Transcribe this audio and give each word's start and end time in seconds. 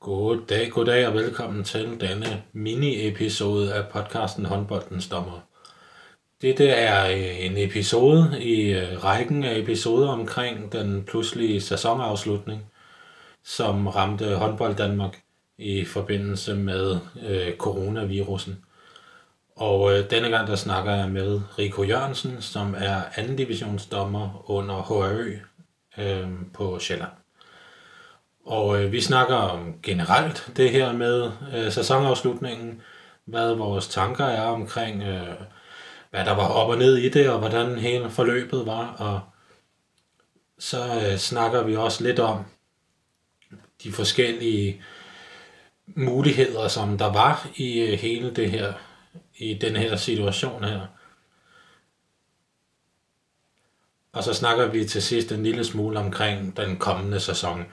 God 0.00 0.46
dag, 0.48 0.70
god 0.70 0.84
dag 0.84 1.06
og 1.06 1.14
velkommen 1.14 1.64
til 1.64 2.00
denne 2.00 2.42
mini-episode 2.52 3.74
af 3.74 3.88
podcasten 3.88 4.44
Håndboldens 4.44 5.08
Dommer. 5.08 5.40
Dette 6.42 6.68
er 6.68 7.10
øh, 7.10 7.44
en 7.46 7.56
episode 7.56 8.42
i 8.42 8.72
øh, 8.72 9.04
rækken 9.04 9.44
af 9.44 9.58
episoder 9.58 10.08
omkring 10.08 10.72
den 10.72 11.04
pludselige 11.04 11.60
sæsonafslutning, 11.60 12.62
som 13.44 13.86
ramte 13.86 14.34
håndbold 14.36 14.74
Danmark 14.74 15.22
i 15.58 15.84
forbindelse 15.84 16.54
med 16.54 16.98
øh, 17.28 17.56
coronavirusen. 17.56 18.64
Og 19.56 19.92
øh, 19.92 20.10
denne 20.10 20.28
gang 20.28 20.48
der 20.48 20.56
snakker 20.56 20.92
jeg 20.94 21.10
med 21.10 21.40
Rico 21.58 21.82
Jørgensen, 21.82 22.42
som 22.42 22.74
er 22.78 23.02
anden 23.16 23.36
divisionsdommer 23.36 24.50
under 24.50 24.82
HRØ 24.82 25.36
øh, 25.98 26.28
på 26.54 26.78
Sjælland. 26.78 27.25
Og 28.46 28.82
øh, 28.82 28.92
vi 28.92 29.00
snakker 29.00 29.34
om 29.34 29.74
generelt 29.82 30.50
det 30.56 30.70
her 30.70 30.92
med 30.92 31.30
øh, 31.54 31.72
sæsonafslutningen, 31.72 32.82
hvad 33.24 33.54
vores 33.54 33.88
tanker 33.88 34.24
er 34.24 34.46
omkring, 34.46 35.02
øh, 35.02 35.36
hvad 36.10 36.24
der 36.24 36.32
var 36.32 36.48
op 36.48 36.68
og 36.68 36.78
ned 36.78 36.96
i 36.96 37.08
det, 37.08 37.30
og 37.30 37.38
hvordan 37.38 37.78
hele 37.78 38.10
forløbet 38.10 38.66
var. 38.66 38.86
Og 38.98 39.20
så 40.58 40.84
øh, 40.84 41.16
snakker 41.16 41.62
vi 41.62 41.76
også 41.76 42.04
lidt 42.04 42.18
om 42.18 42.44
de 43.82 43.92
forskellige 43.92 44.82
muligheder, 45.86 46.68
som 46.68 46.98
der 46.98 47.12
var 47.12 47.48
i 47.56 47.80
øh, 47.80 47.98
hele 47.98 48.30
det 48.30 48.50
her, 48.50 48.72
i 49.36 49.54
den 49.54 49.76
her 49.76 49.96
situation 49.96 50.64
her. 50.64 50.86
Og 54.16 54.24
så 54.24 54.34
snakker 54.34 54.66
vi 54.66 54.84
til 54.84 55.02
sidst 55.02 55.32
en 55.32 55.42
lille 55.42 55.64
smule 55.64 55.98
omkring 55.98 56.56
den 56.56 56.76
kommende 56.76 57.20
sæson. 57.20 57.64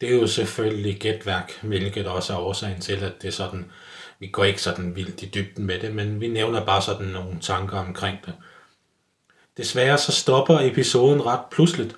Det 0.00 0.08
er 0.08 0.14
jo 0.14 0.26
selvfølgelig 0.26 1.00
gætværk, 1.00 1.58
hvilket 1.62 2.06
også 2.06 2.32
er 2.32 2.38
årsagen 2.38 2.80
til, 2.80 3.04
at 3.04 3.22
det 3.22 3.28
er 3.28 3.32
sådan, 3.32 3.70
vi 4.18 4.26
går 4.26 4.44
ikke 4.44 4.62
sådan 4.62 4.96
vildt 4.96 5.22
i 5.22 5.30
dybden 5.34 5.66
med 5.66 5.78
det, 5.78 5.94
men 5.94 6.20
vi 6.20 6.28
nævner 6.28 6.64
bare 6.64 6.82
sådan 6.82 7.06
nogle 7.06 7.40
tanker 7.40 7.78
omkring 7.78 8.18
det. 8.26 8.34
Desværre 9.56 9.98
så 9.98 10.12
stopper 10.12 10.58
episoden 10.60 11.26
ret 11.26 11.40
pludseligt 11.50 11.96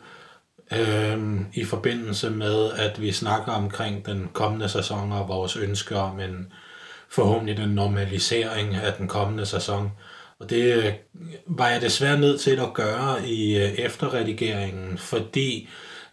øh, 0.73 1.41
i 1.55 1.65
forbindelse 1.65 2.31
med, 2.31 2.73
at 2.73 3.01
vi 3.01 3.13
snakker 3.13 3.53
omkring 3.53 4.07
den 4.07 4.29
kommende 4.33 4.69
sæson 4.69 5.13
og 5.13 5.29
vores 5.29 5.57
ønsker 5.57 5.99
om 5.99 6.21
en 6.21 6.53
forhåbentlig 7.09 7.57
den 7.57 7.69
normalisering 7.69 8.75
af 8.75 8.93
den 8.93 9.09
kommende 9.09 9.47
sæson. 9.47 9.93
Og 10.39 10.51
det 10.51 10.77
øh, 10.77 10.93
var 11.47 11.69
jeg 11.69 11.81
desværre 11.81 12.19
nødt 12.19 12.41
til 12.41 12.61
at 12.61 12.75
gøre 12.75 13.29
i 13.29 13.57
øh, 13.57 13.73
efterredigeringen, 13.73 14.99
fordi 14.99 15.69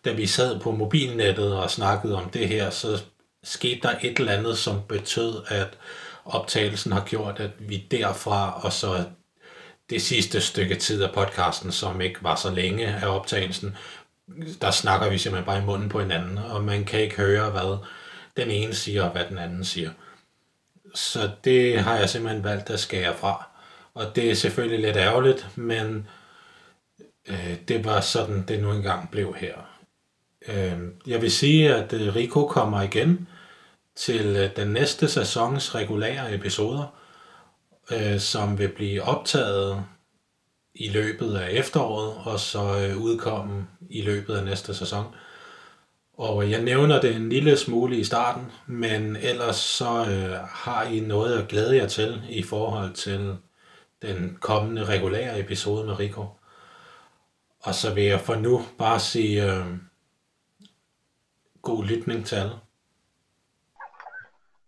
da 0.10 0.14
vi 0.16 0.28
sad 0.28 0.60
på 0.60 0.72
mobilnettet 0.72 1.58
og 1.58 1.72
snakkede 1.72 2.16
om 2.16 2.30
det 2.30 2.48
her, 2.48 2.70
så 2.70 3.04
skete 3.44 3.80
der 3.82 3.96
et 4.04 4.20
eller 4.20 4.32
andet, 4.32 4.58
som 4.58 4.82
betød, 4.88 5.44
at 5.48 5.78
optagelsen 6.26 6.92
har 6.92 7.06
gjort, 7.06 7.40
at 7.40 7.52
vi 7.60 7.88
derfra 7.92 8.62
og 8.64 8.74
så 8.74 9.04
det 9.90 10.02
sidste 10.02 10.42
stykke 10.42 10.76
tid 10.76 11.04
af 11.04 11.14
podcasten, 11.14 11.72
som 11.72 12.02
ikke 12.02 12.24
var 12.24 12.36
så 12.36 12.50
længe 12.50 12.88
af 12.88 13.08
optagelsen, 13.08 13.78
der 14.62 14.72
snakker 14.72 15.10
vi 15.10 15.18
simpelthen 15.18 15.46
bare 15.46 15.62
i 15.62 15.66
munden 15.66 15.90
på 15.90 16.00
hinanden, 16.00 16.38
og 16.38 16.64
man 16.64 16.86
kan 16.86 17.00
ikke 17.00 17.16
høre, 17.16 17.50
hvad 17.50 17.78
den 18.38 18.52
ene 18.52 18.74
siger, 18.74 19.04
og 19.04 19.12
hvad 19.12 19.26
den 19.30 19.38
anden 19.38 19.66
siger. 19.66 19.92
Så 20.96 21.32
det 21.44 21.80
har 21.80 21.96
jeg 21.96 22.10
simpelthen 22.10 22.44
valgt 22.44 22.70
at 22.70 22.80
skære 22.80 23.16
fra. 23.16 23.50
Og 23.94 24.16
det 24.16 24.32
er 24.32 24.36
selvfølgelig 24.36 24.80
lidt 24.80 24.98
ærgerligt, 24.98 25.48
men 25.56 26.08
øh, 27.28 27.56
det 27.68 27.86
var 27.86 28.02
sådan, 28.02 28.46
det 28.48 28.62
nu 28.62 28.72
engang 28.72 29.12
blev 29.12 29.36
her. 29.38 29.69
Øh, 30.48 30.80
jeg 31.08 31.22
vil 31.22 31.32
sige, 31.32 31.76
at 31.76 31.94
øh, 31.94 32.16
Rico 32.16 32.48
kommer 32.48 32.82
igen 32.82 33.28
til 33.96 34.36
øh, 34.36 34.56
den 34.56 34.68
næste 34.68 35.08
sæsons 35.08 35.76
regulære 35.76 36.36
episoder, 36.36 36.96
øh, 37.92 38.20
som 38.20 38.58
vil 38.60 38.70
blive 38.70 39.04
optaget 39.04 39.84
i 40.76 40.90
løbet 40.90 41.36
af 41.36 41.52
efteråret, 41.52 42.14
og 42.26 42.40
så 42.40 42.94
udkomme 43.00 43.68
i 43.90 44.02
løbet 44.02 44.36
af 44.36 44.46
næste 44.46 44.76
sæson. 44.76 45.06
Og 46.18 46.52
jeg 46.52 46.62
nævner 46.62 47.02
det 47.02 47.16
en 47.16 47.30
lille 47.30 47.58
smule 47.58 47.98
i 47.98 48.04
starten, 48.04 48.52
men 48.68 49.16
ellers 49.16 49.56
så 49.56 50.06
øh, 50.06 50.32
har 50.50 50.84
I 50.84 51.00
noget 51.00 51.40
at 51.42 51.48
glæde 51.48 51.76
jer 51.76 51.88
til 51.88 52.22
i 52.30 52.44
forhold 52.44 52.94
til 52.94 53.36
den 54.02 54.38
kommende 54.40 54.86
regulære 54.86 55.40
episode 55.40 55.86
med 55.86 56.00
Rico. 56.00 56.26
Og 57.60 57.76
så 57.76 57.94
vil 57.94 58.04
jeg 58.04 58.22
for 58.22 58.36
nu 58.36 58.66
bare 58.78 59.00
sige 59.00 59.54
øh, 59.54 59.66
god 61.62 61.84
lytning 61.84 62.26
til 62.26 62.36
alle. 62.36 62.56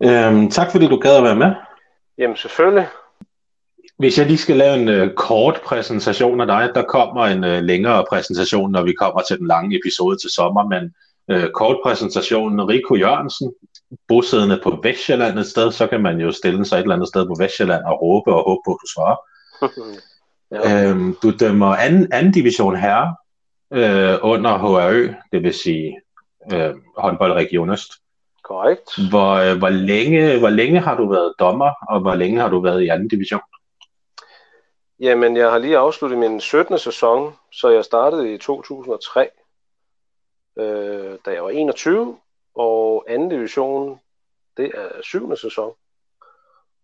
Øhm, 0.04 0.52
tak 0.52 0.72
fordi 0.72 0.88
du 0.88 0.98
gad 0.98 1.18
at 1.18 1.24
være 1.24 1.36
med. 1.36 1.52
Jamen 2.18 2.38
selvfølgelig. 2.38 2.88
Hvis 3.98 4.18
jeg 4.18 4.26
lige 4.26 4.38
skal 4.38 4.58
lave 4.58 4.82
en 4.82 4.88
øh, 4.88 5.14
kort 5.16 5.62
præsentation 5.66 6.42
af 6.42 6.48
dig, 6.48 6.72
der 6.76 6.84
kommer 6.84 7.26
en 7.26 7.44
øh, 7.44 7.64
længere 7.64 8.06
præsentation, 8.10 8.72
når 8.72 8.84
vi 8.84 8.94
kommer 8.94 9.22
til 9.22 9.38
den 9.38 9.48
lange 9.48 9.80
episode 9.80 10.18
til 10.18 10.30
sommer, 10.30 10.68
men 10.68 10.94
øh, 11.32 11.52
kort 11.52 11.78
præsentation, 11.84 12.62
Rico 12.62 12.96
Jørgensen, 12.96 13.54
bosiddende 14.08 14.60
på 14.64 14.80
Vestjylland 14.84 15.40
et 15.40 15.48
sted, 15.48 15.72
så 15.72 15.88
kan 15.88 16.02
man 16.02 16.20
jo 16.20 16.32
stille 16.32 16.66
sig 16.66 16.76
et 16.76 16.82
eller 16.82 16.96
andet 16.96 17.08
sted 17.08 17.26
på 17.28 17.36
Vestjylland 17.40 17.84
og 17.84 18.02
råbe 18.02 18.34
og 18.36 18.44
håbe 18.44 18.62
på, 18.66 18.72
at 18.72 18.78
du 18.82 18.88
svarer. 18.94 19.18
ja. 20.52 20.90
øhm, 20.90 21.16
du 21.24 21.32
dømmer 21.40 21.76
anden, 21.76 22.14
anden 22.14 22.32
division 22.32 22.76
herre 22.76 23.16
øh, 23.74 24.20
under 24.22 24.58
HRØ, 24.58 25.14
det 25.32 25.44
vil 25.44 25.54
sige 25.54 25.98
øh, 26.54 26.76
håndboldregion 26.98 27.70
Øst. 27.70 27.92
Korrekt. 28.44 29.10
Hvor, 29.10 29.32
øh, 29.34 29.58
hvor, 29.58 29.70
længe, 29.70 30.40
hvor 30.40 30.50
længe 30.50 30.80
har 30.80 30.96
du 30.96 31.10
været 31.10 31.34
dommer, 31.40 31.72
og 31.90 32.00
hvor 32.00 32.16
længe 32.16 32.40
har 32.40 32.50
du 32.50 32.60
været 32.60 32.82
i 32.82 32.88
anden 32.88 33.08
division? 33.08 33.42
Jamen, 35.00 35.38
jeg 35.38 35.52
har 35.52 35.58
lige 35.58 35.78
afsluttet 35.78 36.20
min 36.20 36.40
17. 36.40 36.80
sæson, 36.80 37.34
så 37.52 37.70
jeg 37.70 37.86
startede 37.86 38.34
i 38.34 38.38
2003, 38.38 39.30
øh, 40.60 41.18
da 41.26 41.32
jeg 41.32 41.44
var 41.44 41.50
21, 41.50 42.18
og 42.56 43.06
anden 43.10 43.30
division, 43.30 44.00
det 44.58 44.72
er 44.76 45.02
7. 45.02 45.38
sæson. 45.38 45.74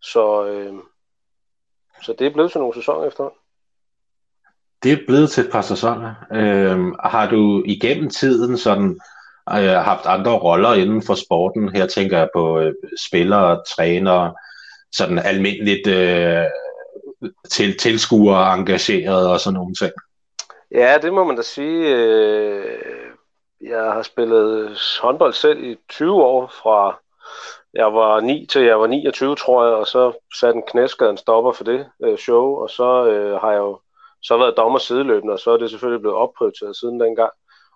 Så, 0.02 0.46
øh, 0.46 0.74
så 2.02 2.14
det 2.20 2.28
er 2.28 2.34
blevet 2.34 2.52
til 2.52 2.60
nogle 2.60 2.76
sæsoner 2.76 3.08
efterhånden. 3.08 3.40
Det 4.84 4.92
er 4.92 5.06
blevet 5.08 5.30
til 5.30 5.46
et 5.46 5.52
par 5.52 5.62
sæsoner. 5.62 6.16
Øh, 6.32 6.80
har 7.04 7.30
du 7.30 7.64
igennem 7.66 8.10
tiden 8.10 8.58
sådan 8.58 9.00
øh, 9.52 9.70
haft 9.70 10.06
andre 10.06 10.32
roller 10.32 10.74
inden 10.74 11.04
for 11.04 11.16
sporten? 11.16 11.76
Her 11.76 11.88
tænker 11.88 12.18
jeg 12.18 12.30
på 12.36 12.60
øh, 12.60 12.74
spillere, 13.08 13.64
trænere, 13.76 14.34
sådan 14.92 15.20
almindeligt 15.20 15.88
øh, 15.88 16.44
til, 17.50 17.78
tilskuere 17.78 18.54
engageret 18.54 19.30
og 19.30 19.40
sådan 19.40 19.54
nogle 19.54 19.76
ting. 19.76 19.92
Ja, 20.72 20.98
det 21.02 21.14
må 21.14 21.24
man 21.24 21.36
da 21.36 21.42
sige. 21.42 21.96
Øh, 21.96 22.78
jeg 23.62 23.84
har 23.84 24.02
spillet 24.02 24.78
håndbold 25.02 25.34
selv 25.34 25.64
i 25.64 25.78
20 25.90 26.24
år, 26.24 26.48
fra 26.62 27.00
jeg 27.74 27.94
var 27.94 28.20
9 28.20 28.46
til 28.52 28.62
jeg 28.62 28.80
var 28.80 28.88
29, 28.88 29.36
tror 29.36 29.66
jeg, 29.66 29.74
og 29.74 29.88
så 29.88 30.14
satte 30.40 30.58
en 30.58 30.64
knæskade 30.68 31.10
en 31.10 31.18
stopper 31.18 31.52
for 31.52 31.64
det 31.64 31.86
øh, 32.04 32.18
show, 32.18 32.56
og 32.56 32.70
så 32.70 33.06
øh, 33.06 33.42
har 33.42 33.52
jeg 33.52 33.60
jo 33.60 33.80
så 34.24 34.38
været 34.38 34.58
dommer 34.58 34.80
sideløbende, 34.80 35.34
og 35.34 35.40
så 35.40 35.52
er 35.52 35.58
det 35.58 35.70
selvfølgelig 35.70 36.02
blevet 36.02 36.18
opprioriteret 36.18 36.76
siden 36.76 37.00
dengang. 37.00 37.32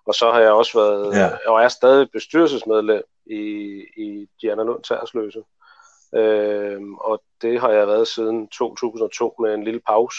Og 0.06 0.14
så 0.14 0.30
har 0.30 0.40
jeg 0.40 0.50
også 0.50 0.78
været, 0.78 1.16
ja. 1.16 1.30
og 1.50 1.62
er 1.62 1.68
stadig 1.68 2.10
bestyrelsesmedlem 2.10 3.02
i, 3.26 3.42
i 3.96 4.28
Diana 4.42 4.62
Lund 4.62 4.82
Tærsløse. 4.82 5.42
Øhm, 6.14 6.94
og 6.94 7.22
det 7.42 7.60
har 7.60 7.70
jeg 7.70 7.86
været 7.86 8.08
siden 8.08 8.48
2002 8.48 9.34
med 9.40 9.54
en 9.54 9.64
lille 9.64 9.80
pause. 9.86 10.18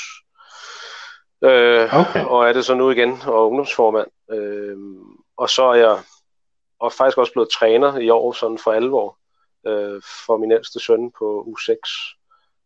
Øh, 1.44 2.00
okay. 2.00 2.26
Og 2.26 2.50
er 2.50 2.54
det 2.54 2.66
så 2.66 2.76
nu 2.76 2.90
igen, 2.90 3.18
og 3.26 3.48
ungdomsformand. 3.48 4.08
Øh, 4.32 4.78
og 5.38 5.50
så 5.50 5.63
er 5.63 5.75
jeg 5.75 6.00
og 6.80 6.94
faktisk 6.94 7.18
også 7.18 7.31
blevet 7.34 7.50
træner 7.50 7.98
i 7.98 8.10
år, 8.10 8.31
sådan 8.31 8.57
for 8.57 8.72
alvor, 8.72 9.18
øh, 9.68 10.02
for 10.25 10.38
min 10.38 10.52
ældste 10.52 10.80
søn 10.80 11.12
på 11.12 11.48
U6. 11.48 11.74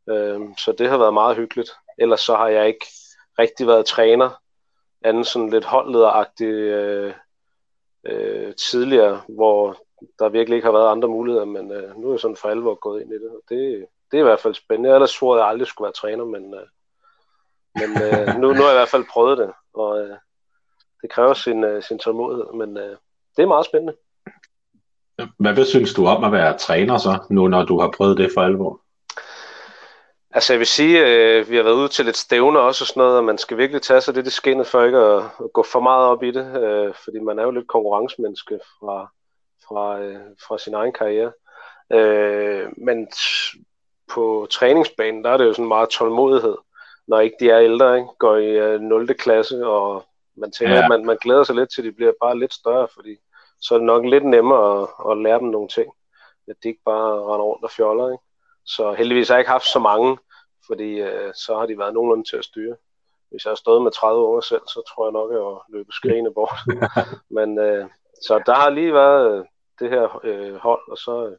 Øh, 0.10 0.42
så 0.58 0.76
det 0.78 0.90
har 0.90 0.98
været 0.98 1.14
meget 1.14 1.36
hyggeligt. 1.36 1.70
Ellers 1.98 2.22
så 2.22 2.36
har 2.36 2.48
jeg 2.48 2.68
ikke 2.68 2.86
rigtig 3.40 3.68
været 3.68 3.86
træner, 3.86 4.30
anden 5.02 5.24
sådan 5.24 5.50
lidt 5.50 5.66
holdlederagtig 5.66 6.46
øh, 6.46 7.14
øh, 8.06 8.56
tidligere, 8.56 9.22
hvor 9.30 9.78
der 10.20 10.30
virkelig 10.30 10.56
ikke 10.56 10.66
har 10.66 10.72
været 10.72 10.92
andre 10.92 11.08
muligheder, 11.08 11.46
men 11.46 11.72
øh, 11.72 11.98
nu 11.98 12.08
er 12.08 12.14
jeg 12.14 12.20
sådan 12.20 12.38
for 12.38 12.50
alvor 12.50 12.76
gået 12.76 13.02
ind 13.02 13.12
i 13.12 13.16
det, 13.16 13.30
og 13.30 13.42
det, 13.50 13.86
det 14.12 14.18
er 14.18 14.22
i 14.22 14.24
hvert 14.24 14.40
fald 14.40 14.54
spændende. 14.54 14.94
Ellers 14.94 15.22
at 15.22 15.38
jeg 15.38 15.48
aldrig 15.48 15.68
skulle 15.68 15.86
være 15.86 15.94
træner, 15.94 16.26
men, 16.26 16.54
øh, 16.54 16.68
men 17.76 18.04
øh, 18.04 18.28
nu, 18.42 18.54
nu 18.54 18.62
har 18.62 18.70
jeg 18.70 18.76
i 18.76 18.80
hvert 18.80 18.90
fald 18.90 19.06
prøvet 19.14 19.38
det, 19.38 19.52
og 19.74 20.00
øh, 20.02 20.16
det 21.02 21.10
kræver 21.10 21.34
sin, 21.34 21.64
øh, 21.64 21.84
sin 21.84 22.00
tålmodighed, 22.00 22.54
men 22.54 22.78
øh, 22.78 22.98
det 23.38 23.44
er 23.44 23.48
meget 23.48 23.66
spændende. 23.66 23.96
Hvad 25.38 25.66
synes 25.66 25.94
du 25.94 26.06
om 26.06 26.24
at 26.24 26.32
være 26.32 26.58
træner 26.58 26.98
så, 26.98 27.20
nu 27.30 27.48
når 27.48 27.64
du 27.64 27.80
har 27.80 27.92
prøvet 27.98 28.18
det 28.18 28.32
for 28.34 28.42
alvor? 28.42 28.82
Altså 30.38 30.54
jeg 30.54 30.60
vil 30.60 30.68
sige, 30.68 31.06
øh, 31.06 31.50
vi 31.50 31.56
har 31.56 31.64
været 31.64 31.76
ude 31.76 31.88
til 31.88 32.06
lidt 32.06 32.18
stævne 32.18 32.60
også 32.60 32.84
og 32.84 32.88
sådan 32.88 33.02
noget, 33.02 33.18
og 33.18 33.24
man 33.24 33.38
skal 33.38 33.58
virkelig 33.58 33.82
tage 33.82 34.02
sig 34.02 34.16
det 34.16 34.28
i 34.28 34.30
skinnet 34.30 34.68
for 34.68 34.84
ikke 34.84 34.98
at, 34.98 35.24
at 35.24 35.54
gå 35.54 35.64
for 35.64 35.80
meget 35.80 36.06
op 36.06 36.24
i 36.24 36.32
det, 36.32 36.64
øh, 36.64 36.94
fordi 37.04 37.20
man 37.20 37.40
er 37.40 37.44
jo 37.44 37.52
lidt 37.52 37.68
konkurrencemenneske 37.68 38.60
fra, 38.80 39.12
fra, 39.68 40.00
øh, 40.00 40.20
fra 40.48 40.58
sin 40.58 40.74
egen 40.74 40.94
karriere. 40.94 41.32
Øh, 41.94 42.68
men 42.78 43.08
på 44.14 44.48
træningsbanen, 44.52 45.24
der 45.24 45.30
er 45.30 45.38
det 45.38 45.46
jo 45.46 45.54
sådan 45.54 45.68
meget 45.68 45.90
tålmodighed, 45.90 46.56
når 47.08 47.20
ikke 47.20 47.38
de 47.40 47.50
er 47.50 47.60
ældre, 47.60 47.96
ikke? 47.96 48.10
går 48.20 48.38
i 48.38 48.76
uh, 48.76 48.82
0. 48.82 49.08
klasse, 49.14 49.68
og 49.68 50.06
man 50.36 50.52
tænker, 50.52 50.76
ja. 50.76 50.84
at 50.84 50.90
man, 50.90 51.06
man 51.06 51.18
glæder 51.22 51.44
sig 51.44 51.56
lidt 51.56 51.70
til, 51.72 51.82
at 51.82 51.86
de 51.86 51.92
bliver 51.92 52.14
bare 52.22 52.40
lidt 52.40 52.54
større, 52.54 52.88
fordi 52.94 53.18
så 53.62 53.74
er 53.74 53.78
det 53.78 53.86
nok 53.86 54.06
lidt 54.06 54.26
nemmere 54.26 54.82
at, 54.82 55.12
at 55.12 55.18
lære 55.18 55.40
dem 55.40 55.48
nogle 55.48 55.68
ting, 55.68 55.92
at 56.48 56.56
de 56.64 56.68
ikke 56.68 56.84
bare 56.86 57.12
render 57.14 57.46
rundt 57.46 57.64
og 57.64 57.72
fjoller. 57.72 58.12
Ikke? 58.12 58.24
Så 58.66 58.94
heldigvis 58.94 59.28
har 59.28 59.36
jeg 59.36 59.42
ikke 59.42 59.52
haft 59.52 59.72
så 59.72 59.80
mange, 59.80 60.18
fordi 60.68 61.02
uh, 61.02 61.32
så 61.34 61.58
har 61.60 61.66
de 61.66 61.78
været 61.78 61.94
nogenlunde 61.94 62.30
til 62.30 62.38
at 62.38 62.46
styre. 62.46 62.76
Hvis 63.30 63.46
jeg 63.46 63.52
har 63.52 63.56
stået 63.56 63.82
med 63.82 63.92
30 63.92 64.24
unger 64.24 64.42
selv, 64.42 64.62
så 64.68 64.82
tror 64.90 65.06
jeg 65.06 65.14
nok, 65.14 65.32
at 65.32 65.38
jeg 65.38 65.78
løbe 65.78 65.92
skrigende 65.92 66.32
bort. 66.32 66.60
Men 67.38 67.50
uh, 67.60 67.90
så 68.22 68.42
der 68.46 68.56
har 68.56 68.70
lige 68.70 68.94
været 68.94 69.40
uh, 69.40 69.46
det 69.80 69.90
her 69.90 70.04
uh, 70.04 70.56
hold, 70.56 70.92
og 70.92 70.98
så 70.98 71.26
uh, 71.26 71.34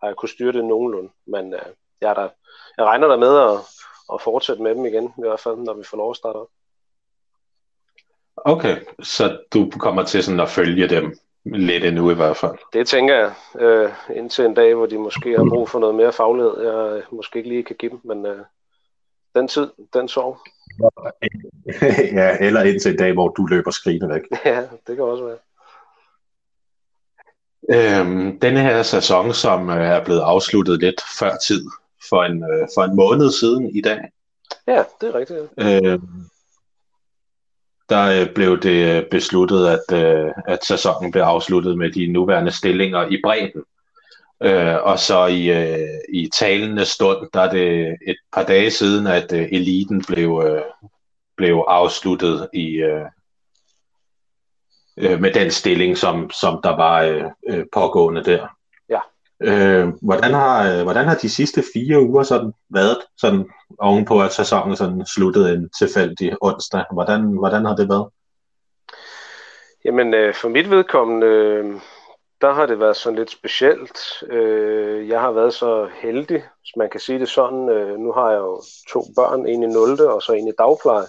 har 0.00 0.06
jeg 0.08 0.16
kunnet 0.16 0.32
styre 0.32 0.52
det 0.52 0.64
nogenlunde. 0.64 1.10
Men 1.26 1.54
uh, 1.54 1.68
jeg, 2.00 2.10
er 2.10 2.14
der, 2.14 2.28
jeg 2.78 2.84
regner 2.84 3.08
der 3.08 3.16
med 3.16 3.38
at, 3.38 3.58
at 4.14 4.20
fortsætte 4.20 4.62
med 4.62 4.74
dem 4.74 4.84
igen, 4.84 5.04
i 5.04 5.20
hvert 5.20 5.40
fald, 5.40 5.56
når 5.56 5.74
vi 5.74 5.84
får 5.84 5.96
lov 5.96 6.10
at 6.10 6.16
starte 6.16 6.36
op. 6.36 6.48
Okay, 8.36 8.76
så 9.02 9.38
du 9.54 9.70
kommer 9.78 10.02
til 10.02 10.24
sådan 10.24 10.40
at 10.40 10.48
følge 10.48 10.88
dem 10.88 11.18
lidt 11.44 11.84
endnu 11.84 12.10
i 12.10 12.14
hvert 12.14 12.36
fald. 12.36 12.58
Det 12.72 12.88
tænker 12.88 13.14
jeg, 13.14 13.32
øh, 13.60 13.90
indtil 14.16 14.44
en 14.44 14.54
dag, 14.54 14.74
hvor 14.74 14.86
de 14.86 14.98
måske 14.98 15.36
har 15.36 15.46
brug 15.48 15.68
for 15.68 15.78
noget 15.78 15.94
mere 15.94 16.12
faglighed, 16.12 16.62
jeg 16.62 17.02
måske 17.12 17.36
ikke 17.36 17.48
lige 17.48 17.62
kan 17.62 17.76
give 17.76 17.90
dem, 17.90 18.00
men 18.04 18.26
øh, 18.26 18.44
den 19.34 19.48
tid, 19.48 19.70
den 19.94 20.08
sov. 20.08 20.38
ja, 22.18 22.36
eller 22.40 22.62
indtil 22.62 22.90
en 22.90 22.98
dag, 22.98 23.12
hvor 23.12 23.28
du 23.28 23.46
løber 23.46 23.70
skrigende 23.70 24.14
væk. 24.14 24.22
Ja, 24.44 24.60
det 24.60 24.96
kan 24.96 25.04
også 25.04 25.24
være. 25.24 25.38
Øhm, 27.70 28.40
denne 28.40 28.60
her 28.60 28.82
sæson, 28.82 29.34
som 29.34 29.70
øh, 29.70 29.76
er 29.76 30.04
blevet 30.04 30.20
afsluttet 30.20 30.80
lidt 30.80 31.02
før 31.18 31.36
tid, 31.36 31.64
for 32.08 32.24
en, 32.24 32.42
øh, 32.42 32.68
for 32.74 32.84
en 32.84 32.96
måned 32.96 33.30
siden 33.30 33.76
i 33.76 33.80
dag. 33.80 34.00
Ja, 34.66 34.84
det 35.00 35.08
er 35.08 35.14
rigtigt. 35.14 35.40
Øhm, 35.58 36.30
der 37.88 38.20
øh, 38.20 38.34
blev 38.34 38.60
det 38.60 39.06
besluttet, 39.10 39.66
at, 39.66 39.98
øh, 40.02 40.32
at 40.46 40.64
sæsonen 40.64 41.10
blev 41.10 41.22
afsluttet 41.22 41.78
med 41.78 41.90
de 41.92 42.06
nuværende 42.06 42.52
stillinger 42.52 43.06
i 43.06 43.20
bredden. 43.24 43.62
Øh, 44.42 44.76
og 44.82 44.98
så 44.98 45.26
i, 45.26 45.50
øh, 45.50 45.88
i 46.08 46.30
talende 46.38 46.84
stund, 46.84 47.28
der 47.34 47.40
er 47.40 47.50
det 47.50 47.96
et 48.06 48.16
par 48.32 48.42
dage 48.42 48.70
siden, 48.70 49.06
at 49.06 49.32
øh, 49.32 49.48
eliten 49.52 50.04
blev, 50.08 50.42
øh, 50.46 50.62
blev 51.36 51.64
afsluttet 51.68 52.48
i, 52.52 52.76
øh, 52.76 53.06
øh, 54.96 55.20
med 55.20 55.32
den 55.32 55.50
stilling, 55.50 55.98
som, 55.98 56.30
som 56.30 56.60
der 56.62 56.76
var 56.76 57.02
øh, 57.02 57.24
øh 57.48 57.64
pågående 57.72 58.24
der. 58.24 58.48
Ja. 58.88 59.00
Øh, 59.42 59.88
hvordan, 60.02 60.34
har, 60.34 60.72
øh, 60.72 60.82
hvordan 60.82 61.06
har 61.06 61.14
de 61.14 61.28
sidste 61.28 61.64
fire 61.74 62.00
uger 62.00 62.22
sådan 62.22 62.52
været, 62.70 62.98
sådan 63.16 63.46
ovenpå 63.78 64.22
at 64.22 64.32
sæsonen 64.32 64.76
sådan 64.76 65.06
sluttede 65.06 65.54
en 65.54 65.70
tilfældig 65.78 66.32
onsdag? 66.40 66.84
Hvordan, 66.92 67.22
hvordan 67.22 67.64
har 67.64 67.76
det 67.76 67.88
været? 67.88 68.08
Jamen, 69.84 70.14
øh, 70.14 70.34
for 70.34 70.48
mit 70.48 70.70
vedkommende, 70.70 71.26
øh, 71.26 71.80
der 72.44 72.52
har 72.52 72.66
det 72.66 72.80
været 72.80 72.96
sådan 72.96 73.18
lidt 73.18 73.30
specielt. 73.30 74.22
Øh, 74.26 75.08
jeg 75.08 75.20
har 75.20 75.32
været 75.32 75.54
så 75.54 75.88
heldig, 75.94 76.44
hvis 76.60 76.76
man 76.76 76.90
kan 76.90 77.00
sige 77.00 77.18
det 77.18 77.28
sådan. 77.28 77.68
Øh, 77.68 77.98
nu 77.98 78.12
har 78.12 78.30
jeg 78.30 78.38
jo 78.38 78.62
to 78.88 79.02
børn, 79.16 79.46
en 79.46 79.62
i 79.62 79.66
0. 79.66 80.00
og 80.00 80.22
så 80.22 80.32
en 80.32 80.48
i 80.48 80.52
dagpleje. 80.58 81.06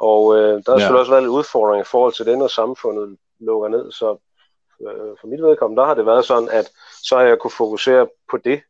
Og 0.00 0.36
øh, 0.36 0.42
der 0.42 0.70
har 0.70 0.72
ja. 0.72 0.78
selvfølgelig 0.78 1.00
også 1.00 1.12
været 1.12 1.22
lidt 1.22 1.32
udfordring 1.38 1.80
i 1.80 1.90
forhold 1.92 2.12
til 2.12 2.26
det, 2.26 2.38
når 2.38 2.46
samfundet 2.46 3.18
lukker 3.40 3.68
ned. 3.68 3.92
Så 3.92 4.16
øh, 4.86 5.12
for 5.20 5.26
mit 5.26 5.42
vedkommende, 5.42 5.80
der 5.80 5.86
har 5.86 5.94
det 5.94 6.06
været 6.06 6.24
sådan, 6.24 6.48
at 6.48 6.70
så 7.02 7.16
har 7.16 7.22
jeg 7.22 7.38
kunne 7.38 7.58
fokusere 7.58 8.08
på 8.30 8.36
det, 8.36 8.62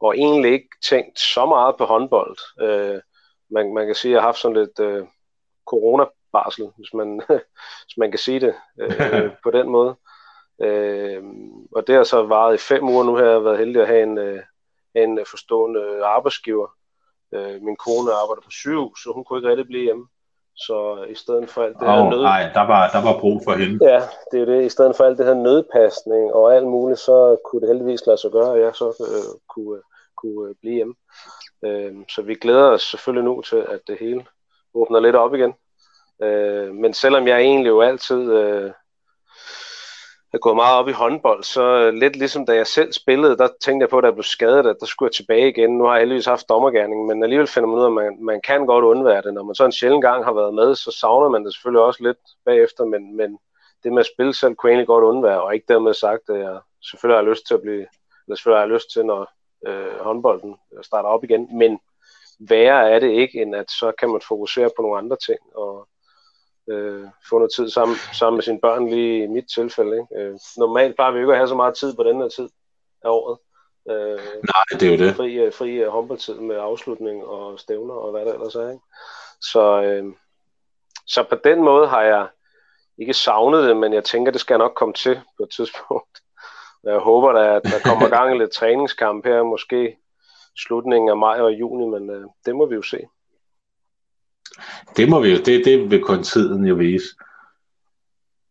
og 0.00 0.16
egentlig 0.16 0.52
ikke 0.52 0.68
tænkt 0.90 1.18
så 1.18 1.46
meget 1.46 1.76
på 1.76 1.84
håndbold. 1.84 2.36
Øh, 2.60 3.00
man, 3.50 3.74
man 3.74 3.86
kan 3.86 3.94
sige, 3.94 4.12
at 4.12 4.14
jeg 4.14 4.22
har 4.22 4.28
haft 4.28 4.38
sådan 4.38 4.56
lidt 4.56 4.80
øh, 4.80 5.06
corona-barsel, 5.70 6.66
hvis 6.76 6.94
man, 6.94 7.08
hvis 7.84 7.96
man 7.96 8.10
kan 8.10 8.18
sige 8.18 8.40
det 8.40 8.54
øh, 8.80 9.30
på 9.44 9.50
den 9.50 9.68
måde. 9.68 9.96
Øh, 10.62 11.22
og 11.76 11.86
det 11.86 11.94
har 11.94 12.04
så 12.04 12.22
varet 12.22 12.54
i 12.54 12.58
fem 12.58 12.88
uger 12.88 13.04
nu, 13.04 13.16
har 13.16 13.24
jeg 13.24 13.44
været 13.44 13.58
heldig 13.58 13.82
at 13.82 13.88
have 13.88 14.02
en, 14.02 14.18
øh, 14.18 14.42
en 14.94 15.18
forstående 15.30 16.04
arbejdsgiver. 16.04 16.68
Øh, 17.34 17.62
min 17.62 17.76
kone 17.76 18.12
arbejder 18.12 18.42
på 18.44 18.50
sygehus, 18.50 19.02
så 19.02 19.12
hun 19.14 19.24
kunne 19.24 19.38
ikke 19.38 19.48
rigtig 19.48 19.66
blive 19.66 19.84
hjemme. 19.84 20.06
Så 20.56 21.06
i 21.08 21.14
stedet 21.14 21.50
for 21.50 21.62
alt 21.62 21.76
det 21.80 21.88
oh, 21.88 21.94
her 21.94 22.10
nød... 22.10 22.22
Nej, 22.22 22.50
der 22.54 22.66
var, 22.66 22.90
der 22.90 23.02
var 23.02 23.20
brug 23.20 23.40
for 23.44 23.52
hende. 23.52 23.90
Ja, 23.90 24.00
det 24.32 24.40
er 24.40 24.44
det. 24.44 24.64
I 24.64 24.68
stedet 24.68 24.96
for 24.96 25.04
alt 25.04 25.18
det 25.18 25.26
her 25.26 25.34
nødpasning 25.34 26.32
og 26.32 26.54
alt 26.54 26.66
muligt, 26.66 26.98
så 26.98 27.36
kunne 27.44 27.60
det 27.60 27.68
heldigvis 27.68 28.06
lade 28.06 28.18
sig 28.18 28.30
gøre, 28.30 28.54
at 28.54 28.60
jeg 28.60 28.74
så 28.74 28.88
øh, 29.00 29.40
kunne, 29.48 29.80
kunne 30.16 30.48
øh, 30.48 30.54
blive 30.60 30.74
hjemme. 30.74 30.94
Øh, 31.64 31.94
så 32.08 32.22
vi 32.22 32.34
glæder 32.34 32.70
os 32.70 32.82
selvfølgelig 32.82 33.24
nu 33.24 33.40
til, 33.40 33.56
at 33.56 33.80
det 33.86 33.96
hele 34.00 34.26
åbner 34.74 35.00
lidt 35.00 35.16
op 35.16 35.34
igen. 35.34 35.54
Øh, 36.22 36.74
men 36.74 36.94
selvom 36.94 37.28
jeg 37.28 37.40
egentlig 37.40 37.68
jo 37.68 37.80
altid 37.80 38.32
øh, 38.32 38.70
er 40.34 40.38
gået 40.38 40.56
meget 40.56 40.78
op 40.78 40.88
i 40.88 40.92
håndbold, 40.92 41.42
så 41.42 41.90
lidt 41.90 42.16
ligesom 42.16 42.46
da 42.46 42.54
jeg 42.54 42.66
selv 42.66 42.92
spillede, 42.92 43.36
der 43.36 43.48
tænkte 43.64 43.84
jeg 43.84 43.90
på, 43.90 43.98
at 43.98 44.04
jeg 44.04 44.12
blev 44.14 44.22
skadet, 44.22 44.66
at 44.66 44.76
der 44.80 44.86
skulle 44.86 45.08
jeg 45.08 45.14
tilbage 45.14 45.48
igen. 45.48 45.78
Nu 45.78 45.84
har 45.84 45.92
jeg 45.92 46.00
heldigvis 46.00 46.26
haft 46.26 46.48
dommergærning, 46.48 47.06
men 47.06 47.22
alligevel 47.22 47.46
finder 47.46 47.68
man 47.68 47.78
ud 47.78 47.82
af, 47.82 47.86
at 47.86 47.92
man, 47.92 48.24
man 48.24 48.40
kan 48.40 48.66
godt 48.66 48.84
undvære 48.84 49.22
det. 49.22 49.34
Når 49.34 49.42
man 49.42 49.54
så 49.54 49.64
en 49.64 49.72
sjældent 49.72 50.02
gang 50.02 50.24
har 50.24 50.32
været 50.32 50.54
med, 50.54 50.74
så 50.74 50.90
savner 51.00 51.28
man 51.28 51.44
det 51.44 51.54
selvfølgelig 51.54 51.82
også 51.82 52.02
lidt 52.02 52.18
bagefter, 52.44 52.84
men, 52.84 53.16
men 53.16 53.38
det 53.82 53.92
med 53.92 54.00
at 54.00 54.12
spille 54.14 54.34
selv 54.34 54.54
kunne 54.54 54.70
egentlig 54.70 54.86
godt 54.86 55.04
undvære, 55.04 55.42
og 55.42 55.54
ikke 55.54 55.66
dermed 55.68 55.94
sagt, 55.94 56.28
at 56.28 56.38
jeg 56.38 56.58
selvfølgelig 56.90 57.18
har 57.18 57.30
lyst 57.30 57.46
til 57.46 57.54
at 57.54 57.62
blive, 57.62 57.86
eller 58.24 58.36
selvfølgelig 58.36 58.58
har 58.60 58.66
jeg 58.66 58.74
lyst 58.74 58.92
til, 58.92 59.06
når 59.06 59.32
øh, 59.66 59.98
håndbolden 60.00 60.56
starter 60.82 61.08
op 61.08 61.24
igen, 61.24 61.58
men 61.58 61.78
værre 62.40 62.90
er 62.90 62.98
det 62.98 63.10
ikke, 63.10 63.42
end 63.42 63.56
at 63.56 63.70
så 63.70 63.92
kan 63.98 64.08
man 64.10 64.20
fokusere 64.28 64.70
på 64.76 64.82
nogle 64.82 64.98
andre 64.98 65.16
ting, 65.26 65.38
og 65.54 65.88
øh, 66.70 67.04
få 67.28 67.38
noget 67.38 67.52
tid 67.56 67.70
sammen, 67.70 67.96
sammen 68.12 68.36
med 68.36 68.42
sine 68.42 68.60
børn, 68.60 68.88
lige 68.88 69.24
i 69.24 69.26
mit 69.26 69.44
tilfælde. 69.54 69.96
Ikke? 69.96 70.24
Øh, 70.24 70.38
normalt 70.56 70.96
bare 70.96 71.12
vi 71.12 71.18
ikke 71.18 71.32
at 71.32 71.38
have 71.38 71.48
så 71.48 71.54
meget 71.54 71.76
tid 71.76 71.96
på 71.96 72.02
den 72.02 72.16
her 72.16 72.28
tid 72.28 72.48
af 73.04 73.08
året. 73.08 73.38
Øh, 73.90 74.18
Nej, 74.54 74.64
det 74.80 74.82
er 74.82 74.96
jo 74.96 75.04
det. 75.04 75.16
Fri, 75.16 75.34
øh, 75.34 75.52
fri 75.52 75.70
øh, 75.70 75.88
håndboldtid 75.88 76.34
med 76.34 76.56
afslutning 76.56 77.24
og 77.24 77.60
stævner 77.60 77.94
og 77.94 78.10
hvad 78.10 78.24
der 78.24 78.32
ellers 78.32 78.54
er. 78.54 78.70
Ikke? 78.70 78.84
Så, 79.40 79.82
øh, 79.82 80.04
så 81.06 81.24
på 81.30 81.36
den 81.44 81.62
måde 81.62 81.86
har 81.86 82.02
jeg 82.02 82.26
ikke 82.98 83.14
savnet 83.14 83.68
det, 83.68 83.76
men 83.76 83.92
jeg 83.92 84.04
tænker, 84.04 84.32
det 84.32 84.40
skal 84.40 84.58
nok 84.58 84.72
komme 84.76 84.94
til 84.94 85.20
på 85.36 85.42
et 85.42 85.50
tidspunkt. 85.56 86.18
Jeg 86.84 86.98
håber 86.98 87.32
da, 87.32 87.56
at 87.56 87.62
der 87.64 87.78
kommer 87.84 88.08
gang 88.08 88.34
i 88.34 88.38
lidt 88.38 88.50
træningskamp 88.50 89.24
her, 89.26 89.42
måske 89.42 89.96
slutningen 90.58 91.08
af 91.08 91.16
maj 91.16 91.40
og 91.40 91.52
juni, 91.52 91.86
men 91.86 92.10
øh, 92.10 92.26
det 92.46 92.56
må 92.56 92.66
vi 92.66 92.74
jo 92.74 92.82
se. 92.82 92.98
Det 94.96 95.08
må 95.08 95.20
vi 95.20 95.30
jo, 95.30 95.36
det, 95.36 95.64
det 95.64 95.90
vil 95.90 96.00
kun 96.00 96.22
tiden 96.22 96.66
jo 96.66 96.74
vise. 96.74 97.06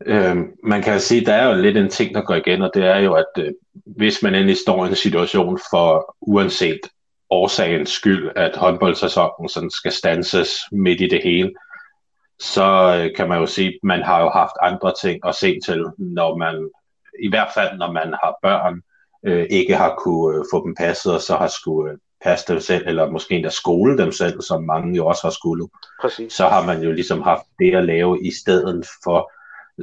Øhm, 0.05 0.51
man 0.63 0.81
kan 0.81 0.99
sige, 0.99 1.25
der 1.25 1.33
er 1.33 1.55
jo 1.55 1.61
lidt 1.61 1.77
en 1.77 1.89
ting, 1.89 2.15
der 2.15 2.21
går 2.21 2.35
igen, 2.35 2.61
og 2.61 2.71
det 2.73 2.85
er 2.85 2.99
jo, 2.99 3.13
at 3.13 3.25
øh, 3.37 3.51
hvis 3.85 4.23
man 4.23 4.35
endelig 4.35 4.57
står 4.57 4.85
i 4.85 4.89
en 4.89 4.95
situation 4.95 5.59
for 5.71 6.15
uanset 6.21 6.79
årsagens 7.29 7.89
skyld, 7.89 8.31
at 8.35 8.55
håndboldsæsonen 8.55 9.49
sådan 9.49 9.71
skal 9.71 9.91
stanses 9.91 10.49
midt 10.71 11.01
i 11.01 11.07
det 11.07 11.21
hele, 11.23 11.53
så 12.39 12.97
øh, 12.97 13.15
kan 13.15 13.29
man 13.29 13.39
jo 13.39 13.45
sige, 13.45 13.67
at 13.67 13.79
man 13.83 14.03
har 14.03 14.21
jo 14.21 14.29
haft 14.29 14.53
andre 14.61 14.93
ting 15.01 15.19
at 15.27 15.35
se 15.35 15.59
til, 15.65 15.85
når 15.97 16.37
man, 16.37 16.69
i 17.23 17.29
hvert 17.29 17.49
fald 17.53 17.77
når 17.77 17.91
man 17.91 18.07
har 18.23 18.35
børn, 18.41 18.81
øh, 19.25 19.47
ikke 19.49 19.75
har 19.75 19.95
kunne 19.95 20.37
øh, 20.37 20.43
få 20.53 20.65
dem 20.65 20.75
passet, 20.75 21.13
og 21.13 21.21
så 21.21 21.35
har 21.35 21.47
skulle 21.47 21.91
øh, 21.91 21.97
passe 22.23 22.53
dem 22.53 22.59
selv, 22.59 22.87
eller 22.87 23.09
måske 23.09 23.35
endda 23.35 23.49
skole 23.49 23.97
dem 23.97 24.11
selv, 24.11 24.41
som 24.41 24.63
mange 24.63 24.95
jo 24.97 25.07
også 25.07 25.21
har 25.23 25.31
skulle. 25.31 25.67
Præcis. 26.01 26.33
Så 26.33 26.47
har 26.47 26.65
man 26.65 26.81
jo 26.81 26.91
ligesom 26.91 27.21
haft 27.21 27.43
det 27.59 27.75
at 27.75 27.85
lave 27.85 28.19
i 28.21 28.31
stedet 28.31 28.87
for, 29.03 29.31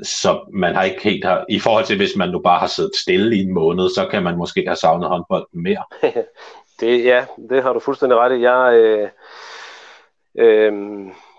så 0.03 0.41
man 0.53 0.75
har 0.75 0.85
ikke 0.85 1.03
helt 1.03 1.25
har, 1.25 1.45
i 1.49 1.59
forhold 1.59 1.85
til 1.85 1.97
hvis 1.97 2.17
man 2.17 2.29
nu 2.29 2.39
bare 2.39 2.59
har 2.59 2.67
siddet 2.67 2.97
stille 2.97 3.37
i 3.37 3.41
en 3.41 3.55
måned, 3.55 3.89
så 3.89 4.09
kan 4.11 4.23
man 4.23 4.37
måske 4.37 4.65
have 4.67 4.77
savnet 4.77 5.09
håndbolden 5.09 5.63
mere. 5.63 5.85
det, 6.81 7.05
ja, 7.05 7.25
det 7.51 7.63
har 7.63 7.73
du 7.73 7.81
fuldstændig 7.81 8.19
ret 8.19 8.39
i. 8.39 8.43
Jeg, 8.43 8.75
øh, 8.75 9.09
øh, 10.39 10.73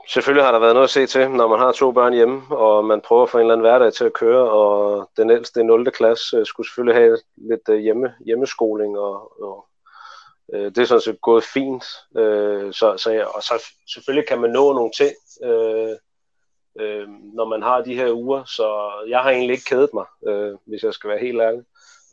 selvfølgelig 0.07 0.45
har 0.45 0.51
der 0.51 0.59
været 0.59 0.73
noget 0.73 0.87
at 0.87 0.89
se 0.89 1.05
til, 1.05 1.29
når 1.29 1.47
man 1.47 1.59
har 1.59 1.71
to 1.71 1.91
børn 1.91 2.13
hjemme, 2.13 2.41
og 2.49 2.85
man 2.85 3.01
prøver 3.01 3.23
at 3.23 3.29
få 3.29 3.37
en 3.37 3.41
eller 3.41 3.53
anden 3.53 3.67
hverdag 3.67 3.93
til 3.93 4.05
at 4.05 4.13
køre, 4.13 4.51
og 4.51 5.09
den 5.17 5.29
ældste 5.29 5.63
0. 5.63 5.91
klasse 5.91 6.37
øh, 6.37 6.45
skulle 6.45 6.67
selvfølgelig 6.67 7.01
have 7.01 7.17
lidt 7.37 7.69
øh, 7.69 7.79
hjemme, 7.79 8.13
hjemmeskoling 8.25 8.99
og, 8.99 9.41
og 9.43 9.65
Øh, 10.53 10.65
det 10.65 10.77
er 10.77 10.85
sådan 10.85 11.01
set 11.01 11.21
gået 11.21 11.43
fint. 11.43 11.83
Øh, 12.17 12.73
så, 12.73 12.97
så 12.97 13.11
ja, 13.11 13.25
og 13.25 13.43
så 13.43 13.63
selvfølgelig 13.93 14.27
kan 14.27 14.41
man 14.41 14.49
nå 14.49 14.73
nogle 14.73 14.91
ting, 14.97 15.11
øh, 15.43 15.95
øh, 16.79 17.07
når 17.33 17.45
man 17.45 17.61
har 17.63 17.81
de 17.81 17.95
her 17.95 18.11
uger. 18.11 18.43
Så 18.43 18.91
jeg 19.07 19.19
har 19.19 19.29
egentlig 19.29 19.53
ikke 19.53 19.65
kædet 19.65 19.89
mig, 19.93 20.05
øh, 20.27 20.53
hvis 20.67 20.83
jeg 20.83 20.93
skal 20.93 21.09
være 21.09 21.19
helt 21.19 21.41
ærlig. 21.41 21.63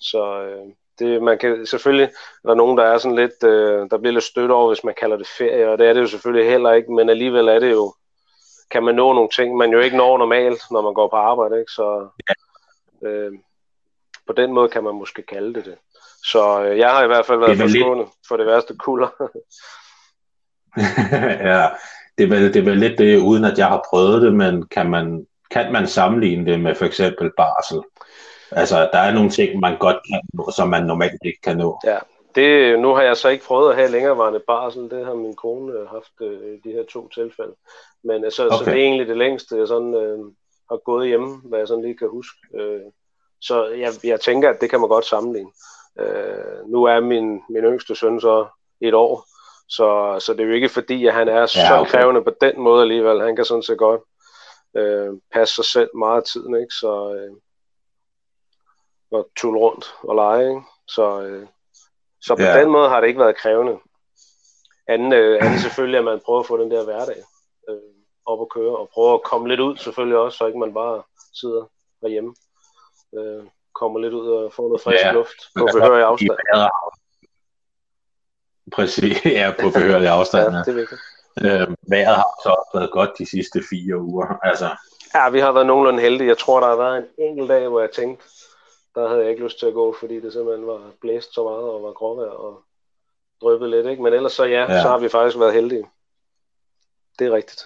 Så 0.00 0.42
øh, 0.42 0.66
det, 0.98 1.22
man 1.22 1.38
kan 1.38 1.66
selvfølgelig, 1.66 2.10
der 2.42 2.50
er 2.50 2.54
nogen, 2.54 2.78
der 2.78 2.84
er 2.84 2.98
sådan 2.98 3.16
lidt, 3.16 3.44
øh, 3.44 3.90
der 3.90 3.98
bliver 3.98 4.12
lidt 4.12 4.24
stødt 4.24 4.50
over, 4.50 4.68
hvis 4.68 4.84
man 4.84 4.94
kalder 5.00 5.16
det 5.16 5.28
ferie, 5.38 5.70
og 5.70 5.78
det 5.78 5.88
er 5.88 5.92
det 5.92 6.00
jo 6.00 6.06
selvfølgelig 6.06 6.50
heller 6.50 6.72
ikke, 6.72 6.92
men 6.92 7.08
alligevel 7.08 7.48
er 7.48 7.58
det 7.58 7.70
jo, 7.70 7.94
kan 8.70 8.82
man 8.82 8.94
nå 8.94 9.12
nogle 9.12 9.28
ting, 9.28 9.56
man 9.56 9.70
jo 9.70 9.78
ikke 9.78 9.96
når 9.96 10.18
normalt, 10.18 10.62
når 10.70 10.82
man 10.82 10.94
går 10.94 11.08
på 11.08 11.16
arbejde, 11.16 11.58
ikke? 11.58 11.72
Så 11.72 12.08
øh, 13.02 13.32
på 14.26 14.32
den 14.32 14.52
måde 14.52 14.68
kan 14.68 14.84
man 14.84 14.94
måske 14.94 15.22
kalde 15.22 15.54
det 15.54 15.64
det. 15.64 15.78
Så 16.24 16.64
øh, 16.64 16.78
jeg 16.78 16.90
har 16.90 17.04
i 17.04 17.06
hvert 17.06 17.26
fald 17.26 17.38
været 17.38 17.58
forskånet 17.58 18.06
lidt... 18.06 18.28
for 18.28 18.36
det 18.36 18.46
værste 18.46 18.74
kulder. 18.76 19.08
ja, 21.50 21.68
det 22.18 22.24
er, 22.24 22.28
vel, 22.28 22.54
det 22.54 22.56
er 22.56 22.64
vel 22.64 22.78
lidt 22.78 22.98
det, 22.98 23.20
uden 23.20 23.44
at 23.44 23.58
jeg 23.58 23.66
har 23.66 23.84
prøvet 23.90 24.22
det, 24.22 24.34
men 24.34 24.66
kan 24.66 24.90
man, 24.90 25.26
kan 25.50 25.72
man 25.72 25.86
sammenligne 25.86 26.52
det 26.52 26.60
med 26.60 26.74
for 26.74 26.84
eksempel 26.84 27.30
barsel? 27.36 27.82
Altså, 28.50 28.90
der 28.92 28.98
er 28.98 29.12
nogle 29.12 29.30
ting, 29.30 29.60
man 29.60 29.78
godt 29.78 29.96
kan 30.10 30.20
nå, 30.34 30.50
som 30.56 30.68
man 30.68 30.82
normalt 30.82 31.20
ikke 31.24 31.40
kan 31.40 31.56
nå. 31.56 31.80
Ja, 31.84 31.98
det, 32.34 32.78
nu 32.78 32.94
har 32.94 33.02
jeg 33.02 33.16
så 33.16 33.28
ikke 33.28 33.44
prøvet 33.44 33.70
at 33.70 33.76
have 33.76 33.90
længerevarende 33.90 34.40
barsel. 34.46 34.90
Det 34.90 35.06
har 35.06 35.14
min 35.14 35.36
kone 35.36 35.72
øh, 35.72 35.86
haft 35.86 36.12
øh, 36.20 36.58
de 36.64 36.72
her 36.72 36.84
to 36.92 37.08
tilfælde. 37.08 37.54
Men 38.04 38.24
altså, 38.24 38.46
okay. 38.46 38.56
så 38.56 38.64
det 38.64 38.72
er 38.72 38.84
egentlig 38.84 39.08
det 39.08 39.16
længste, 39.16 39.56
jeg 39.56 39.68
sådan, 39.68 39.94
øh, 39.94 40.18
har 40.70 40.76
gået 40.84 41.08
hjemme, 41.08 41.40
hvad 41.44 41.58
jeg 41.58 41.68
sådan 41.68 41.84
lige 41.84 41.98
kan 41.98 42.08
huske. 42.08 42.38
Øh, 42.54 42.80
så 43.40 43.66
jeg, 43.66 43.92
jeg 44.04 44.20
tænker, 44.20 44.50
at 44.50 44.60
det 44.60 44.70
kan 44.70 44.80
man 44.80 44.88
godt 44.88 45.04
sammenligne. 45.04 45.50
Øh, 45.98 46.66
nu 46.66 46.84
er 46.84 47.00
min, 47.00 47.42
min 47.50 47.64
yngste 47.64 47.94
søn 47.94 48.20
så 48.20 48.46
et 48.80 48.94
år, 48.94 49.24
så, 49.68 50.16
så 50.20 50.32
det 50.32 50.40
er 50.40 50.44
jo 50.44 50.52
ikke 50.52 50.68
fordi, 50.68 51.06
at 51.06 51.14
han 51.14 51.28
er 51.28 51.40
ja, 51.40 51.46
så 51.46 51.76
okay. 51.80 51.90
krævende 51.90 52.24
på 52.24 52.32
den 52.40 52.60
måde 52.60 52.82
alligevel. 52.82 53.20
Han 53.20 53.36
kan 53.36 53.44
sådan 53.44 53.62
set 53.62 53.78
godt 53.78 54.00
øh, 54.76 55.10
passe 55.32 55.54
sig 55.54 55.64
selv 55.64 55.96
meget 55.96 56.16
af 56.16 56.22
tiden, 56.22 56.54
ikke? 56.54 56.74
Så, 56.74 57.14
øh, 57.14 57.36
og 59.10 59.28
tulle 59.36 59.60
rundt 59.60 59.94
og 60.02 60.14
lege, 60.14 60.48
ikke? 60.48 60.62
Så, 60.88 61.20
øh, 61.20 61.46
så 62.20 62.36
på 62.36 62.42
ja. 62.42 62.60
den 62.60 62.70
måde 62.70 62.88
har 62.88 63.00
det 63.00 63.08
ikke 63.08 63.20
været 63.20 63.36
krævende. 63.36 63.78
Anden, 64.88 65.12
øh, 65.12 65.38
anden 65.42 65.58
selvfølgelig, 65.58 65.98
at 65.98 66.04
man 66.04 66.20
prøver 66.24 66.40
at 66.40 66.46
få 66.46 66.62
den 66.62 66.70
der 66.70 66.84
hverdag 66.84 67.22
øh, 67.68 67.76
op 68.26 68.40
at 68.40 68.48
køre, 68.48 68.76
og 68.76 68.88
prøver 68.88 69.14
at 69.14 69.22
komme 69.22 69.48
lidt 69.48 69.60
ud 69.60 69.76
selvfølgelig 69.76 70.18
også, 70.18 70.38
så 70.38 70.46
ikke 70.46 70.58
man 70.58 70.74
bare 70.74 71.02
sidder 71.40 71.64
derhjemme. 72.02 72.34
Øh, 73.14 73.44
kommer 73.78 73.98
lidt 74.00 74.14
ud 74.14 74.28
og 74.28 74.52
får 74.52 74.68
noget 74.68 74.82
frisk 74.82 75.04
ja. 75.04 75.12
luft 75.12 75.38
på 75.56 75.68
behørig 75.72 76.04
afstand. 76.04 76.38
Præcis, 78.72 79.24
ja, 79.24 79.54
på 79.60 79.70
behørig 79.76 80.08
afstand. 80.08 80.52
ja, 80.54 80.58
det 80.58 80.68
er 80.68 80.80
vigtigt. 80.82 81.00
Øh, 81.44 81.68
vejret 81.90 82.16
har 82.16 82.32
så 82.42 82.48
også 82.48 82.70
været 82.74 82.90
godt 82.90 83.18
de 83.18 83.26
sidste 83.30 83.62
fire 83.70 83.96
uger. 83.98 84.26
Altså. 84.42 84.68
Ja, 85.14 85.30
vi 85.30 85.40
har 85.40 85.52
været 85.52 85.66
nogenlunde 85.66 86.02
heldige. 86.02 86.28
Jeg 86.28 86.38
tror, 86.38 86.60
der 86.60 86.68
har 86.68 86.76
været 86.76 86.98
en 86.98 87.06
enkelt 87.18 87.48
dag, 87.48 87.68
hvor 87.68 87.80
jeg 87.80 87.90
tænkte, 87.90 88.24
der 88.94 89.08
havde 89.08 89.20
jeg 89.20 89.30
ikke 89.30 89.44
lyst 89.44 89.58
til 89.58 89.66
at 89.66 89.74
gå, 89.74 89.96
fordi 90.00 90.20
det 90.20 90.32
simpelthen 90.32 90.66
var 90.66 90.80
blæst 91.00 91.34
så 91.34 91.42
meget 91.42 91.64
og 91.64 91.82
var 91.82 91.92
gråvejr 91.92 92.30
og 92.30 92.62
drøbet 93.40 93.70
lidt. 93.70 93.86
Ikke? 93.86 94.02
Men 94.02 94.12
ellers 94.12 94.32
så 94.32 94.44
ja, 94.44 94.60
ja, 94.60 94.82
så 94.82 94.88
har 94.88 94.98
vi 94.98 95.08
faktisk 95.08 95.38
været 95.38 95.54
heldige. 95.54 95.86
Det 97.18 97.26
er 97.26 97.32
rigtigt. 97.32 97.62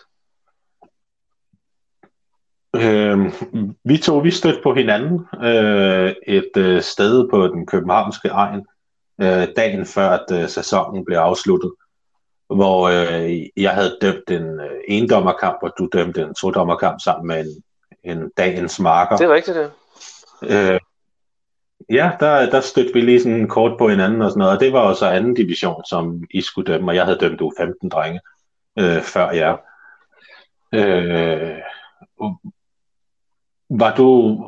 Øh, 2.76 3.32
vi 3.84 3.98
to, 3.98 4.18
vi 4.18 4.30
stødte 4.30 4.60
på 4.62 4.74
hinanden 4.74 5.26
øh, 5.42 6.14
et 6.26 6.56
øh, 6.56 6.82
sted 6.82 7.28
på 7.30 7.48
den 7.48 7.66
københavnske 7.66 8.28
egen, 8.28 8.66
øh, 9.20 9.48
dagen 9.56 9.86
før 9.86 10.08
at 10.08 10.26
øh, 10.32 10.48
sæsonen 10.48 11.04
blev 11.04 11.18
afsluttet, 11.18 11.72
hvor 12.46 12.88
øh, 12.88 13.46
jeg 13.56 13.70
havde 13.70 13.98
dømt 14.02 14.30
en 14.30 14.60
øh, 14.60 14.80
endommerkamp, 14.88 15.58
og 15.62 15.72
du 15.78 15.88
dømte 15.92 16.22
en 16.22 16.34
todommerkamp 16.34 17.00
sammen 17.04 17.26
med 17.26 17.40
en, 17.40 17.62
en 18.12 18.30
dagens 18.36 18.80
marker. 18.80 19.16
Det 19.16 19.24
er 19.24 19.34
rigtigt, 19.34 19.56
ja. 19.56 20.74
Øh, 20.74 20.80
ja, 21.90 22.10
der, 22.20 22.50
der 22.50 22.60
stødte 22.60 22.94
vi 22.94 23.00
lige 23.00 23.22
sådan 23.22 23.48
kort 23.48 23.78
på 23.78 23.88
hinanden 23.88 24.22
og 24.22 24.30
sådan 24.30 24.38
noget, 24.38 24.54
og 24.54 24.60
det 24.60 24.72
var 24.72 24.80
også 24.80 25.06
anden 25.06 25.34
division, 25.34 25.84
som 25.84 26.24
I 26.30 26.40
skulle 26.40 26.72
dømme, 26.72 26.90
og 26.90 26.94
jeg 26.94 27.04
havde 27.04 27.18
dømt 27.18 27.40
U15 27.40 27.88
drenge 27.88 28.20
øh, 28.78 29.02
før 29.02 29.30
jer. 29.30 29.56
Øh, 30.74 31.58
var 33.78 33.94
du, 33.94 34.38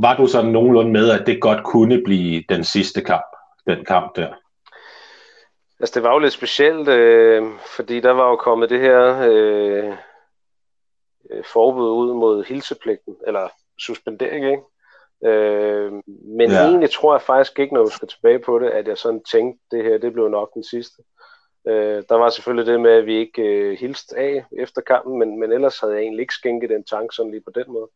var 0.00 0.16
du 0.16 0.26
sådan 0.26 0.50
nogenlunde 0.50 0.92
med, 0.92 1.10
at 1.10 1.26
det 1.26 1.40
godt 1.40 1.64
kunne 1.64 2.02
blive 2.04 2.44
den 2.48 2.64
sidste 2.64 3.00
kamp, 3.00 3.26
den 3.66 3.84
kamp 3.84 4.16
der? 4.16 4.34
Altså 5.80 5.92
det 5.94 6.02
var 6.02 6.12
jo 6.12 6.18
lidt 6.18 6.32
specielt, 6.32 6.88
øh, 6.88 7.42
fordi 7.76 8.00
der 8.00 8.10
var 8.10 8.28
jo 8.28 8.36
kommet 8.36 8.70
det 8.70 8.80
her 8.80 9.20
øh, 9.30 9.92
øh 11.30 11.44
forbud 11.52 11.90
ud 11.90 12.14
mod 12.14 12.44
hilsepligten, 12.44 13.16
eller 13.26 13.48
suspendering, 13.78 14.46
ikke? 14.46 14.62
Øh, 15.24 15.92
men 16.38 16.50
ja. 16.50 16.64
egentlig 16.64 16.90
tror 16.90 17.14
jeg 17.14 17.22
faktisk 17.22 17.58
ikke, 17.58 17.74
når 17.74 17.84
du 17.84 17.90
skal 17.90 18.08
tilbage 18.08 18.38
på 18.38 18.58
det, 18.58 18.70
at 18.70 18.88
jeg 18.88 18.98
sådan 18.98 19.22
tænkte, 19.32 19.60
det 19.70 19.84
her 19.84 19.98
det 19.98 20.12
blev 20.12 20.28
nok 20.28 20.54
den 20.54 20.64
sidste. 20.64 21.02
Øh, 21.68 22.02
der 22.08 22.14
var 22.14 22.30
selvfølgelig 22.30 22.72
det 22.72 22.80
med, 22.80 22.90
at 22.90 23.06
vi 23.06 23.16
ikke 23.16 23.42
øh, 23.42 23.78
hilste 23.78 24.16
af 24.16 24.44
efter 24.58 24.80
kampen, 24.80 25.18
men, 25.18 25.40
men 25.40 25.52
ellers 25.52 25.80
havde 25.80 25.92
jeg 25.92 26.02
egentlig 26.02 26.20
ikke 26.20 26.34
skænket 26.34 26.70
den 26.70 26.84
tanke 26.84 27.14
sådan 27.14 27.30
lige 27.30 27.44
på 27.44 27.52
den 27.54 27.72
måde. 27.72 27.88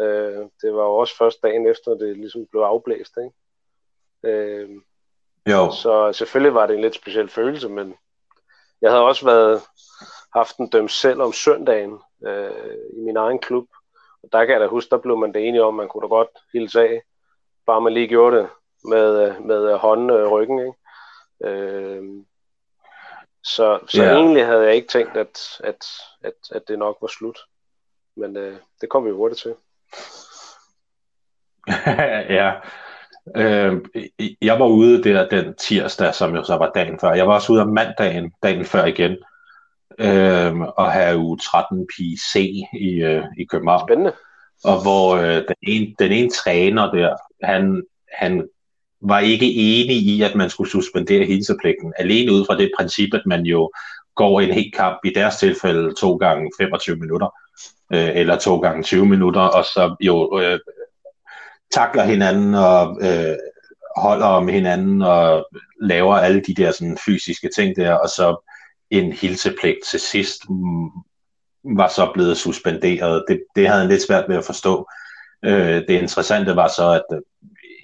Øh, 0.00 0.46
det 0.62 0.74
var 0.74 0.82
jo 0.82 0.96
også 0.96 1.16
først 1.16 1.42
dagen 1.42 1.66
efter, 1.66 1.90
det 1.90 2.16
ligesom 2.16 2.46
blev 2.46 2.60
afblæst. 2.60 3.12
Ikke? 3.16 4.36
Øh, 4.36 4.70
jo. 5.46 5.72
Så 5.72 6.12
selvfølgelig 6.12 6.54
var 6.54 6.66
det 6.66 6.74
en 6.74 6.80
lidt 6.80 6.94
speciel 6.94 7.28
følelse, 7.28 7.68
men 7.68 7.94
jeg 8.80 8.90
havde 8.90 9.02
også 9.02 9.24
været 9.24 9.62
haft 10.34 10.56
en 10.56 10.68
dømt 10.68 10.90
selv 10.90 11.22
om 11.22 11.32
søndagen 11.32 11.98
øh, 12.26 12.76
i 12.92 13.00
min 13.00 13.16
egen 13.16 13.38
klub. 13.38 13.66
Og 14.22 14.28
der 14.32 14.44
kan 14.44 14.52
jeg 14.52 14.60
da 14.60 14.66
huske, 14.66 14.90
der 14.90 14.98
blev 14.98 15.16
man 15.16 15.34
det 15.34 15.48
enige 15.48 15.64
om, 15.64 15.74
man 15.74 15.88
kunne 15.88 16.02
da 16.02 16.06
godt 16.06 16.28
hilse 16.52 16.80
af, 16.80 17.02
bare 17.66 17.80
man 17.80 17.92
lige 17.92 18.08
gjorde 18.08 18.36
det 18.36 18.48
med, 18.84 19.40
med 19.40 19.76
hånden 19.76 20.10
og 20.10 20.30
ryggen. 20.30 20.58
Ikke? 20.58 20.74
Øh, 21.44 22.02
så 23.42 23.80
så 23.88 24.02
yeah. 24.02 24.16
egentlig 24.16 24.46
havde 24.46 24.62
jeg 24.62 24.74
ikke 24.74 24.88
tænkt, 24.88 25.16
at, 25.16 25.60
at, 25.64 25.86
at, 26.22 26.34
at 26.52 26.68
det 26.68 26.78
nok 26.78 26.96
var 27.00 27.08
slut. 27.08 27.38
Men 28.16 28.36
øh, 28.36 28.56
det 28.80 28.88
kom 28.88 29.04
vi 29.04 29.10
hurtigt 29.10 29.40
til. 29.40 29.54
ja. 32.38 32.52
Øh, 33.36 33.80
jeg 34.42 34.60
var 34.60 34.66
ude 34.66 35.02
der 35.02 35.28
den 35.28 35.54
tirsdag, 35.54 36.14
som 36.14 36.34
jo 36.34 36.44
så 36.44 36.56
var 36.56 36.70
dagen 36.74 36.98
før. 37.00 37.12
Jeg 37.12 37.26
var 37.26 37.34
også 37.34 37.52
ude 37.52 37.62
om 37.62 37.68
mandagen, 37.68 38.32
dagen 38.42 38.64
før 38.64 38.84
igen, 38.84 39.16
øh, 39.98 40.60
og 40.60 40.92
have 40.92 41.18
u 41.18 41.36
13 41.36 41.86
PC 41.86 42.36
i, 42.80 43.02
øh, 43.02 43.24
i 43.38 43.44
København. 43.44 43.88
Spændende. 43.88 44.12
Og 44.64 44.82
hvor 44.82 45.16
øh, 45.16 45.34
den, 45.34 45.56
ene, 45.62 45.94
den 45.98 46.12
ene 46.12 46.30
træner 46.30 46.90
der, 46.90 47.16
han, 47.42 47.82
han 48.12 48.48
var 49.02 49.18
ikke 49.18 49.54
enig 49.54 49.96
i, 49.96 50.22
at 50.22 50.34
man 50.34 50.50
skulle 50.50 50.70
suspendere 50.70 51.26
hilsepligten. 51.26 51.92
Alene 51.98 52.32
ud 52.32 52.46
fra 52.46 52.56
det 52.56 52.70
princip, 52.78 53.14
at 53.14 53.22
man 53.26 53.42
jo 53.42 53.70
går 54.14 54.40
en 54.40 54.54
hel 54.54 54.72
kamp, 54.72 54.98
i 55.04 55.12
deres 55.14 55.36
tilfælde 55.36 55.94
to 55.94 56.16
gange 56.16 56.50
25 56.60 56.96
minutter, 56.96 57.28
øh, 57.92 58.10
eller 58.14 58.38
to 58.38 58.58
gange 58.58 58.82
20 58.82 59.06
minutter, 59.06 59.40
og 59.40 59.64
så 59.64 59.96
jo 60.00 60.40
øh, 60.40 60.58
takler 61.72 62.02
hinanden 62.02 62.54
og 62.54 62.98
øh, 63.02 63.36
holder 63.96 64.26
om 64.26 64.48
hinanden 64.48 65.02
og 65.02 65.48
laver 65.80 66.14
alle 66.14 66.40
de 66.40 66.54
der 66.54 66.70
sådan, 66.72 66.98
fysiske 67.06 67.50
ting 67.56 67.76
der, 67.76 67.94
og 67.94 68.08
så 68.08 68.46
en 68.90 69.12
hilsepligt 69.12 69.78
til 69.90 70.00
sidst 70.00 70.42
var 71.64 71.88
så 71.88 72.10
blevet 72.14 72.36
suspenderet. 72.36 73.24
Det, 73.28 73.42
det 73.56 73.68
havde 73.68 73.80
han 73.80 73.88
lidt 73.88 74.02
svært 74.02 74.28
ved 74.28 74.36
at 74.36 74.44
forstå. 74.44 74.88
Øh, 75.44 75.82
det 75.88 75.90
interessante 75.90 76.56
var 76.56 76.68
så, 76.68 76.90
at 76.90 77.16
øh, 77.16 77.22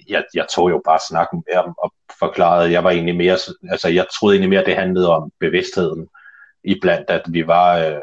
jeg, 0.09 0.23
jeg 0.33 0.45
tog 0.55 0.69
jo 0.69 0.81
bare 0.85 0.99
snakken 1.09 1.43
med 1.47 1.55
ham 1.55 1.75
og 1.83 1.93
forklarede, 2.19 2.71
jeg 2.71 2.83
var 2.83 2.91
egentlig 2.91 3.15
mere, 3.15 3.37
altså 3.71 3.89
jeg 3.89 4.05
troede 4.19 4.35
egentlig 4.35 4.49
mere, 4.49 4.65
det 4.65 4.75
handlede 4.75 5.09
om 5.15 5.31
bevidstheden 5.39 6.07
iblandt, 6.63 7.09
at 7.09 7.21
vi 7.29 7.47
var 7.47 7.77
øh, 7.77 8.01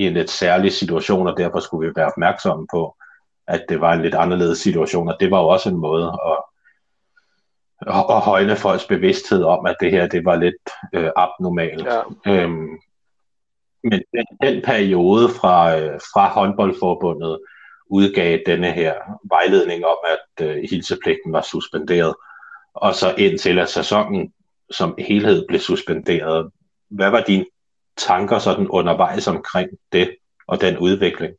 i 0.00 0.06
en 0.06 0.14
lidt 0.14 0.30
særlig 0.30 0.72
situation, 0.72 1.26
og 1.26 1.36
derfor 1.36 1.60
skulle 1.60 1.88
vi 1.88 1.92
være 1.96 2.06
opmærksomme 2.06 2.66
på, 2.72 2.96
at 3.48 3.64
det 3.68 3.80
var 3.80 3.92
en 3.92 4.02
lidt 4.02 4.14
anderledes 4.14 4.58
situation, 4.58 5.08
og 5.08 5.16
det 5.20 5.30
var 5.30 5.40
jo 5.40 5.48
også 5.48 5.68
en 5.68 5.76
måde 5.76 6.18
at, 6.26 6.38
at 7.86 8.20
højne 8.20 8.56
folks 8.56 8.86
bevidsthed 8.86 9.42
om, 9.44 9.66
at 9.66 9.76
det 9.80 9.90
her 9.90 10.06
det 10.06 10.24
var 10.24 10.36
lidt 10.36 10.70
øh, 10.94 11.10
abnormalt. 11.16 11.86
Ja. 11.86 12.02
Øhm, 12.26 12.68
men 13.84 14.02
den, 14.12 14.26
den 14.42 14.62
periode 14.62 15.28
fra, 15.28 15.78
øh, 15.78 16.00
fra 16.12 16.28
håndboldforbundet 16.28 17.38
udgav 17.90 18.38
denne 18.46 18.72
her 18.72 18.94
vejledning 19.24 19.84
om, 19.84 19.96
at 20.06 20.46
øh, 20.46 20.64
hilsepligten 20.70 21.32
var 21.32 21.42
suspenderet, 21.42 22.14
og 22.74 22.94
så 22.94 23.14
indtil 23.18 23.58
at 23.58 23.68
sæsonen 23.68 24.32
som 24.70 24.94
helhed 24.98 25.46
blev 25.48 25.60
suspenderet. 25.60 26.50
Hvad 26.90 27.10
var 27.10 27.20
dine 27.20 27.44
tanker 28.00 28.38
sådan 28.38 28.68
undervejs 28.68 29.28
omkring 29.28 29.70
det 29.92 30.16
og 30.46 30.60
den 30.60 30.78
udvikling? 30.78 31.34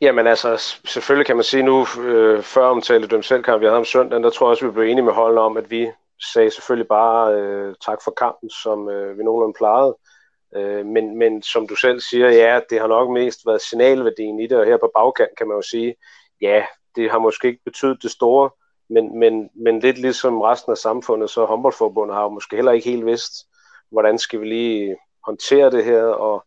Jamen 0.00 0.26
altså, 0.26 0.78
selvfølgelig 0.86 1.26
kan 1.26 1.36
man 1.36 1.44
sige 1.44 1.62
nu, 1.62 1.86
øh, 2.00 2.42
før 2.42 2.66
omtalte 2.66 3.08
dømt 3.08 3.24
selvkamp, 3.24 3.60
vi 3.60 3.66
havde 3.66 3.78
om 3.78 3.84
søndagen, 3.84 4.24
der 4.24 4.30
tror 4.30 4.46
jeg 4.46 4.50
også, 4.50 4.66
vi 4.66 4.72
blev 4.72 4.84
enige 4.84 5.04
med 5.04 5.12
holdene 5.12 5.40
om, 5.40 5.56
at 5.56 5.70
vi 5.70 5.90
sagde 6.32 6.50
selvfølgelig 6.50 6.88
bare 6.88 7.34
øh, 7.34 7.74
tak 7.86 7.98
for 8.04 8.10
kampen, 8.10 8.50
som 8.50 8.88
øh, 8.88 9.18
vi 9.18 9.22
nogenlunde 9.22 9.58
plejede. 9.58 9.96
Øh, 10.56 10.86
men, 10.86 11.18
men 11.18 11.42
som 11.42 11.68
du 11.68 11.74
selv 11.74 12.00
siger, 12.00 12.30
ja, 12.30 12.60
det 12.70 12.80
har 12.80 12.86
nok 12.86 13.10
mest 13.10 13.40
været 13.46 13.62
signalværdien 13.62 14.40
i 14.40 14.46
det, 14.46 14.58
og 14.58 14.66
her 14.66 14.76
på 14.76 14.90
bagkant 14.94 15.38
kan 15.38 15.48
man 15.48 15.56
jo 15.56 15.62
sige, 15.62 15.94
ja, 16.40 16.64
det 16.96 17.10
har 17.10 17.18
måske 17.18 17.48
ikke 17.48 17.64
betydet 17.64 18.02
det 18.02 18.10
store, 18.10 18.50
men, 18.90 19.18
men, 19.18 19.50
men 19.64 19.80
lidt 19.80 19.98
ligesom 19.98 20.40
resten 20.40 20.72
af 20.72 20.78
samfundet, 20.78 21.30
så 21.30 21.44
håndboldforbundet 21.44 22.16
har 22.16 22.22
jo 22.22 22.28
måske 22.28 22.56
heller 22.56 22.72
ikke 22.72 22.90
helt 22.90 23.06
vidst, 23.06 23.32
hvordan 23.90 24.18
skal 24.18 24.40
vi 24.40 24.46
lige 24.46 24.96
håndtere 25.24 25.70
det 25.70 25.84
her, 25.84 26.04
og, 26.04 26.44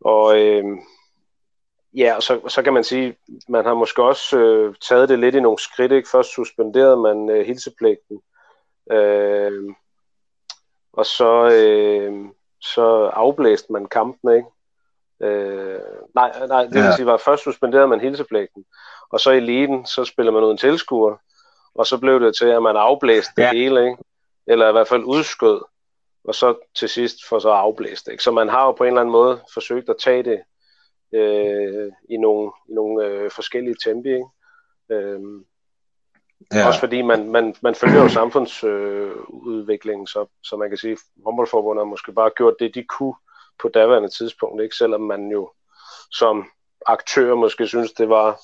og 0.00 0.38
øh, 0.40 0.64
Ja, 1.96 2.14
og 2.16 2.22
så, 2.22 2.40
så 2.48 2.62
kan 2.62 2.72
man 2.72 2.84
sige, 2.84 3.16
man 3.48 3.64
har 3.64 3.74
måske 3.74 4.02
også 4.02 4.38
øh, 4.38 4.74
taget 4.88 5.08
det 5.08 5.18
lidt 5.18 5.34
i 5.34 5.40
nogle 5.40 5.58
skridt. 5.58 5.92
Ikke? 5.92 6.08
Først 6.08 6.34
suspenderede 6.34 6.96
man 6.96 7.30
øh, 7.30 7.46
hilsepligten, 7.46 8.20
øh, 8.92 9.74
og 10.92 11.06
så, 11.06 11.50
øh, 11.52 12.24
så 12.60 13.10
afblæste 13.12 13.72
man 13.72 13.86
kampen. 13.86 14.36
Ikke? 14.36 14.48
Øh, 15.20 15.80
nej, 16.14 16.46
nej, 16.46 16.62
det 16.62 16.74
vil 16.74 16.82
ja. 16.82 16.96
sige, 16.96 17.06
var 17.06 17.16
først 17.16 17.44
suspenderede 17.44 17.88
man 17.88 18.00
hilsepligten, 18.00 18.64
og 19.10 19.20
så 19.20 19.30
i 19.30 19.36
eliten, 19.36 19.86
så 19.86 20.04
spiller 20.04 20.32
man 20.32 20.44
uden 20.44 20.58
tilskuer, 20.58 21.16
og 21.74 21.86
så 21.86 21.98
blev 21.98 22.20
det 22.20 22.36
til, 22.36 22.46
at 22.46 22.62
man 22.62 22.76
afblæste 22.76 23.32
ja. 23.38 23.42
det 23.42 23.58
hele, 23.58 23.84
ikke? 23.84 23.96
eller 24.46 24.68
i 24.68 24.72
hvert 24.72 24.88
fald 24.88 25.04
udskød, 25.04 25.60
og 26.28 26.34
så 26.34 26.54
til 26.74 26.88
sidst 26.88 27.16
for 27.28 27.38
så 27.38 27.50
afblæst. 27.50 28.08
Ikke? 28.08 28.22
Så 28.22 28.30
man 28.30 28.48
har 28.48 28.66
jo 28.66 28.72
på 28.72 28.84
en 28.84 28.88
eller 28.88 29.00
anden 29.00 29.12
måde 29.12 29.40
forsøgt 29.54 29.88
at 29.88 29.96
tage 29.98 30.22
det 30.22 30.42
øh, 31.14 31.92
i 32.08 32.16
nogle, 32.16 32.52
i 32.68 32.72
nogle 32.72 33.04
øh, 33.04 33.30
forskellige 33.30 33.76
tempi. 33.84 34.08
Ikke? 34.08 34.26
Øh, 34.90 35.20
ja. 36.54 36.66
Også 36.66 36.80
fordi 36.80 37.02
man, 37.02 37.30
man, 37.30 37.54
man 37.62 37.74
følger 37.74 38.02
jo 38.02 38.08
samfundsudviklingen, 38.08 40.02
øh, 40.02 40.08
så, 40.08 40.26
så 40.42 40.56
man 40.56 40.68
kan 40.68 40.78
sige, 40.78 40.92
at 40.92 40.98
håndboldforbundet 41.24 41.80
har 41.80 41.90
måske 41.90 42.12
bare 42.12 42.30
gjort 42.36 42.54
det, 42.60 42.74
de 42.74 42.84
kunne 42.84 43.14
på 43.58 43.68
daværende 43.68 44.08
tidspunkt, 44.08 44.62
ikke? 44.62 44.76
selvom 44.76 45.00
man 45.00 45.28
jo 45.28 45.50
som 46.10 46.46
aktør 46.86 47.34
måske 47.34 47.66
synes, 47.66 47.92
det 47.92 48.08
var 48.08 48.40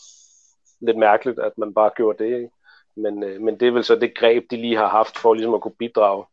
lidt 0.80 0.98
mærkeligt, 0.98 1.38
at 1.38 1.58
man 1.58 1.74
bare 1.74 1.90
gjorde 1.96 2.24
det. 2.24 2.36
Ikke? 2.36 2.50
Men, 2.96 3.22
øh, 3.22 3.40
men 3.40 3.60
det 3.60 3.68
er 3.68 3.72
vel 3.72 3.84
så 3.84 3.96
det 3.96 4.18
greb, 4.18 4.50
de 4.50 4.56
lige 4.56 4.76
har 4.76 4.88
haft 4.88 5.18
for 5.18 5.34
ligesom 5.34 5.54
at 5.54 5.60
kunne 5.60 5.74
bidrage 5.78 6.24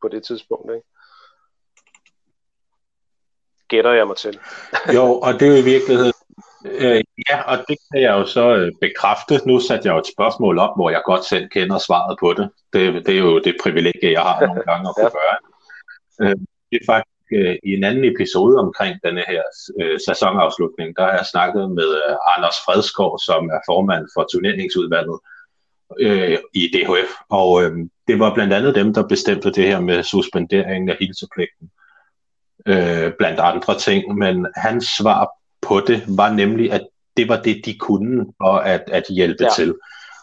på 0.00 0.08
det 0.08 0.24
tidspunkt. 0.24 0.74
Ikke? 0.74 0.86
Gætter 3.72 3.92
jeg 3.92 4.06
mig 4.06 4.16
til. 4.16 4.34
jo, 4.96 5.04
og 5.26 5.30
det 5.32 5.42
er 5.42 5.52
jo 5.54 5.58
i 5.64 5.68
virkeligheden 5.74 6.12
Øh, 6.64 7.02
ja, 7.30 7.42
og 7.50 7.56
det 7.68 7.76
kan 7.92 8.00
jeg 8.02 8.12
jo 8.18 8.24
så 8.26 8.56
øh, 8.56 8.72
bekræfte. 8.80 9.40
Nu 9.46 9.60
satte 9.60 9.86
jeg 9.86 9.94
jo 9.94 9.98
et 9.98 10.12
spørgsmål 10.14 10.58
op, 10.58 10.74
hvor 10.76 10.90
jeg 10.90 11.02
godt 11.04 11.24
selv 11.24 11.48
kender 11.48 11.78
svaret 11.78 12.16
på 12.20 12.32
det. 12.38 12.50
Det, 12.72 13.06
det 13.06 13.14
er 13.14 13.18
jo 13.18 13.38
det 13.38 13.56
privilegie, 13.62 14.12
jeg 14.12 14.22
har 14.22 14.46
nogle 14.46 14.62
gange 14.70 14.88
at 14.88 14.94
kunne 14.96 15.16
gøre. 15.20 15.38
Øh, 16.22 16.36
det 16.70 16.78
er 16.80 16.86
faktisk 16.92 17.28
øh, 17.32 17.56
i 17.68 17.70
en 17.74 17.84
anden 17.84 18.04
episode 18.12 18.58
omkring 18.58 18.94
denne 19.04 19.22
her 19.28 19.42
øh, 19.80 19.98
sæsonafslutning, 20.06 20.96
der 20.96 21.02
har 21.04 21.12
jeg 21.12 21.26
snakket 21.32 21.70
med 21.70 21.88
øh, 22.08 22.16
Anders 22.36 22.56
Fredskov, 22.64 23.18
som 23.18 23.42
er 23.56 23.60
formand 23.68 24.04
for 24.14 24.26
turneringsudvalget 24.32 25.18
øh, 26.00 26.38
i 26.54 26.62
DHF. 26.74 27.10
Og 27.30 27.62
øh, 27.62 27.72
det 28.08 28.18
var 28.18 28.34
blandt 28.34 28.52
andet 28.52 28.74
dem, 28.74 28.94
der 28.94 29.08
bestemte 29.08 29.50
det 29.52 29.66
her 29.66 29.80
med 29.80 30.02
suspenderingen 30.02 30.88
af 30.88 30.96
hilsepligten. 31.00 31.70
Øh, 32.66 33.12
blandt 33.18 33.40
andre 33.40 33.78
ting, 33.78 34.14
men 34.14 34.46
hans 34.56 34.84
svar 34.98 35.28
på 35.62 35.80
det 35.80 36.04
var 36.08 36.32
nemlig, 36.32 36.72
at 36.72 36.86
det 37.16 37.28
var 37.28 37.40
det, 37.40 37.62
de 37.64 37.78
kunne 37.78 38.26
for 38.42 38.56
at, 38.56 38.82
at 38.86 39.04
hjælpe 39.08 39.44
ja. 39.44 39.48
til. 39.56 39.74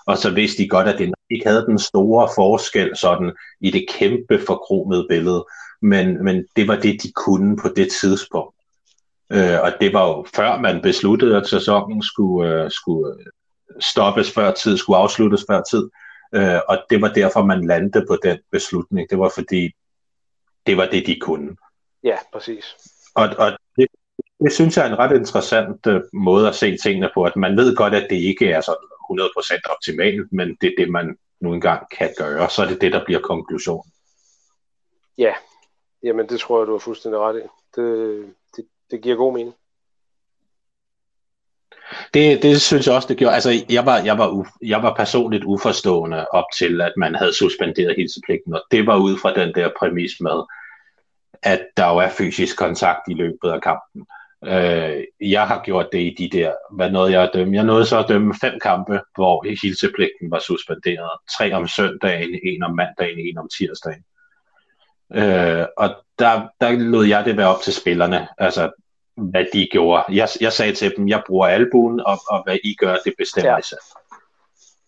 Og 0.06 0.18
så 0.18 0.30
vidste 0.30 0.64
de 0.64 0.70
godt, 0.70 0.88
at 0.88 1.00
det 1.00 1.14
ikke 1.30 1.48
havde 1.48 1.66
den 1.66 1.80
store 1.80 2.30
forskel 2.36 2.98
sådan 2.98 3.32
i 3.62 3.72
det 3.72 3.86
kæmpe 3.90 4.40
forkromede 4.48 5.06
billede 5.10 5.46
men, 5.82 6.24
men 6.24 6.46
det 6.56 6.68
var 6.68 6.76
det, 6.76 7.04
de 7.04 7.12
kunne 7.12 7.58
på 7.58 7.68
det 7.76 7.92
tidspunkt. 8.02 8.56
Øh, 9.32 9.62
og 9.62 9.72
det 9.82 9.94
var 9.94 10.08
jo 10.08 10.26
før 10.36 10.60
man 10.60 10.82
besluttede, 10.82 11.38
at 11.38 11.48
sæsonen 11.48 12.04
skulle, 12.04 12.64
øh, 12.64 12.72
skulle 12.72 13.16
stoppes 13.80 14.32
før 14.32 14.52
tid, 14.52 14.78
skulle 14.78 14.98
afsluttes 14.98 15.46
før 15.50 15.62
tid. 15.72 15.90
Øh, 16.36 16.60
og 16.70 16.78
det 16.90 17.02
var 17.02 17.14
derfor, 17.14 17.46
man 17.46 17.68
landede 17.68 18.06
på 18.08 18.18
den 18.24 18.38
beslutning. 18.52 19.10
Det 19.10 19.20
var 19.20 19.32
fordi, 19.36 19.72
det 20.66 20.78
var 20.78 20.86
det, 20.86 21.08
de 21.08 21.20
kunne. 21.20 21.56
Ja, 22.04 22.18
præcis. 22.34 22.76
Og, 23.16 23.30
og 23.38 23.52
det, 23.78 23.88
det 24.44 24.52
synes 24.54 24.78
jeg 24.78 24.88
er 24.88 24.90
en 24.90 25.00
ret 25.00 25.16
interessant 25.16 25.88
uh, 25.88 26.02
måde 26.14 26.48
at 26.48 26.56
se 26.56 26.78
tingene 26.78 27.10
på, 27.14 27.24
at 27.24 27.36
man 27.36 27.58
ved 27.58 27.76
godt, 27.76 27.94
at 27.94 28.08
det 28.10 28.16
ikke 28.16 28.52
er 28.52 28.62
sådan 28.62 28.88
100% 29.12 29.60
optimalt, 29.76 30.32
men 30.32 30.58
det 30.62 30.68
er 30.68 30.74
det, 30.78 30.90
man 30.90 31.18
nu 31.40 31.54
engang 31.54 31.90
kan 31.98 32.10
gøre, 32.18 32.50
så 32.50 32.64
er 32.64 32.68
det 32.68 32.82
det, 32.82 32.92
der 32.92 33.06
bliver 33.06 33.20
konklusionen. 33.20 33.92
Ja, 35.18 35.34
Jamen, 36.04 36.30
det 36.30 36.40
tror 36.40 36.60
jeg, 36.60 36.68
du 36.68 36.72
har 36.72 36.80
fuldstændig 36.80 37.20
ret 37.20 37.38
i. 37.38 37.48
Det, 37.76 38.26
det, 38.56 38.66
det 38.92 39.02
giver 39.02 39.16
god 39.16 39.34
mening. 39.34 39.56
Det, 42.14 42.44
det 42.44 42.62
synes 42.62 42.88
jeg 42.88 42.96
også, 42.96 43.08
det 43.08 43.18
gjorde. 43.18 43.36
Altså, 43.36 43.52
jeg 43.70 43.86
var, 43.86 43.98
jeg, 43.98 44.18
var, 44.18 44.58
jeg 44.62 44.84
var 44.84 44.94
personligt 44.96 45.44
uforstående 45.44 46.28
op 46.28 46.46
til, 46.58 46.82
at 46.82 46.94
man 46.98 47.16
havde 47.16 47.34
suspenderet 47.34 47.96
hilsepligten, 47.96 48.54
og 48.54 48.64
det 48.72 48.86
var 48.88 48.98
ud 48.98 49.18
fra 49.18 49.34
den 49.34 49.56
der 49.56 49.70
præmis 49.80 50.12
med, 50.22 50.44
at 51.44 51.68
der 51.78 51.90
jo 51.90 51.98
er 51.98 52.10
fysisk 52.10 52.58
kontakt 52.58 53.02
i 53.10 53.14
løbet 53.14 53.50
af 53.50 53.62
kampen. 53.62 54.06
Øh, 54.46 55.04
jeg 55.22 55.48
har 55.48 55.62
gjort 55.66 55.88
det 55.92 56.00
i 56.00 56.16
de 56.18 56.38
der, 56.38 56.54
hvad 56.72 56.92
nåede 56.92 57.12
jeg 57.12 57.24
at 57.24 57.32
dømme? 57.34 57.56
Jeg 57.56 57.64
nåede 57.64 57.86
så 57.86 58.00
at 58.00 58.06
dømme 58.10 58.36
fem 58.42 58.60
kampe, 58.64 59.02
hvor 59.16 59.46
hilsepligten 59.62 60.32
var 60.32 60.40
suspenderet. 60.40 61.12
Tre 61.38 61.54
om 61.54 61.68
søndagen, 61.68 62.40
en 62.44 62.64
om 62.64 62.76
mandagen, 62.76 63.20
en 63.20 63.38
om 63.38 63.50
tirsdagen. 63.58 64.04
Øh, 65.14 65.66
og 65.78 65.96
der, 66.20 66.48
der 66.62 66.72
lod 66.72 67.06
jeg 67.06 67.26
det 67.26 67.38
være 67.38 67.56
op 67.56 67.62
til 67.62 67.74
spillerne, 67.74 68.28
altså 68.38 68.72
hvad 69.18 69.46
de 69.54 69.68
gjorde. 69.72 70.04
Jeg, 70.10 70.30
jeg 70.42 70.54
sagde 70.54 70.74
til 70.74 70.94
dem, 70.98 71.08
jeg 71.08 71.24
bruger 71.28 71.48
albuen, 71.48 72.00
og, 72.00 72.18
og 72.30 72.44
hvad 72.44 72.58
I 72.64 72.76
gør, 72.80 72.96
det 73.06 73.14
bestemmer 73.18 73.52
ja. 73.52 73.62
selv. 73.62 73.80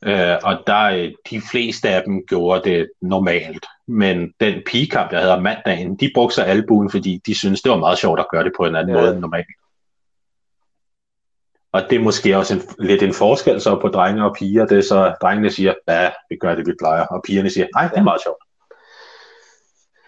Øh, 0.06 0.38
og 0.44 0.58
der, 0.68 1.12
de 1.30 1.42
fleste 1.52 1.90
af 1.90 2.04
dem 2.04 2.26
gjorde 2.28 2.70
det 2.70 2.90
normalt. 3.02 3.66
Men 3.88 4.34
den 4.40 4.62
pigekamp, 4.66 5.12
jeg 5.12 5.20
havde 5.20 5.34
om 5.34 5.44
mandagen, 5.44 5.96
de 5.96 6.12
brugte 6.16 6.36
sig 6.36 6.48
albuen, 6.48 6.92
fordi 6.92 7.22
de 7.26 7.36
synes 7.36 7.62
det 7.62 7.72
var 7.72 7.78
meget 7.78 7.98
sjovt 7.98 8.20
at 8.20 8.28
gøre 8.32 8.44
det 8.44 8.54
på 8.58 8.66
en 8.66 8.76
anden 8.76 8.96
ja. 8.96 9.02
måde 9.02 9.12
end 9.14 9.20
normalt. 9.20 9.48
Og 11.74 11.82
det 11.90 11.96
er 11.96 12.00
måske 12.00 12.38
også 12.38 12.54
en, 12.54 12.62
lidt 12.80 13.04
en 13.04 13.14
forskel 13.14 13.62
så 13.62 13.80
på 13.80 13.88
drenge 13.88 14.26
og 14.26 14.36
piger. 14.36 14.66
Det 14.66 14.78
er 14.78 14.82
så, 14.82 15.16
drengene 15.22 15.52
siger, 15.52 15.74
ja, 15.88 16.12
vi 16.30 16.36
gør 16.36 16.56
det, 16.56 16.68
vi 16.68 16.74
plejer. 16.80 17.06
Og 17.06 17.24
pigerne 17.26 17.50
siger, 17.50 17.68
nej, 17.76 17.88
det 17.88 17.98
er 17.98 18.04
meget 18.04 18.22
sjovt. 18.22 18.44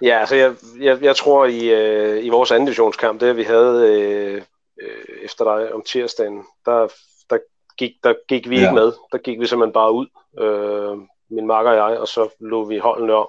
Ja, 0.01 0.19
altså 0.19 0.35
jeg, 0.35 0.53
jeg, 0.79 1.03
jeg 1.03 1.15
tror 1.15 1.45
i, 1.45 1.69
øh, 1.69 2.25
i 2.25 2.29
vores 2.29 2.51
anden 2.51 2.65
divisionskamp, 2.65 3.21
det 3.21 3.37
vi 3.37 3.43
havde 3.43 3.87
øh, 3.91 4.41
øh, 4.81 5.17
efter 5.23 5.43
dig 5.45 5.73
om 5.73 5.81
tirsdagen, 5.85 6.43
der, 6.65 6.71
der, 6.71 6.87
gik, 7.77 7.91
der 8.03 8.13
gik 8.27 8.49
vi 8.49 8.55
ja. 8.55 8.61
ikke 8.61 8.75
med. 8.75 8.93
Der 9.11 9.17
gik 9.17 9.39
vi 9.39 9.47
simpelthen 9.47 9.73
bare 9.73 9.91
ud, 9.91 10.07
øh, 10.39 10.97
min 11.29 11.47
makker 11.47 11.71
og 11.71 11.77
jeg, 11.77 11.99
og 11.99 12.07
så 12.07 12.29
lå 12.39 12.65
vi 12.65 12.77
holdene 12.77 13.13
om 13.13 13.27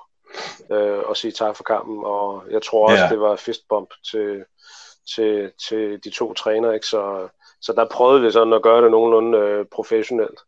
øh, 0.71 0.99
og 0.99 1.17
sige 1.17 1.33
tak 1.33 1.57
for 1.57 1.65
kampen. 1.65 2.05
Og 2.05 2.45
jeg 2.51 2.63
tror 2.63 2.89
også, 2.89 3.03
ja. 3.03 3.09
det 3.09 3.21
var 3.21 3.37
fistbump 3.37 3.95
til, 4.11 4.45
til, 5.15 5.53
til 5.69 6.05
de 6.05 6.11
to 6.11 6.35
trænere. 6.35 6.75
Ikke? 6.75 6.87
Så, 6.87 7.29
så 7.61 7.73
der 7.73 7.89
prøvede 7.89 8.23
vi 8.23 8.31
sådan 8.31 8.53
at 8.53 8.63
gøre 8.63 8.83
det 8.83 8.91
nogenlunde 8.91 9.39
øh, 9.39 9.67
professionelt. 9.73 10.41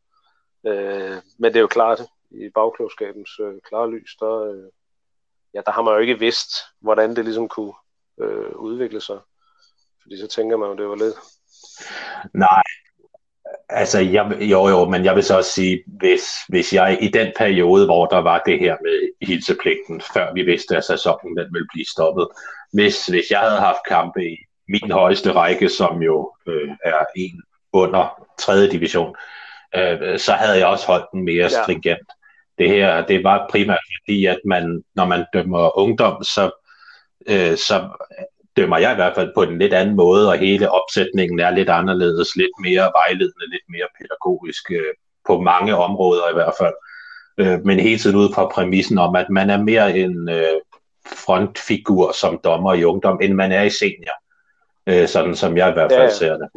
Øh, 0.66 1.16
men 1.38 1.52
det 1.52 1.56
er 1.56 1.60
jo 1.60 1.66
klart, 1.66 2.00
i 2.30 2.50
bagklogskabens 2.54 3.30
øh, 3.40 3.54
klare 3.68 3.90
lys, 3.90 4.16
der, 4.20 4.42
øh, 4.42 4.70
ja, 5.54 5.60
der 5.66 5.72
har 5.72 5.82
man 5.82 5.94
jo 5.94 6.00
ikke 6.00 6.18
vidst, 6.18 6.50
hvordan 6.80 7.16
det 7.16 7.24
ligesom 7.24 7.48
kunne 7.48 7.72
øh, 8.20 8.56
udvikle 8.56 9.00
sig. 9.00 9.18
Fordi 10.02 10.20
så 10.20 10.26
tænker 10.26 10.56
man 10.56 10.68
jo, 10.70 10.76
det 10.76 10.88
var 10.88 10.96
lidt... 10.96 11.14
Nej, 12.34 12.62
altså 13.68 14.00
jeg, 14.00 14.36
jo 14.40 14.68
jo, 14.68 14.84
men 14.84 15.04
jeg 15.04 15.14
vil 15.14 15.24
så 15.24 15.36
også 15.36 15.50
sige, 15.50 15.82
hvis, 15.86 16.22
hvis 16.48 16.72
jeg 16.72 16.98
i 17.00 17.08
den 17.08 17.32
periode, 17.36 17.84
hvor 17.84 18.06
der 18.06 18.18
var 18.18 18.42
det 18.46 18.58
her 18.58 18.76
med 18.82 19.26
hilsepligten, 19.26 20.00
før 20.14 20.32
vi 20.34 20.42
vidste, 20.42 20.76
at 20.76 20.84
sæsonen 20.84 21.36
den 21.36 21.46
ville 21.52 21.68
blive 21.72 21.86
stoppet, 21.86 22.28
hvis, 22.72 23.06
hvis 23.06 23.30
jeg 23.30 23.38
havde 23.38 23.60
haft 23.60 23.86
kampe 23.88 24.24
i 24.24 24.36
min 24.68 24.90
højeste 24.90 25.32
række, 25.32 25.68
som 25.68 26.02
jo 26.02 26.32
øh, 26.48 26.68
er 26.84 27.04
en 27.16 27.42
under 27.72 28.26
3. 28.38 28.68
division, 28.68 29.16
øh, 29.74 30.18
så 30.18 30.32
havde 30.32 30.58
jeg 30.58 30.66
også 30.66 30.86
holdt 30.86 31.06
den 31.12 31.24
mere 31.24 31.50
stringent. 31.50 31.86
Ja 31.86 32.16
det 32.58 32.68
her, 32.68 33.06
det 33.06 33.24
var 33.24 33.48
primært 33.50 33.84
fordi, 34.00 34.26
at 34.26 34.38
man, 34.44 34.82
når 34.94 35.04
man 35.04 35.24
dømmer 35.32 35.78
ungdom, 35.78 36.22
så, 36.22 36.50
øh, 37.28 37.56
så 37.56 37.88
dømmer 38.56 38.78
jeg 38.78 38.92
i 38.92 38.94
hvert 38.94 39.14
fald 39.14 39.30
på 39.34 39.42
en 39.42 39.58
lidt 39.58 39.74
anden 39.74 39.96
måde, 39.96 40.28
og 40.28 40.38
hele 40.38 40.70
opsætningen 40.70 41.40
er 41.40 41.50
lidt 41.50 41.68
anderledes, 41.68 42.36
lidt 42.36 42.60
mere 42.60 42.92
vejledende, 42.94 43.50
lidt 43.50 43.66
mere 43.68 43.88
pædagogisk, 43.98 44.70
øh, 44.70 44.94
på 45.26 45.40
mange 45.40 45.76
områder 45.76 46.30
i 46.30 46.34
hvert 46.34 46.54
fald. 46.60 46.74
Øh, 47.38 47.64
men 47.64 47.80
hele 47.80 47.98
tiden 47.98 48.16
ud 48.16 48.34
fra 48.34 48.48
præmissen 48.48 48.98
om, 48.98 49.16
at 49.16 49.30
man 49.30 49.50
er 49.50 49.62
mere 49.62 49.98
en 49.98 50.28
øh, 50.28 50.60
frontfigur 51.06 52.12
som 52.12 52.40
dommer 52.44 52.74
i 52.74 52.84
ungdom, 52.84 53.18
end 53.22 53.34
man 53.34 53.52
er 53.52 53.62
i 53.62 53.70
senior. 53.70 54.16
Øh, 54.86 55.08
sådan 55.08 55.36
som 55.36 55.56
jeg 55.56 55.70
i 55.70 55.72
hvert 55.72 55.92
fald 55.92 56.02
ja, 56.02 56.14
ser 56.14 56.36
det. 56.36 56.48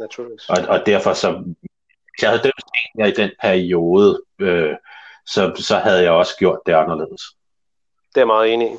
Og, 0.48 0.56
og 0.68 0.86
derfor 0.86 1.12
så, 1.12 1.30
hvis 1.32 2.22
jeg 2.22 2.30
havde 2.30 2.42
dømt 2.42 2.62
senior 2.74 3.06
i 3.08 3.14
den 3.22 3.30
periode, 3.42 4.22
øh, 4.40 4.74
så, 5.26 5.52
så 5.56 5.76
havde 5.76 6.02
jeg 6.02 6.12
også 6.12 6.36
gjort 6.38 6.58
det 6.66 6.72
anderledes. 6.72 7.22
Det 8.08 8.16
er 8.16 8.20
jeg 8.20 8.26
meget 8.26 8.52
enig 8.52 8.72
i. 8.72 8.76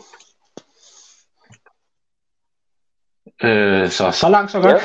Øh, 3.43 3.89
så 3.89 4.12
så 4.12 4.30
langt, 4.30 4.51
så 4.51 4.60
godt. 4.60 4.82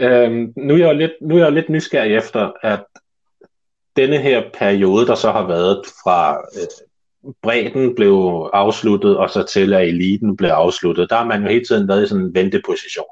Ja. 0.00 0.24
øhm, 0.24 0.52
nu, 0.56 0.74
er 0.74 0.78
jeg 0.78 0.96
lidt, 0.96 1.12
nu 1.20 1.36
er 1.36 1.42
jeg 1.42 1.52
lidt 1.52 1.68
nysgerrig 1.68 2.16
efter, 2.16 2.52
at 2.62 2.84
denne 3.96 4.18
her 4.18 4.42
periode, 4.54 5.06
der 5.06 5.14
så 5.14 5.32
har 5.32 5.46
været 5.46 5.82
fra 6.04 6.38
øh, 6.38 7.32
bredden 7.42 7.94
blev 7.94 8.50
afsluttet, 8.52 9.16
og 9.16 9.30
så 9.30 9.42
til 9.42 9.74
at 9.74 9.88
eliten 9.88 10.36
blev 10.36 10.50
afsluttet, 10.50 11.10
der 11.10 11.16
har 11.16 11.24
man 11.24 11.42
jo 11.42 11.48
hele 11.48 11.64
tiden 11.64 11.88
været 11.88 12.04
i 12.04 12.08
sådan 12.08 12.24
en 12.24 12.34
venteposition. 12.34 13.06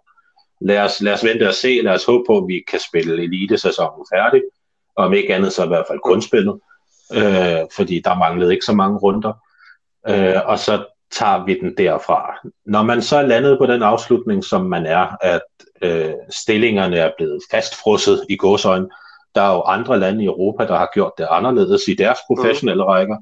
lad 0.61 0.79
os, 0.79 1.01
lad 1.01 1.13
os 1.13 1.25
vente 1.25 1.49
og 1.49 1.55
se, 1.55 1.81
lad 1.83 1.95
os 1.95 2.05
håbe 2.05 2.25
på, 2.27 2.39
at 2.39 2.45
vi 2.49 2.65
kan 2.71 2.81
spille 2.81 3.23
elite-sæsonen 3.23 4.07
færdig, 4.15 4.43
og 4.97 5.05
om 5.05 5.13
ikke 5.13 5.35
andet 5.35 5.53
så 5.53 5.65
i 5.65 5.69
hvert 5.69 5.85
fald 5.89 5.99
kun 6.05 6.23
spillet, 6.23 6.61
øh, 7.15 7.61
fordi 7.77 8.01
der 8.05 8.19
manglede 8.19 8.53
ikke 8.53 8.65
så 8.65 8.73
mange 8.73 8.99
runder. 8.99 9.33
Øh, 10.09 10.41
og 10.45 10.59
så 10.59 10.85
tager 11.15 11.45
vi 11.45 11.61
den 11.61 11.77
derfra. 11.77 12.49
Når 12.67 12.83
man 12.83 13.03
så 13.03 13.17
er 13.17 13.27
landet 13.27 13.59
på 13.59 13.67
den 13.67 13.83
afslutning, 13.83 14.45
som 14.45 14.67
man 14.67 14.87
er, 14.87 15.17
at 15.21 15.43
øh, 15.83 16.13
stillingerne 16.31 16.97
er 16.97 17.11
blevet 17.17 17.43
fastfrosset 17.51 18.27
i 18.29 18.37
gåsøjne, 18.37 18.89
der 19.35 19.43
er 19.43 19.55
jo 19.55 19.63
andre 19.63 20.01
lande 20.01 20.23
i 20.23 20.27
Europa, 20.27 20.67
der 20.67 20.79
har 20.79 20.91
gjort 20.95 21.13
det 21.19 21.27
anderledes 21.31 21.89
i 21.89 21.95
deres 21.95 22.19
professionelle 22.27 22.85
rækker. 22.85 23.17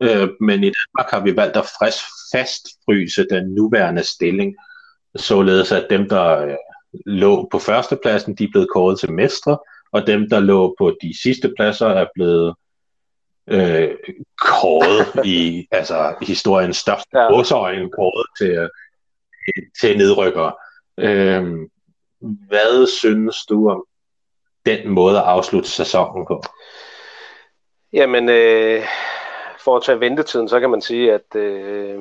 Øh, 0.00 0.28
men 0.40 0.64
i 0.64 0.70
Danmark 0.70 1.10
har 1.10 1.20
vi 1.20 1.36
valgt 1.36 1.56
at 1.56 1.70
frisk 1.78 2.04
fastfryse 2.32 3.26
den 3.30 3.54
nuværende 3.54 4.04
stilling, 4.04 4.54
således 5.16 5.72
at 5.72 5.86
dem, 5.90 6.08
der 6.08 6.44
øh, 6.44 6.56
lå 7.06 7.48
på 7.52 7.58
førstepladsen, 7.58 8.34
de 8.34 8.44
er 8.44 8.48
blevet 8.52 8.68
kåret 8.74 9.00
til 9.00 9.12
mestre, 9.12 9.58
og 9.92 10.06
dem, 10.06 10.30
der 10.30 10.40
lå 10.40 10.74
på 10.78 10.96
de 11.02 11.22
sidste 11.22 11.52
pladser, 11.56 11.86
er 11.86 12.06
blevet 12.14 12.54
øh, 13.46 13.96
kåret 14.40 15.26
i 15.26 15.68
altså 15.70 16.14
historiens 16.22 16.76
største 16.76 17.18
ja. 17.18 17.32
godsøjne, 17.32 17.90
kåret 17.90 18.26
til, 18.38 18.68
til 19.80 19.98
nedrykker. 19.98 20.50
Øh, 20.98 21.44
hvad 22.20 22.86
synes 22.86 23.36
du 23.46 23.70
om 23.70 23.84
den 24.66 24.88
måde 24.88 25.18
at 25.18 25.24
afslutte 25.24 25.68
sæsonen 25.68 26.26
på? 26.26 26.42
Jamen, 27.92 28.28
øh, 28.28 28.82
for 29.64 29.76
at 29.76 29.82
tage 29.82 30.00
ventetiden, 30.00 30.48
så 30.48 30.60
kan 30.60 30.70
man 30.70 30.80
sige, 30.80 31.12
at 31.12 31.36
øh, 31.36 32.00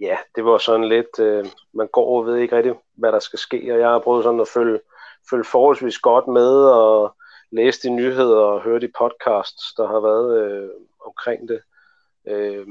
ja, 0.00 0.16
det 0.36 0.44
var 0.44 0.58
sådan 0.58 0.88
lidt, 0.88 1.18
øh, 1.20 1.46
man 1.74 1.88
går 1.92 2.18
og 2.18 2.26
ved 2.26 2.36
ikke 2.36 2.56
rigtig, 2.56 2.74
hvad 2.94 3.12
der 3.12 3.18
skal 3.18 3.38
ske, 3.38 3.72
og 3.72 3.78
jeg 3.78 3.88
har 3.88 3.98
prøvet 3.98 4.24
sådan 4.24 4.40
at 4.40 4.48
følge, 4.48 4.80
følge 5.30 5.44
forholdsvis 5.44 5.98
godt 5.98 6.28
med, 6.28 6.64
og 6.64 7.16
læse 7.50 7.88
de 7.88 7.90
nyheder 7.90 8.36
og 8.36 8.60
høre 8.60 8.80
de 8.80 8.92
podcasts, 8.98 9.74
der 9.76 9.86
har 9.86 10.00
været 10.00 10.42
øh, 10.42 10.70
omkring 11.06 11.48
det. 11.48 11.60
Øh, 12.26 12.66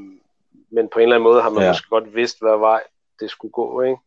men 0.72 0.90
på 0.90 1.00
en 1.00 1.04
eller 1.04 1.16
anden 1.16 1.30
måde 1.30 1.42
har 1.42 1.50
man 1.50 1.64
ja. 1.64 1.70
måske 1.70 1.90
godt 1.90 2.16
vidst, 2.16 2.42
hvad 2.42 2.58
vej 2.58 2.84
det 3.20 3.30
skulle 3.30 3.52
gå. 3.52 3.82
Ikke? 3.82 3.98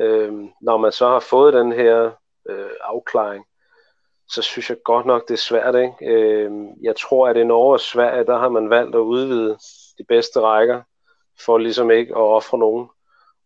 Øh, 0.00 0.32
når 0.60 0.76
man 0.76 0.92
så 0.92 1.08
har 1.08 1.20
fået 1.20 1.54
den 1.54 1.72
her 1.72 2.10
øh, 2.48 2.70
afklaring, 2.80 3.46
så 4.28 4.42
synes 4.42 4.70
jeg 4.70 4.82
godt 4.84 5.06
nok, 5.06 5.28
det 5.28 5.34
er 5.34 5.38
svært. 5.38 5.74
Ikke? 5.74 5.94
Øh, 6.00 6.50
jeg 6.82 6.96
tror, 6.96 7.28
at 7.28 7.36
i 7.36 7.44
Norge 7.44 7.72
og 7.72 7.80
Sverige, 7.80 8.24
der 8.24 8.38
har 8.38 8.48
man 8.48 8.70
valgt 8.70 8.94
at 8.94 9.00
udvide 9.00 9.58
de 9.98 10.04
bedste 10.08 10.40
rækker, 10.40 10.82
for 11.40 11.58
ligesom 11.58 11.90
ikke 11.90 12.10
at 12.10 12.20
ofre 12.20 12.58
nogen. 12.58 12.88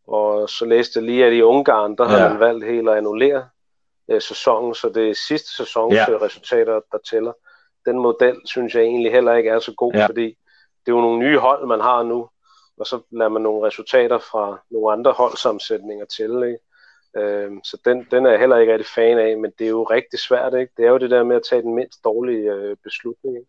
Og 0.06 0.50
så 0.50 0.64
læste 0.64 0.98
jeg 0.98 1.06
lige, 1.06 1.26
at 1.26 1.32
i 1.32 1.42
Ungarn, 1.42 1.96
der 1.96 2.04
ja. 2.04 2.10
har 2.10 2.28
man 2.28 2.40
valgt 2.40 2.64
helt 2.64 2.88
at 2.88 2.96
annullere 2.96 3.48
øh, 4.10 4.22
sæsonen, 4.22 4.74
så 4.74 4.88
det 4.88 5.10
er 5.10 5.14
sidste 5.28 5.56
sæsons 5.56 5.94
ja. 5.94 6.06
resultater, 6.20 6.80
der 6.92 6.98
tæller. 7.10 7.32
Den 7.86 7.98
model 7.98 8.36
synes 8.44 8.74
jeg 8.74 8.82
egentlig 8.82 9.12
heller 9.12 9.34
ikke 9.34 9.50
er 9.50 9.58
så 9.58 9.74
god, 9.76 9.92
ja. 9.94 10.06
fordi 10.06 10.26
det 10.86 10.92
er 10.92 10.96
jo 10.96 11.00
nogle 11.00 11.18
nye 11.18 11.38
hold, 11.38 11.66
man 11.66 11.80
har 11.80 12.02
nu, 12.02 12.28
og 12.78 12.86
så 12.86 13.00
lader 13.10 13.28
man 13.28 13.42
nogle 13.42 13.66
resultater 13.66 14.18
fra 14.18 14.60
nogle 14.70 14.92
andre 14.92 15.12
holdsammensætninger 15.12 16.04
til. 16.04 16.30
Ikke? 16.42 16.58
Øh, 17.16 17.50
så 17.64 17.78
den, 17.84 18.06
den 18.10 18.26
er 18.26 18.30
jeg 18.30 18.40
heller 18.40 18.56
ikke 18.56 18.72
rigtig 18.72 18.92
fan 18.94 19.18
af, 19.18 19.38
men 19.38 19.52
det 19.58 19.64
er 19.64 19.70
jo 19.70 19.82
rigtig 19.82 20.18
svært. 20.18 20.54
Ikke? 20.54 20.72
Det 20.76 20.84
er 20.84 20.90
jo 20.90 20.98
det 20.98 21.10
der 21.10 21.24
med 21.24 21.36
at 21.36 21.42
tage 21.50 21.62
den 21.62 21.74
mindst 21.74 22.04
dårlige 22.04 22.52
øh, 22.52 22.76
beslutning. 22.84 23.36
Ikke? 23.36 23.48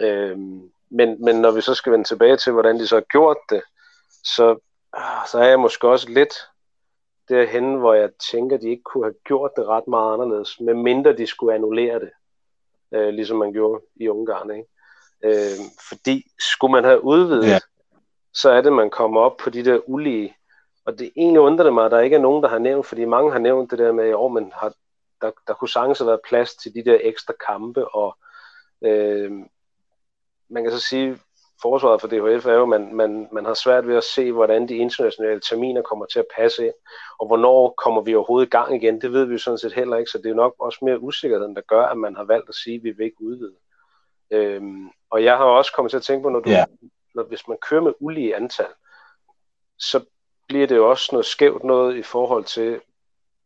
Øh, 0.00 0.38
men, 0.90 1.24
men 1.24 1.40
når 1.40 1.50
vi 1.50 1.60
så 1.60 1.74
skal 1.74 1.92
vende 1.92 2.04
tilbage 2.04 2.36
til, 2.36 2.52
hvordan 2.52 2.78
de 2.78 2.86
så 2.86 2.96
har 2.96 3.04
gjort 3.10 3.36
det, 3.50 3.62
så, 4.24 4.58
ah, 4.92 5.26
så 5.26 5.38
er 5.38 5.48
jeg 5.48 5.60
måske 5.60 5.88
også 5.88 6.08
lidt 6.08 6.34
derhen, 7.28 7.74
hvor 7.74 7.94
jeg 7.94 8.10
tænker, 8.32 8.56
de 8.56 8.70
ikke 8.70 8.82
kunne 8.82 9.04
have 9.04 9.14
gjort 9.24 9.50
det 9.56 9.66
ret 9.66 9.88
meget 9.88 10.12
anderledes, 10.12 10.60
medmindre 10.60 11.16
de 11.16 11.26
skulle 11.26 11.54
annullere 11.54 12.00
det, 12.00 12.10
øh, 12.94 13.08
ligesom 13.08 13.38
man 13.38 13.52
gjorde 13.52 13.84
i 13.96 14.08
Ungarn. 14.08 14.50
Ikke? 14.50 14.68
Øh, 15.24 15.58
fordi 15.88 16.24
skulle 16.38 16.72
man 16.72 16.84
have 16.84 17.04
udvidet, 17.04 17.46
ja. 17.46 17.58
så 18.32 18.50
er 18.50 18.60
det, 18.60 18.72
man 18.72 18.90
kommer 18.90 19.20
op 19.20 19.36
på 19.36 19.50
de 19.50 19.64
der 19.64 19.80
ulige. 19.86 20.36
Og 20.84 20.98
det 20.98 21.12
egentlig 21.16 21.40
undrer 21.40 21.64
det 21.64 21.74
mig, 21.74 21.84
at 21.84 21.90
der 21.90 22.00
ikke 22.00 22.16
er 22.16 22.20
nogen, 22.20 22.42
der 22.42 22.48
har 22.48 22.58
nævnt, 22.58 22.86
fordi 22.86 23.04
mange 23.04 23.32
har 23.32 23.38
nævnt 23.38 23.70
det 23.70 23.78
der 23.78 23.92
med, 23.92 24.04
at 24.04 24.32
man 24.32 24.52
har, 24.54 24.74
der, 25.20 25.30
der 25.46 25.54
kunne 25.54 25.68
sagtens 25.68 25.98
have 25.98 26.06
været 26.06 26.20
plads 26.28 26.56
til 26.56 26.74
de 26.74 26.84
der 26.84 26.98
ekstra 27.02 27.32
kampe, 27.46 27.94
og 27.94 28.18
øh, 28.82 29.32
man 30.48 30.62
kan 30.62 30.72
så 30.72 30.80
sige, 30.80 31.18
forsvaret 31.62 32.00
for 32.00 32.08
DHF 32.08 32.46
er 32.46 32.52
jo, 32.52 32.62
at 32.62 32.68
man, 32.68 32.94
man, 32.94 33.28
man 33.32 33.44
har 33.44 33.54
svært 33.54 33.88
ved 33.88 33.96
at 33.96 34.04
se, 34.04 34.32
hvordan 34.32 34.68
de 34.68 34.76
internationale 34.76 35.40
terminer 35.40 35.82
kommer 35.82 36.06
til 36.06 36.18
at 36.18 36.26
passe 36.36 36.66
ind, 36.66 36.74
og 37.18 37.26
hvornår 37.26 37.74
kommer 37.84 38.00
vi 38.02 38.14
overhovedet 38.14 38.46
i 38.46 38.50
gang 38.50 38.76
igen, 38.76 39.00
det 39.00 39.12
ved 39.12 39.24
vi 39.24 39.32
jo 39.32 39.38
sådan 39.38 39.58
set 39.58 39.72
heller 39.72 39.96
ikke, 39.96 40.10
så 40.10 40.18
det 40.18 40.30
er 40.30 40.34
nok 40.34 40.54
også 40.58 40.78
mere 40.82 41.00
usikkerheden, 41.00 41.56
der 41.56 41.62
gør, 41.68 41.82
at 41.86 41.98
man 41.98 42.16
har 42.16 42.24
valgt 42.24 42.48
at 42.48 42.54
sige, 42.54 42.76
at 42.76 42.84
vi 42.84 42.90
vil 42.90 43.04
ikke 43.04 43.22
udvide. 43.22 43.54
Øhm, 44.30 44.90
og 45.10 45.24
jeg 45.24 45.36
har 45.36 45.44
også 45.44 45.72
kommet 45.72 45.90
til 45.90 45.96
at 45.96 46.02
tænke 46.02 46.22
på, 46.22 46.28
når, 46.28 46.40
du, 46.40 46.50
yeah. 46.50 46.66
når 47.14 47.22
hvis 47.22 47.48
man 47.48 47.58
kører 47.68 47.82
med 47.82 47.92
ulige 48.00 48.36
antal, 48.36 48.72
så 49.78 50.04
bliver 50.48 50.66
det 50.66 50.76
jo 50.76 50.90
også 50.90 51.08
noget 51.12 51.26
skævt 51.26 51.64
noget 51.64 51.96
i 51.96 52.02
forhold 52.02 52.44
til, 52.44 52.80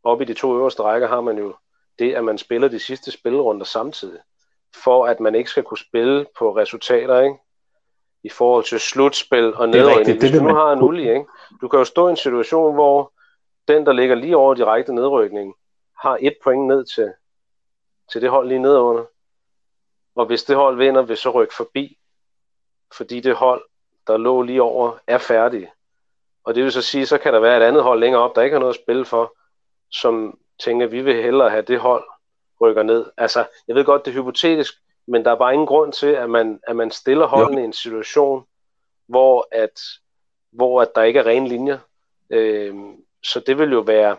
op 0.03 0.21
i 0.21 0.25
de 0.25 0.33
to 0.33 0.55
øverste 0.55 0.83
rækker 0.83 1.07
har 1.07 1.21
man 1.21 1.37
jo 1.37 1.55
det, 1.99 2.13
at 2.13 2.23
man 2.23 2.37
spiller 2.37 2.67
de 2.67 2.79
sidste 2.79 3.11
spillerunder 3.11 3.65
samtidig, 3.65 4.19
for 4.83 5.05
at 5.05 5.19
man 5.19 5.35
ikke 5.35 5.49
skal 5.49 5.63
kunne 5.63 5.77
spille 5.77 6.25
på 6.37 6.57
resultater, 6.57 7.21
ikke? 7.21 7.35
I 8.23 8.29
forhold 8.29 8.63
til 8.63 8.79
slutspil 8.79 9.55
og 9.55 9.69
nedrykning. 9.69 10.19
Hvis 10.19 10.31
du 10.31 10.43
nu 10.43 10.55
har 10.55 10.71
en 10.71 10.81
ulige, 10.81 11.13
ikke? 11.13 11.25
du 11.61 11.67
kan 11.67 11.79
jo 11.79 11.85
stå 11.85 12.07
i 12.07 12.09
en 12.09 12.17
situation, 12.17 12.73
hvor 12.73 13.13
den, 13.67 13.85
der 13.85 13.93
ligger 13.93 14.15
lige 14.15 14.37
over 14.37 14.53
direkte 14.53 14.95
nedrykning, 14.95 15.53
har 16.01 16.17
et 16.21 16.35
point 16.43 16.67
ned 16.67 16.85
til, 16.85 17.13
til 18.11 18.21
det 18.21 18.29
hold 18.29 18.47
lige 18.47 18.59
nedunder. 18.59 19.03
Og 20.15 20.25
hvis 20.25 20.43
det 20.43 20.55
hold 20.55 20.77
vinder, 20.77 21.01
vil 21.01 21.17
så 21.17 21.29
rykke 21.29 21.55
forbi, 21.55 21.97
fordi 22.93 23.19
det 23.19 23.35
hold, 23.35 23.63
der 24.07 24.17
lå 24.17 24.41
lige 24.41 24.61
over, 24.61 24.97
er 25.07 25.17
færdige. 25.17 25.71
Og 26.43 26.55
det 26.55 26.63
vil 26.63 26.71
så 26.71 26.81
sige, 26.81 27.05
så 27.05 27.17
kan 27.17 27.33
der 27.33 27.39
være 27.39 27.57
et 27.57 27.63
andet 27.63 27.83
hold 27.83 27.99
længere 27.99 28.21
op, 28.21 28.35
der 28.35 28.41
ikke 28.41 28.53
har 28.53 28.59
noget 28.59 28.73
at 28.73 28.81
spille 28.81 29.05
for, 29.05 29.35
som 29.91 30.39
tænker, 30.59 30.85
at 30.85 30.91
vi 30.91 31.01
vil 31.01 31.23
hellere 31.23 31.49
have 31.49 31.61
det 31.61 31.79
hold 31.79 32.03
rykker 32.61 32.83
ned. 32.83 33.05
Altså, 33.17 33.45
jeg 33.67 33.75
ved 33.75 33.85
godt, 33.85 34.05
det 34.05 34.11
er 34.11 34.21
hypotetisk, 34.21 34.73
men 35.07 35.25
der 35.25 35.31
er 35.31 35.35
bare 35.35 35.53
ingen 35.53 35.67
grund 35.67 35.93
til, 35.93 36.07
at 36.07 36.29
man, 36.29 36.59
at 36.67 36.75
man 36.75 36.91
stiller 36.91 37.27
holdene 37.27 37.61
i 37.61 37.65
en 37.65 37.73
situation, 37.73 38.45
hvor 39.07 39.47
at, 39.51 39.81
hvor 40.51 40.81
at 40.81 40.95
der 40.95 41.03
ikke 41.03 41.19
er 41.19 41.25
rene 41.25 41.47
linjer. 41.47 41.77
Øh, 42.29 42.75
så 43.23 43.39
det 43.39 43.57
vil 43.57 43.71
jo 43.71 43.79
være 43.79 44.17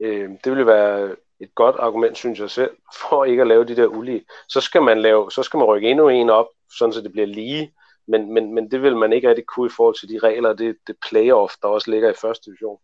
øh, 0.00 0.30
det 0.44 0.52
vil 0.52 0.58
jo 0.58 0.64
være 0.64 1.16
et 1.40 1.54
godt 1.54 1.76
argument, 1.78 2.16
synes 2.16 2.40
jeg 2.40 2.50
selv, 2.50 2.70
for 3.00 3.24
ikke 3.24 3.40
at 3.40 3.48
lave 3.48 3.64
de 3.64 3.76
der 3.76 3.86
ulige. 3.86 4.24
Så 4.48 4.60
skal 4.60 4.82
man, 4.82 5.00
lave, 5.00 5.30
så 5.30 5.42
skal 5.42 5.58
man 5.58 5.66
rykke 5.66 5.90
endnu 5.90 6.08
en 6.08 6.30
op, 6.30 6.46
sådan 6.78 6.92
så 6.92 7.00
det 7.00 7.12
bliver 7.12 7.26
lige, 7.26 7.74
men, 8.06 8.34
men, 8.34 8.54
men 8.54 8.70
det 8.70 8.82
vil 8.82 8.96
man 8.96 9.12
ikke 9.12 9.28
rigtig 9.28 9.46
kunne 9.46 9.66
i 9.66 9.74
forhold 9.76 9.94
til 9.94 10.08
de 10.08 10.18
regler, 10.18 10.52
det, 10.52 10.76
det 10.86 10.96
playoff, 11.08 11.54
der 11.62 11.68
også 11.68 11.90
ligger 11.90 12.10
i 12.10 12.20
første 12.20 12.50
division. 12.50 12.78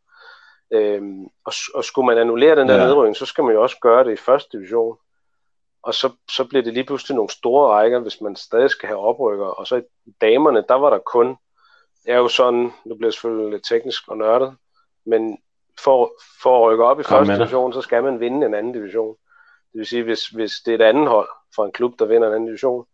Øhm, 0.72 1.24
og, 1.24 1.52
og 1.74 1.84
skulle 1.84 2.06
man 2.06 2.18
annullere 2.18 2.56
den 2.56 2.68
der 2.68 2.74
ja. 2.74 2.84
nedrykning, 2.84 3.16
så 3.16 3.26
skal 3.26 3.44
man 3.44 3.54
jo 3.54 3.62
også 3.62 3.76
gøre 3.80 4.04
det 4.04 4.12
i 4.12 4.16
første 4.16 4.58
division 4.58 4.96
og 5.82 5.94
så, 5.94 6.12
så 6.30 6.44
bliver 6.44 6.62
det 6.62 6.74
lige 6.74 6.84
pludselig 6.84 7.16
nogle 7.16 7.30
store 7.30 7.68
rækker, 7.68 7.98
hvis 7.98 8.20
man 8.20 8.36
stadig 8.36 8.70
skal 8.70 8.86
have 8.86 9.00
oprykker. 9.00 9.46
Og 9.46 9.66
så 9.66 9.76
i 9.76 10.10
damerne, 10.20 10.64
der 10.68 10.74
var 10.74 10.90
der 10.90 10.98
kun, 10.98 11.36
er 12.06 12.16
jo 12.16 12.28
sådan, 12.28 12.72
nu 12.84 12.94
bliver 12.94 13.06
det 13.06 13.14
selvfølgelig 13.14 13.50
lidt 13.50 13.68
teknisk 13.68 14.08
og 14.08 14.16
nørdet, 14.16 14.56
men 15.06 15.38
for, 15.84 16.12
for 16.42 16.56
at 16.56 16.72
rykke 16.72 16.84
op 16.84 17.00
i 17.00 17.02
første 17.02 17.34
division, 17.36 17.72
så 17.72 17.80
skal 17.80 18.02
man 18.02 18.20
vinde 18.20 18.46
en 18.46 18.54
anden 18.54 18.72
division. 18.72 19.16
Det 19.72 19.78
vil 19.78 19.86
sige, 19.86 20.02
hvis, 20.02 20.26
hvis 20.26 20.52
det 20.66 20.70
er 20.70 20.78
et 20.78 20.88
andet 20.88 21.08
hold 21.08 21.28
fra 21.56 21.64
en 21.64 21.72
klub, 21.72 21.98
der 21.98 22.04
vinder 22.04 22.28
en 22.28 22.34
anden 22.34 22.46
division, 22.46 22.86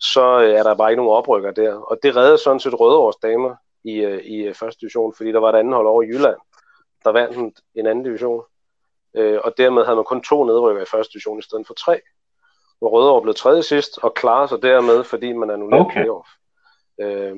så 0.00 0.40
øh, 0.40 0.50
er 0.50 0.62
der 0.62 0.74
bare 0.74 0.90
ikke 0.90 1.02
nogen 1.02 1.18
oprykker 1.18 1.50
der. 1.50 1.74
Og 1.74 1.98
det 2.02 2.16
redder 2.16 2.36
sådan 2.36 2.60
set 2.60 2.80
Rødeårs 2.80 3.16
damer 3.16 3.56
i, 3.84 3.94
øh, 3.94 4.24
i 4.24 4.36
øh, 4.36 4.54
første 4.54 4.80
division, 4.80 5.14
fordi 5.16 5.32
der 5.32 5.40
var 5.40 5.52
et 5.52 5.58
andet 5.58 5.74
hold 5.74 5.86
over 5.86 6.02
i 6.02 6.06
Jylland, 6.06 6.36
der 7.04 7.10
vandt 7.10 7.60
en 7.74 7.86
anden 7.86 8.04
division. 8.04 8.42
Øh, 9.16 9.40
og 9.44 9.54
dermed 9.56 9.84
havde 9.84 9.96
man 9.96 10.04
kun 10.04 10.22
to 10.22 10.44
nedrykker 10.44 10.82
i 10.82 10.90
første 10.90 11.12
division 11.12 11.38
i 11.38 11.42
stedet 11.42 11.66
for 11.66 11.74
tre. 11.74 12.00
Hvor 12.78 12.88
Rødovre 12.88 13.22
blev 13.22 13.34
tredje 13.34 13.62
sidst, 13.62 13.98
og 14.02 14.14
klarer 14.14 14.46
sig 14.46 14.62
dermed, 14.62 15.04
fordi 15.04 15.32
man 15.32 15.50
annullerer 15.50 15.84
okay. 15.84 15.94
playoff. 15.94 16.28
Øh, 17.00 17.36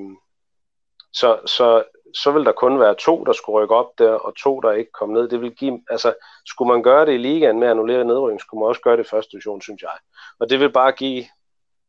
så, 1.12 1.40
så, 1.46 1.84
så 2.14 2.32
vil 2.32 2.44
der 2.44 2.52
kun 2.52 2.80
være 2.80 2.94
to, 2.94 3.24
der 3.24 3.32
skulle 3.32 3.62
rykke 3.62 3.74
op 3.74 3.90
der, 3.98 4.12
og 4.12 4.36
to, 4.36 4.60
der 4.60 4.72
ikke 4.72 4.92
kom 4.92 5.08
ned. 5.08 5.28
Det 5.28 5.40
vil 5.40 5.54
give, 5.54 5.80
altså, 5.90 6.14
skulle 6.46 6.72
man 6.72 6.82
gøre 6.82 7.06
det 7.06 7.14
i 7.14 7.16
ligaen 7.16 7.58
med 7.58 7.66
at 7.66 7.70
annullere 7.70 8.04
nedrykning, 8.04 8.40
skulle 8.40 8.60
man 8.60 8.68
også 8.68 8.80
gøre 8.80 8.96
det 8.96 9.04
i 9.04 9.08
første 9.08 9.32
division, 9.32 9.62
synes 9.62 9.82
jeg. 9.82 9.96
Og 10.40 10.50
det 10.50 10.60
vil 10.60 10.72
bare 10.72 10.92
give, 10.92 11.24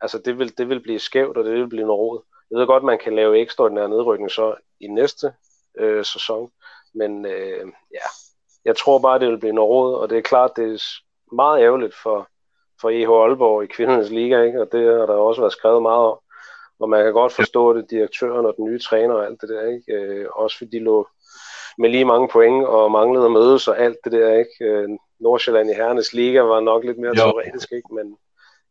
altså 0.02 0.18
det 0.18 0.40
vil, 0.40 0.58
det 0.58 0.70
vil 0.70 0.80
blive 0.80 1.00
skævt, 1.00 1.38
og 1.38 1.44
det 1.44 1.54
vil 1.54 1.70
blive 1.70 1.88
noget 1.88 2.00
råd. 2.00 2.24
Jeg 2.52 2.60
ved 2.60 2.68
godt, 2.68 2.84
man 2.84 3.00
kan 3.00 3.16
lave 3.16 3.40
ekstraordinær 3.40 3.88
nedrykning 3.88 4.32
så 4.32 4.56
i 4.80 4.88
næste 4.88 5.34
øh, 5.80 6.06
sæson, 6.06 6.52
men 6.94 7.26
øh, 7.26 7.66
ja, 7.92 8.08
jeg 8.66 8.78
tror 8.78 9.00
bare, 9.00 9.20
det 9.20 9.30
vil 9.30 9.40
blive 9.40 9.54
noget 9.54 9.70
råd, 9.70 9.96
og 9.96 10.10
det 10.10 10.18
er 10.18 10.22
klart, 10.22 10.52
det 10.56 10.66
er 10.66 10.80
meget 11.36 11.62
ærgerligt 11.62 11.96
for, 12.04 12.28
for 12.82 12.90
EH 12.90 13.10
Aalborg 13.10 13.64
i 13.64 13.68
kvindernes 13.68 14.10
liga, 14.10 14.42
ikke? 14.42 14.62
og 14.62 14.72
det 14.72 15.00
har 15.00 15.06
der 15.06 15.14
også 15.14 15.42
været 15.42 15.54
skrevet 15.54 15.82
meget 15.82 16.06
om. 16.06 16.20
Og 16.80 16.90
man 16.90 17.04
kan 17.04 17.14
godt 17.14 17.34
forstå 17.34 17.74
det, 17.74 17.90
direktøren 17.90 18.46
og 18.46 18.54
den 18.58 18.66
nye 18.66 18.80
træner 18.80 19.14
og 19.14 19.26
alt 19.26 19.42
det 19.42 19.50
der, 19.50 19.68
ikke? 19.68 19.94
Øh, 19.94 20.28
også 20.36 20.58
fordi 20.58 20.78
de 20.78 20.84
lå, 20.84 21.08
med 21.78 21.90
lige 21.90 22.06
mange 22.06 22.28
point 22.28 22.66
og 22.66 22.92
manglede 22.92 23.26
at 23.26 23.32
mødes 23.32 23.68
og 23.68 23.80
alt 23.80 23.98
det 24.04 24.12
der, 24.12 24.34
ikke? 24.34 24.66
Øh, 24.66 24.90
Nordsjælland 25.20 25.70
i 25.70 25.74
Herrenes 25.74 26.14
Liga 26.14 26.40
var 26.42 26.60
nok 26.60 26.84
lidt 26.84 26.98
mere 26.98 27.14
jo. 27.18 27.24
teoretisk, 27.24 27.72
ikke? 27.72 27.96
Men 27.96 28.18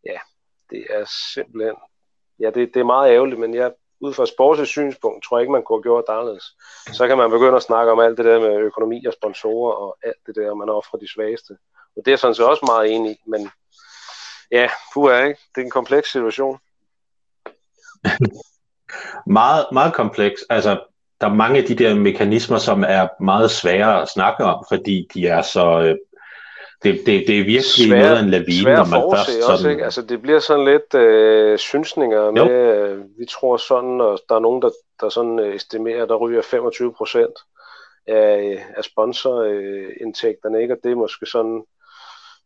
ja, 0.06 0.18
det 0.70 0.86
er 0.90 1.04
simpelthen... 1.34 1.74
Ja, 2.38 2.50
det, 2.50 2.74
det 2.74 2.80
er 2.80 2.84
meget 2.84 3.12
ærgerligt, 3.12 3.40
men 3.40 3.54
jeg, 3.54 3.72
ud 4.02 4.12
fra 4.14 4.26
sportsets 4.26 4.70
synspunkt, 4.70 5.24
tror 5.24 5.38
jeg 5.38 5.42
ikke, 5.42 5.52
man 5.52 5.62
kunne 5.62 5.76
have 5.78 5.82
gjort 5.82 6.04
det 6.06 6.12
anderledes. 6.12 6.44
Så 6.92 7.08
kan 7.08 7.18
man 7.18 7.30
begynde 7.30 7.56
at 7.56 7.62
snakke 7.62 7.92
om 7.92 8.00
alt 8.00 8.18
det 8.18 8.24
der 8.24 8.40
med 8.40 8.58
økonomi 8.58 9.04
og 9.06 9.12
sponsorer 9.12 9.74
og 9.74 9.96
alt 10.02 10.22
det 10.26 10.34
der, 10.36 10.54
man 10.54 10.68
offrer 10.68 10.98
de 10.98 11.12
svageste. 11.14 11.52
Og 11.96 12.02
det 12.04 12.12
er 12.12 12.16
sådan 12.16 12.34
set 12.34 12.46
også 12.46 12.64
meget 12.66 12.92
enig 12.94 13.10
i, 13.10 13.16
men 13.26 13.50
ja, 14.50 14.68
er 14.96 15.24
ikke? 15.24 15.40
Det 15.54 15.60
er 15.60 15.64
en 15.64 15.70
kompleks 15.70 16.12
situation. 16.12 16.58
meget, 19.40 19.66
meget 19.72 19.94
kompleks. 19.94 20.40
Altså, 20.50 20.80
der 21.20 21.26
er 21.26 21.34
mange 21.34 21.58
af 21.58 21.64
de 21.64 21.74
der 21.74 21.94
mekanismer, 21.94 22.58
som 22.58 22.84
er 22.88 23.08
meget 23.20 23.50
svære 23.50 24.02
at 24.02 24.08
snakke 24.08 24.44
om, 24.44 24.64
fordi 24.68 25.08
de 25.14 25.26
er 25.26 25.42
så... 25.42 25.80
Øh, 25.80 25.96
Øh, 26.86 26.92
det, 26.92 27.06
det, 27.06 27.26
det 27.26 27.40
er 27.40 27.44
virkelig 27.44 27.64
svær, 27.64 27.98
noget 27.98 28.16
af 28.16 28.22
en 28.22 28.30
lavine, 28.30 28.74
når 28.74 28.84
man 28.84 29.16
først 29.16 29.30
sådan... 29.30 29.52
Også, 29.52 29.68
ikke? 29.68 29.84
Altså, 29.84 30.02
det 30.02 30.22
bliver 30.22 30.38
sådan 30.38 30.64
lidt 30.64 30.94
øh, 30.94 31.58
synsninger 31.58 32.30
med, 32.30 32.50
øh, 32.50 33.04
vi 33.18 33.26
tror 33.26 33.56
sådan, 33.56 34.00
og 34.00 34.18
der 34.28 34.34
er 34.34 34.40
nogen, 34.40 34.62
der, 34.62 34.70
der 35.00 35.08
sådan 35.08 35.38
øh, 35.38 35.54
estimerer, 35.54 36.06
der 36.06 36.16
ryger 36.16 36.42
25 36.42 36.92
procent 36.92 37.34
af, 38.06 38.64
af 38.76 38.84
sponsorindtægterne, 38.84 40.62
ikke? 40.62 40.74
og 40.74 40.78
det 40.84 40.90
er 40.90 40.96
måske 40.96 41.26
sådan 41.26 41.64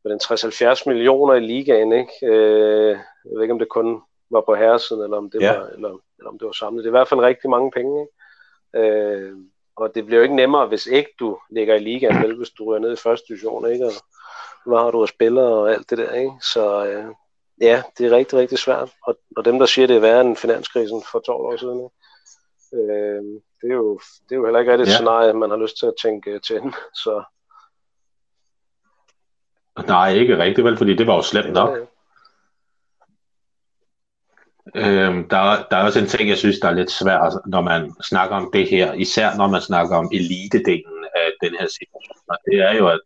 med 0.04 0.12
den 0.12 0.20
60-70 0.22 0.82
millioner 0.86 1.34
i 1.34 1.40
ligaen, 1.40 1.92
ikke? 1.92 2.12
Øh, 2.22 2.98
jeg 3.24 3.32
ved 3.34 3.42
ikke, 3.42 3.52
om 3.52 3.58
det 3.58 3.68
kun 3.68 4.02
var 4.30 4.40
på 4.40 4.54
herresiden, 4.54 5.02
eller 5.02 5.16
om 5.16 5.30
det, 5.30 5.42
ja. 5.42 5.56
var, 5.56 5.66
eller, 5.66 5.88
eller 6.18 6.30
om 6.30 6.38
det 6.38 6.46
var 6.46 6.52
samlet. 6.52 6.84
Det 6.84 6.88
er 6.88 6.94
i 6.94 6.98
hvert 6.98 7.08
fald 7.08 7.20
rigtig 7.20 7.50
mange 7.50 7.70
penge, 7.70 8.00
ikke? 8.00 8.12
Øh, 8.76 9.32
og 9.76 9.94
det 9.94 10.06
bliver 10.06 10.18
jo 10.18 10.22
ikke 10.22 10.36
nemmere, 10.36 10.66
hvis 10.66 10.86
ikke 10.86 11.10
du 11.20 11.38
ligger 11.50 11.74
i 11.74 11.78
ligaen, 11.78 12.22
vel, 12.22 12.36
hvis 12.36 12.50
du 12.50 12.70
er 12.70 12.78
nede 12.78 12.92
i 12.92 12.96
første 12.96 13.24
division, 13.28 13.72
ikke? 13.72 13.86
Og 13.86 13.92
hvad 14.66 14.78
har 14.78 14.90
du 14.90 15.02
at 15.02 15.08
spille 15.08 15.42
og 15.42 15.72
alt 15.72 15.90
det 15.90 15.98
der, 15.98 16.12
ikke? 16.12 16.32
Så 16.42 16.86
øh, 16.86 17.14
ja, 17.60 17.82
det 17.98 18.06
er 18.06 18.16
rigtig, 18.16 18.38
rigtig 18.38 18.58
svært. 18.58 18.90
Og, 19.02 19.18
og 19.36 19.44
dem, 19.44 19.58
der 19.58 19.66
siger, 19.66 19.86
det 19.86 19.96
er 19.96 20.00
værre 20.00 20.20
end 20.20 20.36
finanskrisen 20.36 21.02
for 21.12 21.18
12 21.18 21.40
år 21.40 21.56
siden, 21.56 21.78
ikke? 21.78 21.94
Øh, 22.74 23.22
det, 23.60 23.70
er 23.70 23.74
jo, 23.74 24.00
det 24.28 24.32
er 24.32 24.36
jo 24.36 24.44
heller 24.44 24.60
ikke 24.60 24.72
rigtig 24.72 24.82
et 24.82 24.88
ja. 24.88 24.94
scenarie, 24.94 25.32
man 25.32 25.50
har 25.50 25.56
lyst 25.56 25.78
til 25.78 25.86
at 25.86 25.94
tænke 26.02 26.38
til. 26.38 26.60
Så. 27.04 27.24
Nej, 29.86 30.12
ikke 30.12 30.38
rigtigt 30.38 30.64
vel, 30.64 30.76
fordi 30.78 30.96
det 30.96 31.06
var 31.06 31.14
jo 31.14 31.22
slemt 31.22 31.52
nok. 31.52 31.70
Ja, 31.70 31.76
ja. 31.76 31.86
Øhm, 34.74 35.28
der, 35.28 35.66
der 35.70 35.76
er 35.76 35.84
også 35.84 35.98
en 35.98 36.06
ting, 36.06 36.28
jeg 36.28 36.38
synes, 36.38 36.58
der 36.58 36.68
er 36.68 36.74
lidt 36.74 36.90
svært, 36.90 37.32
når 37.46 37.60
man 37.60 37.94
snakker 38.02 38.36
om 38.36 38.50
det 38.52 38.68
her, 38.68 38.92
især 38.92 39.36
når 39.36 39.46
man 39.48 39.60
snakker 39.60 39.96
om 39.96 40.10
elite-delen 40.12 41.04
af 41.14 41.28
den 41.42 41.56
her 41.58 41.66
situation. 41.66 42.18
Og 42.28 42.36
det 42.46 42.60
er 42.60 42.72
jo, 42.72 42.88
at 42.88 43.00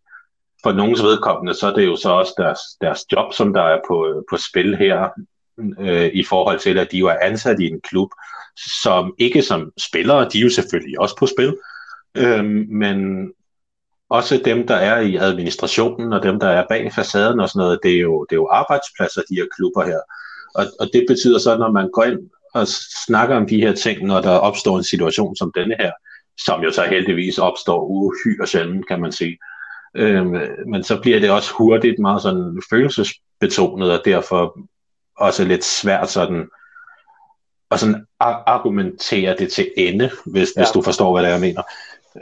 for 0.63 0.73
nogens 0.73 1.03
vedkommende, 1.03 1.55
så 1.55 1.67
er 1.67 1.75
det 1.75 1.87
jo 1.87 1.97
så 1.97 2.11
også 2.11 2.35
deres, 2.37 2.61
deres 2.81 3.05
job, 3.13 3.33
som 3.35 3.53
der 3.53 3.63
er 3.63 3.79
på, 3.89 4.25
på 4.31 4.37
spil 4.37 4.77
her, 4.77 5.09
øh, 5.81 6.11
i 6.15 6.25
forhold 6.25 6.59
til, 6.59 6.79
at 6.79 6.93
de 6.93 6.99
jo 6.99 7.07
er 7.07 7.17
ansat 7.23 7.61
i 7.61 7.67
en 7.67 7.81
klub, 7.81 8.11
som 8.83 9.15
ikke 9.19 9.43
som 9.43 9.73
spillere, 9.79 10.29
de 10.29 10.39
er 10.39 10.43
jo 10.43 10.51
selvfølgelig 10.51 11.01
også 11.01 11.17
på 11.17 11.27
spil, 11.27 11.57
øh, 12.17 12.45
men 12.69 13.31
også 14.11 14.41
dem, 14.45 14.67
der 14.67 14.75
er 14.75 15.01
i 15.01 15.17
administrationen, 15.17 16.13
og 16.13 16.23
dem, 16.23 16.41
der 16.41 16.49
er 16.49 16.67
bag 16.69 16.93
facaden 16.93 17.41
og 17.41 17.49
sådan 17.49 17.61
noget, 17.61 17.81
det 17.83 17.95
er 17.95 18.01
jo, 18.01 18.27
det 18.31 18.33
er 18.33 18.41
jo 18.41 18.49
arbejdspladser, 18.51 19.23
de 19.29 19.35
her 19.35 19.47
klubber 19.57 19.85
her. 19.85 20.01
Og, 20.55 20.67
og 20.81 20.91
det 20.93 21.05
betyder 21.09 21.39
så, 21.39 21.57
når 21.59 21.71
man 21.71 21.91
går 21.93 22.05
ind 22.05 22.31
og 22.55 22.67
snakker 23.07 23.37
om 23.37 23.47
de 23.47 23.61
her 23.61 23.75
ting, 23.75 24.07
når 24.07 24.21
der 24.21 24.31
opstår 24.31 24.79
en 24.79 24.85
situation 24.85 25.37
som 25.37 25.53
denne 25.55 25.77
her, 25.79 25.93
som 26.39 26.63
jo 26.63 26.71
så 26.71 26.83
heldigvis 26.83 27.39
opstår 27.39 27.87
uhyre 27.87 28.47
sjældent, 28.47 28.89
kan 28.89 29.01
man 29.01 29.13
sige. 29.13 29.39
Øhm, 29.95 30.37
men 30.67 30.85
så 30.85 31.01
bliver 31.01 31.21
det 31.21 31.31
også 31.31 31.53
hurtigt 31.59 31.99
meget 31.99 32.23
sådan 32.23 32.63
følelsesbetonet, 32.71 33.93
og 33.93 34.05
derfor 34.05 34.59
også 35.17 35.45
lidt 35.45 35.65
svært 35.65 36.11
sådan 36.11 36.49
at 37.71 37.81
sådan 37.81 38.07
argumentere 38.21 39.37
det 39.37 39.53
til 39.53 39.73
ende, 39.77 40.11
hvis, 40.27 40.49
ja. 40.57 40.61
hvis 40.61 40.71
du 40.75 40.83
forstår, 40.83 41.13
hvad 41.13 41.23
det 41.23 41.29
er, 41.29 41.33
jeg 41.33 41.41
mener. 41.41 41.63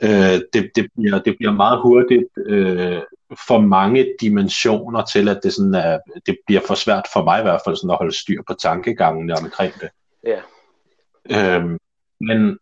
Øh, 0.02 0.40
det, 0.52 0.70
det, 0.76 0.90
bliver, 0.96 1.18
det 1.18 1.36
bliver 1.38 1.52
meget 1.52 1.80
hurtigt 1.80 2.28
øh, 2.46 3.02
for 3.48 3.60
mange 3.60 4.14
dimensioner 4.20 5.04
til, 5.04 5.28
at 5.28 5.40
det, 5.42 5.54
sådan 5.54 5.74
er, 5.74 5.98
det 6.26 6.38
bliver 6.46 6.60
for 6.66 6.74
svært 6.74 7.06
for 7.12 7.24
mig 7.24 7.40
i 7.40 7.42
hvert 7.42 7.60
fald 7.64 7.76
sådan 7.76 7.90
at 7.90 7.96
holde 7.96 8.20
styr 8.20 8.42
på 8.46 8.54
tankegangen 8.54 9.30
omkring 9.30 9.72
det. 9.80 9.88
Ja. 10.24 10.40
Øhm, 11.30 11.78
men 12.20 12.58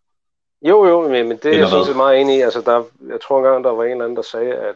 jo, 0.63 0.87
jo, 0.87 1.09
men, 1.09 1.29
men 1.29 1.37
det 1.43 1.55
er 1.55 1.59
jeg 1.59 1.69
sådan 1.69 1.87
set 1.87 1.97
meget 1.97 2.21
enig 2.21 2.37
i. 2.37 2.41
Altså, 2.41 2.61
der, 2.61 2.85
jeg 3.09 3.21
tror 3.21 3.39
engang, 3.39 3.65
der 3.65 3.71
var 3.71 3.85
en 3.85 3.91
eller 3.91 4.05
anden, 4.05 4.17
der 4.17 4.23
sagde, 4.23 4.55
at 4.55 4.75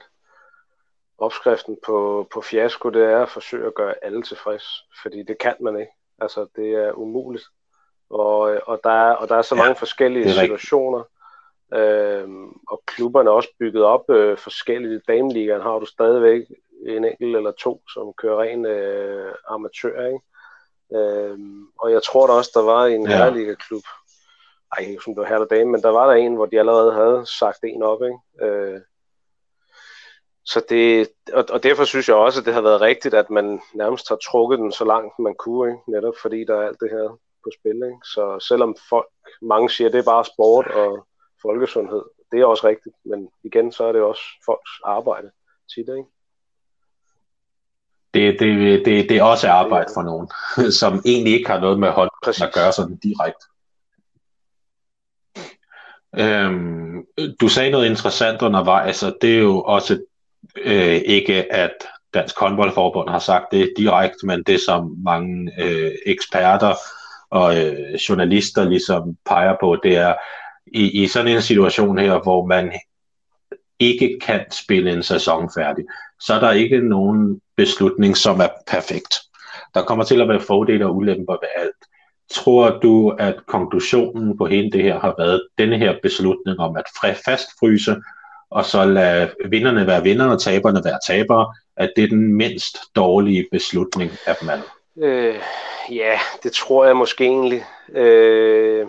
opskriften 1.20 1.76
på, 1.86 2.26
på 2.32 2.40
fiasko, 2.40 2.90
det 2.90 3.02
er 3.02 3.22
at 3.22 3.28
forsøge 3.28 3.66
at 3.66 3.74
gøre 3.74 3.94
alle 4.02 4.22
tilfreds, 4.22 4.64
fordi 5.02 5.22
det 5.22 5.38
kan 5.38 5.54
man 5.60 5.80
ikke. 5.80 5.92
Altså, 6.20 6.46
det 6.56 6.74
er 6.74 6.92
umuligt. 6.92 7.44
Og, 8.10 8.40
og, 8.66 8.80
der, 8.84 8.90
er, 8.90 9.12
og 9.12 9.28
der 9.28 9.36
er 9.36 9.42
så 9.42 9.54
ja, 9.54 9.62
mange 9.62 9.76
forskellige 9.76 10.32
situationer. 10.32 11.02
Øhm, 11.74 12.48
og 12.68 12.82
klubberne 12.86 13.30
er 13.30 13.34
også 13.34 13.48
bygget 13.58 13.84
op 13.84 14.10
øh, 14.10 14.38
forskellige. 14.38 14.96
I 14.96 15.00
dameligaen 15.08 15.62
har 15.62 15.78
du 15.78 15.86
stadigvæk 15.86 16.42
en 16.86 17.04
enkelt 17.04 17.36
eller 17.36 17.50
to, 17.50 17.82
som 17.92 18.12
kører 18.12 18.42
ren 18.42 18.66
øh, 18.66 19.34
amatør. 19.48 20.06
Ikke? 20.06 20.20
Øhm, 20.94 21.66
og 21.78 21.92
jeg 21.92 22.02
tror 22.02 22.26
der 22.26 22.34
også, 22.34 22.50
der 22.54 22.62
var 22.62 22.86
en 22.86 23.08
ja. 23.08 23.16
herreliga-klub, 23.16 23.82
ej, 24.76 24.84
ikke 24.84 25.02
som 25.04 25.14
det 25.14 25.20
var 25.20 25.28
her 25.28 25.44
dame, 25.44 25.70
men 25.70 25.82
der 25.82 25.90
var 25.90 26.06
der 26.06 26.14
en, 26.14 26.34
hvor 26.34 26.46
de 26.46 26.58
allerede 26.58 26.92
havde 26.92 27.26
sagt 27.26 27.58
en 27.64 27.82
op. 27.82 28.02
Ikke? 28.02 28.46
Øh, 28.46 28.80
så 30.52 30.62
det, 30.68 31.08
og, 31.32 31.44
og 31.50 31.62
derfor 31.62 31.84
synes 31.84 32.08
jeg 32.08 32.16
også, 32.16 32.40
at 32.40 32.46
det 32.46 32.54
har 32.54 32.60
været 32.60 32.80
rigtigt, 32.80 33.14
at 33.14 33.30
man 33.30 33.60
nærmest 33.74 34.08
har 34.08 34.16
trukket 34.16 34.58
den 34.58 34.72
så 34.72 34.84
langt, 34.84 35.18
man 35.18 35.34
kunne, 35.38 35.70
ikke? 35.70 35.90
netop 35.90 36.14
fordi 36.22 36.44
der 36.44 36.56
er 36.56 36.66
alt 36.68 36.80
det 36.80 36.90
her 36.90 37.08
på 37.44 37.50
spil. 37.58 37.76
Ikke? 37.76 38.02
Så 38.04 38.46
selvom 38.48 38.76
folk, 38.88 39.06
mange 39.42 39.70
siger, 39.70 39.88
at 39.88 39.92
det 39.92 39.98
er 39.98 40.12
bare 40.14 40.24
sport, 40.24 40.66
og 40.66 41.06
folkesundhed. 41.42 42.02
Det 42.32 42.40
er 42.40 42.46
også 42.46 42.66
rigtigt, 42.68 42.96
men 43.04 43.28
igen, 43.44 43.72
så 43.72 43.84
er 43.84 43.92
det 43.92 44.02
også 44.02 44.22
folks 44.46 44.70
arbejde 44.84 45.30
tit, 45.74 45.88
ikke? 45.98 46.10
Det, 48.14 48.40
det, 48.40 48.84
det, 48.86 49.08
det 49.08 49.16
er 49.16 49.22
også 49.22 49.48
arbejde 49.48 49.90
for 49.94 50.02
nogen, 50.02 50.28
som 50.80 50.92
egentlig 51.04 51.32
ikke 51.34 51.50
har 51.50 51.60
noget 51.60 51.78
med 51.78 51.90
hold 51.90 52.10
at 52.26 52.54
gøre 52.54 52.72
sådan 52.72 52.96
direkte. 52.96 53.46
Øhm, 56.18 57.06
du 57.40 57.48
sagde 57.48 57.70
noget 57.70 57.90
interessant 57.90 58.42
undervejs, 58.42 59.02
og 59.02 59.16
det 59.22 59.34
er 59.34 59.40
jo 59.40 59.62
også 59.62 60.00
øh, 60.56 61.00
ikke, 61.04 61.52
at 61.52 61.72
Dansk 62.14 62.38
Håndboldforbund 62.38 63.08
har 63.08 63.18
sagt 63.18 63.44
det 63.52 63.72
direkte, 63.76 64.26
men 64.26 64.42
det 64.42 64.60
som 64.60 64.96
mange 65.04 65.52
øh, 65.58 65.92
eksperter 66.06 66.74
og 67.30 67.58
øh, 67.58 67.94
journalister 67.94 68.64
ligesom 68.64 69.16
peger 69.26 69.56
på, 69.60 69.76
det 69.82 69.96
er, 69.96 70.14
i, 70.66 71.02
i 71.02 71.06
sådan 71.06 71.36
en 71.36 71.42
situation 71.42 71.98
her, 71.98 72.22
hvor 72.22 72.46
man 72.46 72.72
ikke 73.78 74.18
kan 74.22 74.44
spille 74.50 74.92
en 74.92 75.02
sæson 75.02 75.50
færdig, 75.56 75.84
så 76.20 76.34
er 76.34 76.40
der 76.40 76.50
ikke 76.50 76.80
nogen 76.88 77.40
beslutning, 77.56 78.16
som 78.16 78.40
er 78.40 78.48
perfekt. 78.66 79.14
Der 79.74 79.82
kommer 79.82 80.04
til 80.04 80.20
at 80.20 80.28
være 80.28 80.40
fordele 80.40 80.86
og 80.86 80.96
ulemper 80.96 81.32
ved 81.32 81.48
alt. 81.56 81.76
Tror 82.30 82.78
du, 82.78 83.08
at 83.08 83.36
konklusionen 83.46 84.38
på 84.38 84.46
hele 84.46 84.70
det 84.70 84.82
her 84.82 85.00
har 85.00 85.14
været 85.18 85.48
denne 85.58 85.78
her 85.78 85.94
beslutning 86.02 86.58
om 86.58 86.76
at 86.76 86.84
fastfryse, 87.24 87.96
og 88.50 88.64
så 88.64 88.84
lade 88.84 89.30
vinderne 89.48 89.86
være 89.86 90.02
vinder 90.02 90.30
og 90.30 90.40
taberne 90.40 90.80
være 90.84 90.98
tabere, 91.06 91.54
at 91.76 91.92
det 91.96 92.04
er 92.04 92.08
den 92.08 92.34
mindst 92.34 92.76
dårlige 92.96 93.48
beslutning 93.52 94.10
af 94.26 94.36
dem 94.40 94.48
alle? 94.48 94.64
Øh, 94.96 95.40
ja, 95.90 96.18
det 96.42 96.52
tror 96.52 96.84
jeg 96.84 96.96
måske 96.96 97.24
egentlig. 97.24 97.64
Øh, 97.94 98.86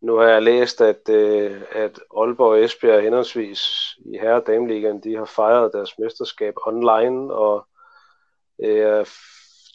nu 0.00 0.16
har 0.16 0.26
jeg 0.26 0.42
læst, 0.42 0.80
at, 0.80 1.08
øh, 1.08 1.60
at 1.72 2.00
Aalborg 2.16 2.50
og 2.50 2.64
Esbjerg 2.64 3.02
henholdsvis 3.02 3.60
i 3.98 4.18
herre- 4.18 4.40
og 4.40 4.46
dameligaen, 4.46 5.00
de 5.00 5.16
har 5.16 5.24
fejret 5.24 5.72
deres 5.72 5.98
mesterskab 5.98 6.54
online, 6.66 7.34
og 7.34 7.66
øh, 8.64 8.76
jeg 8.76 9.06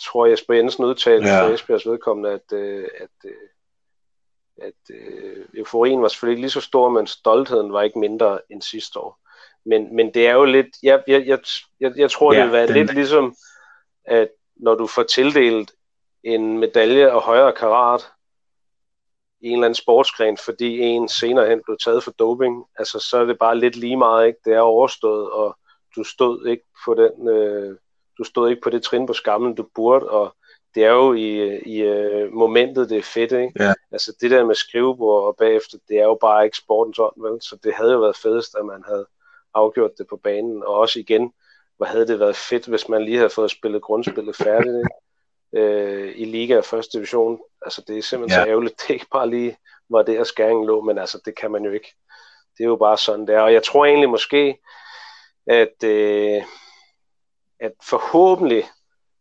tror, 0.02 0.26
Jesper 0.26 0.54
Jensen 0.54 0.86
udtalte 0.86 1.30
ja. 1.30 1.48
for 1.48 1.54
Esbjergs 1.54 1.88
vedkommende, 1.88 2.30
at, 2.32 2.58
øh, 2.58 2.88
at, 3.00 3.30
øh, 3.30 3.32
at 4.62 4.96
øh, 4.96 5.46
euforien 5.54 6.02
var 6.02 6.08
selvfølgelig 6.08 6.38
ikke 6.38 6.42
lige 6.42 6.52
så 6.52 6.62
stor, 6.62 6.90
men 6.90 7.08
stoltheden 7.08 7.74
var 7.74 7.82
ikke 7.82 8.00
mindre 8.00 8.40
end 8.50 8.62
sidste 8.62 9.00
år. 9.00 9.20
Men, 9.66 9.96
men 9.96 10.14
det 10.14 10.28
er 10.28 10.34
jo 10.34 10.46
lidt, 10.46 10.68
jeg, 10.84 11.04
jeg, 11.08 11.28
jeg, 11.28 11.40
jeg, 11.80 11.94
jeg 11.98 12.12
tror, 12.12 12.34
ja, 12.34 12.40
det 12.40 12.46
vil 12.46 12.54
være 12.54 12.68
den... 12.68 12.76
lidt 12.76 12.94
ligesom, 12.94 13.36
at 14.06 14.30
når 14.56 14.76
du 14.76 14.88
får 14.88 15.04
tildelt 15.04 15.72
en 16.24 16.58
medalje 16.58 17.12
af 17.12 17.22
højere 17.22 17.54
karat, 17.54 18.02
i 19.42 19.48
en 19.48 19.54
eller 19.54 19.66
anden 19.66 19.76
sportsgren, 19.76 20.38
fordi 20.38 20.80
en 20.80 21.10
senere 21.10 21.50
hen 21.50 21.62
blev 21.66 21.78
taget 21.84 22.04
for 22.04 22.12
doping, 22.12 22.66
altså 22.78 23.00
så 23.00 23.18
er 23.18 23.26
det 23.26 23.40
bare 23.40 23.58
lidt 23.58 23.76
lige 23.76 23.98
meget, 23.98 24.28
ikke? 24.28 24.40
Det 24.46 24.54
er 24.54 24.60
overstået, 24.60 25.32
og 25.32 25.58
du 25.96 26.04
stod 26.04 26.46
ikke 26.46 26.64
på 26.86 26.94
den, 26.94 27.28
øh, 27.28 27.78
du 28.18 28.24
stod 28.24 28.50
ikke 28.50 28.62
på 28.62 28.70
det 28.70 28.84
trin 28.84 29.06
på 29.06 29.14
skammen, 29.14 29.56
du 29.56 29.68
burde, 29.76 30.10
og 30.10 30.36
det 30.76 30.86
er 30.86 30.92
jo 30.92 31.14
i, 31.14 31.58
i 31.66 31.90
uh, 31.90 32.34
momentet, 32.34 32.90
det 32.90 32.98
er 32.98 33.04
fedt, 33.04 33.32
ikke? 33.32 33.54
Ja. 33.60 33.74
Altså 33.92 34.16
det 34.22 34.32
der 34.32 34.46
med 34.46 34.56
skrivebord 34.56 35.24
og 35.24 35.36
bagefter, 35.38 35.78
det 35.88 35.98
er 35.98 36.04
jo 36.04 36.18
bare 36.22 36.46
ikke 36.46 36.58
sportens 36.58 37.00
ånd, 37.00 37.14
vel? 37.18 37.42
Så 37.42 37.58
det 37.64 37.74
havde 37.74 37.92
jo 37.92 38.00
været 38.00 38.18
fedest, 38.18 38.56
at 38.56 38.66
man 38.66 38.84
havde 38.88 39.06
afgjort 39.54 39.92
det 39.98 40.08
på 40.08 40.18
banen, 40.24 40.64
og 40.64 40.74
også 40.74 41.00
igen, 41.00 41.34
hvor 41.78 41.86
havde 41.86 42.08
det 42.08 42.20
været 42.20 42.36
fedt, 42.36 42.66
hvis 42.66 42.90
man 42.90 43.06
lige 43.06 43.18
havde 43.18 43.30
fået 43.30 43.52
spillet 43.52 43.82
grundspillet 43.82 44.36
færdigt, 44.36 44.76
ikke? 44.76 44.90
Øh, 45.54 46.14
i 46.16 46.26
Liga 46.26 46.58
og 46.58 46.66
første 46.66 46.98
division. 46.98 47.40
Altså 47.62 47.84
det 47.88 47.98
er 47.98 48.02
simpelthen 48.02 48.40
ja. 48.40 48.44
så 48.44 48.50
ærgerligt, 48.50 48.76
det 48.82 48.94
ikke 48.94 49.08
bare 49.12 49.30
lige 49.30 49.58
var 49.90 50.04
det, 50.04 50.18
at 50.18 50.28
skæringen 50.28 50.66
lå, 50.66 50.82
men 50.82 50.98
altså 50.98 51.22
det 51.26 51.36
kan 51.36 51.52
man 51.52 51.66
jo 51.66 51.72
ikke. 51.72 51.94
Det 52.58 52.64
er 52.64 52.68
jo 52.68 52.76
bare 52.76 52.98
sådan 52.98 53.28
der, 53.28 53.40
og 53.40 53.54
jeg 53.54 53.64
tror 53.64 53.86
egentlig 53.86 54.10
måske, 54.10 54.58
at, 55.48 55.84
øh, 55.84 56.44
at 57.60 57.72
forhåbentlig 57.84 58.66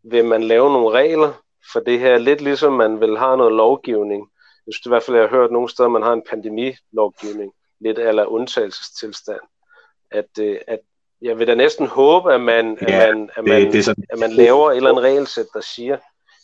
vil 0.03 0.25
man 0.25 0.43
lave 0.43 0.73
nogle 0.73 0.99
regler 0.99 1.33
for 1.73 1.81
det 1.81 2.01
her, 2.01 2.19
lidt 2.19 2.41
ligesom 2.41 2.73
man 2.73 3.01
vil 3.01 3.19
have 3.19 3.37
noget 3.37 3.53
lovgivning. 3.53 4.29
Jeg 4.67 4.75
synes 4.75 4.87
i 4.87 4.89
hvert 4.89 5.03
fald, 5.03 5.17
jeg 5.17 5.29
har 5.29 5.37
hørt 5.37 5.53
nogle 5.53 5.69
steder, 5.69 5.89
man 5.89 6.03
har 6.03 6.13
en 6.13 6.23
pandemilovgivning, 6.31 7.53
lidt 7.81 7.99
eller 7.99 8.25
undtagelsestilstand. 8.25 9.41
At, 10.11 10.39
øh, 10.41 10.59
at 10.67 10.81
jeg 11.23 11.39
vil 11.39 11.47
da 11.47 11.55
næsten 11.55 11.87
håbe, 11.87 12.35
at 12.35 12.41
man, 12.41 12.79
ja, 12.89 13.09
at 13.09 13.17
man, 13.17 13.31
at 13.37 13.45
man, 13.45 13.65
det, 13.65 13.73
det 13.73 13.85
sådan... 13.85 14.05
at 14.11 14.19
man 14.19 14.33
laver 14.33 14.71
et 14.71 14.77
eller 14.77 14.91
andet 14.91 15.05
regelsæt, 15.05 15.47
der 15.55 15.61
siger, 15.61 15.99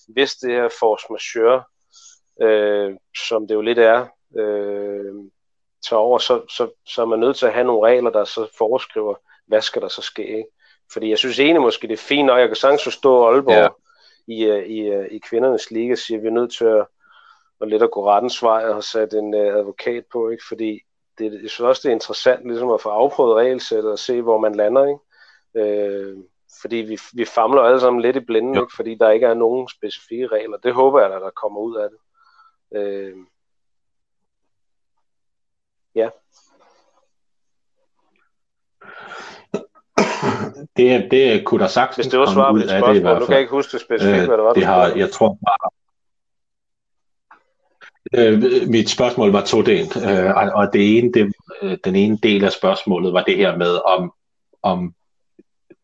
hvis 0.09 0.35
det 0.35 0.51
her 0.51 0.69
force 0.81 1.07
majeure, 1.11 1.63
øh, 2.43 2.97
som 3.29 3.47
det 3.47 3.55
jo 3.55 3.61
lidt 3.61 3.79
er, 3.79 4.07
øh, 4.39 5.15
tager 5.89 6.01
over, 6.01 6.19
så, 6.19 6.43
så, 6.49 6.71
så 6.87 7.03
er 7.03 7.07
man 7.07 7.19
nødt 7.19 7.37
til 7.37 7.47
at 7.47 7.53
have 7.53 7.67
nogle 7.67 7.89
regler, 7.89 8.11
der 8.11 8.25
så 8.25 8.49
foreskriver, 8.59 9.15
hvad 9.47 9.61
skal 9.61 9.83
der 9.83 9.89
så 9.89 10.03
ske. 10.03 10.23
Ikke? 10.23 10.49
Fordi 10.93 11.11
jeg 11.11 11.19
synes 11.19 11.39
egentlig 11.39 11.63
måske, 11.63 11.89
det 11.89 11.93
er 11.93 12.07
fint, 12.09 12.31
og 12.31 12.41
jeg 12.41 12.49
kan 12.49 12.57
sagtens 12.57 12.85
forstå 12.85 13.25
Aalborg 13.25 13.55
ja. 13.55 13.69
i, 14.35 14.45
øh, 14.45 14.67
i, 14.67 14.81
øh, 14.81 15.07
i 15.11 15.19
kvindernes 15.19 15.71
liga, 15.71 15.95
siger, 15.95 16.19
at 16.19 16.23
vi 16.23 16.29
er 16.29 16.33
nødt 16.33 16.53
til 16.53 16.65
at, 16.65 16.87
at 17.61 17.69
lidt 17.69 17.83
at 17.83 17.91
gå 17.91 18.07
rettens 18.07 18.43
vej 18.43 18.65
og 18.65 18.75
have 18.75 18.83
sat 18.83 19.13
en 19.13 19.35
uh, 19.35 19.41
advokat 19.41 20.05
på, 20.13 20.29
ikke? 20.29 20.45
fordi 20.49 20.81
det, 21.19 21.43
jeg 21.43 21.51
synes 21.51 21.61
også, 21.61 21.81
det 21.85 21.89
er 21.89 21.95
interessant 21.95 22.47
ligesom 22.47 22.71
at 22.71 22.81
få 22.81 22.89
afprøvet 22.89 23.37
regelsættet 23.37 23.93
og 23.93 23.99
se, 23.99 24.23
hvor 24.23 24.39
man 24.39 24.55
lander. 24.55 24.87
Ikke? 24.87 25.01
Øh, 25.55 26.17
fordi 26.63 26.77
vi, 26.77 26.99
vi 27.15 27.25
famler 27.25 27.63
alle 27.63 27.81
sammen 27.81 28.03
lidt 28.03 28.17
i 28.17 28.21
blinden, 28.21 28.55
ikke? 28.55 28.77
fordi 28.77 28.95
der 28.95 29.11
ikke 29.11 29.27
er 29.27 29.35
nogen 29.35 29.69
specifikke 29.69 30.27
regler. 30.27 30.57
Det 30.57 30.75
håber 30.75 31.01
jeg, 31.01 31.15
at 31.15 31.23
der 31.23 31.31
kommer 31.31 31.61
ud 31.61 31.77
af 31.77 31.89
det. 31.91 31.99
Øh, 32.79 33.17
ja. 35.95 36.11
Det, 40.77 41.09
det 41.11 41.45
kunne 41.45 41.61
der 41.61 41.67
sagtens 41.67 41.97
Hvis 41.97 42.11
det 42.11 42.21
var 42.21 42.33
svar 42.33 42.53
på 42.53 42.59
dit 42.59 42.71
spørgsmål, 42.71 42.95
det, 42.95 43.21
nu 43.21 43.27
kan 43.27 43.33
jeg 43.33 43.41
ikke 43.41 43.51
huske 43.51 43.73
det 43.73 43.81
specifikt, 43.81 44.21
øh, 44.21 44.27
hvad 44.27 44.37
det 44.37 44.45
var. 44.45 44.53
Det 44.53 44.67
har, 44.67 44.87
jeg 44.97 45.11
tror 45.11 45.29
bare, 45.29 45.71
Øh, 48.15 48.43
mit 48.69 48.91
spørgsmål 48.91 49.33
var 49.33 49.45
todelt, 49.45 49.97
øh, 49.97 50.35
og 50.55 50.73
det 50.73 50.99
ene, 50.99 51.13
det, 51.13 51.33
øh, 51.63 51.79
den 51.85 51.97
ene 51.97 52.19
del 52.23 52.45
af 52.45 52.53
spørgsmålet 52.53 53.13
var 53.13 53.23
det 53.23 53.37
her 53.37 53.57
med, 53.57 53.79
om, 53.87 54.13
om 54.63 54.95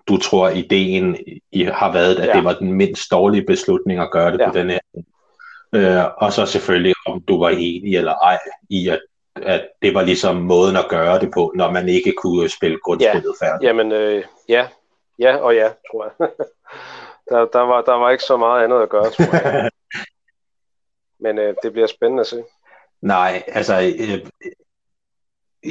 du 0.09 0.17
tror, 0.17 0.49
ideen 0.49 1.17
I 1.53 1.65
har 1.65 1.93
været, 1.93 2.17
at 2.17 2.29
ja. 2.29 2.33
det 2.33 2.45
var 2.45 2.55
den 2.55 2.73
mindst 2.73 3.11
dårlige 3.11 3.47
beslutning 3.47 4.01
at 4.01 4.11
gøre 4.11 4.33
det 4.33 4.41
ja. 4.41 4.51
på 4.51 4.59
den 4.59 4.71
her. 4.71 4.79
Øh, 5.75 6.05
og 6.19 6.33
så 6.33 6.47
selvfølgelig, 6.47 6.95
om 7.07 7.23
du 7.29 7.39
var 7.39 7.49
enig 7.49 7.97
eller 7.97 8.15
ej 8.15 8.39
i, 8.71 8.89
at, 8.89 9.01
at 9.37 9.69
det 9.83 9.95
var 9.95 10.03
ligesom 10.03 10.37
måden 10.37 10.77
at 10.77 10.87
gøre 10.89 11.21
det 11.21 11.31
på, 11.35 11.53
når 11.57 11.71
man 11.71 11.89
ikke 11.89 12.13
kunne 12.23 12.49
spille 12.49 12.79
grundspillet 12.85 13.35
ja. 13.41 13.47
færdigt. 13.47 13.69
Jamen, 13.69 13.93
øh, 13.93 14.25
ja. 14.49 14.69
Ja 15.19 15.37
og 15.37 15.55
ja, 15.55 15.71
tror 15.91 16.05
jeg. 16.05 16.29
der, 17.29 17.47
der, 17.47 17.61
var, 17.61 17.83
der 17.83 17.93
var 17.93 18.11
ikke 18.11 18.25
så 18.25 18.37
meget 18.37 18.65
andet 18.65 18.83
at 18.83 18.89
gøre, 18.89 19.11
tror 19.11 19.37
jeg. 19.37 19.71
Men 21.25 21.39
øh, 21.39 21.55
det 21.63 21.73
bliver 21.73 21.87
spændende 21.87 22.21
at 22.21 22.27
se. 22.27 22.45
Nej, 23.03 23.43
altså... 23.47 23.95
Øh, 23.99 24.27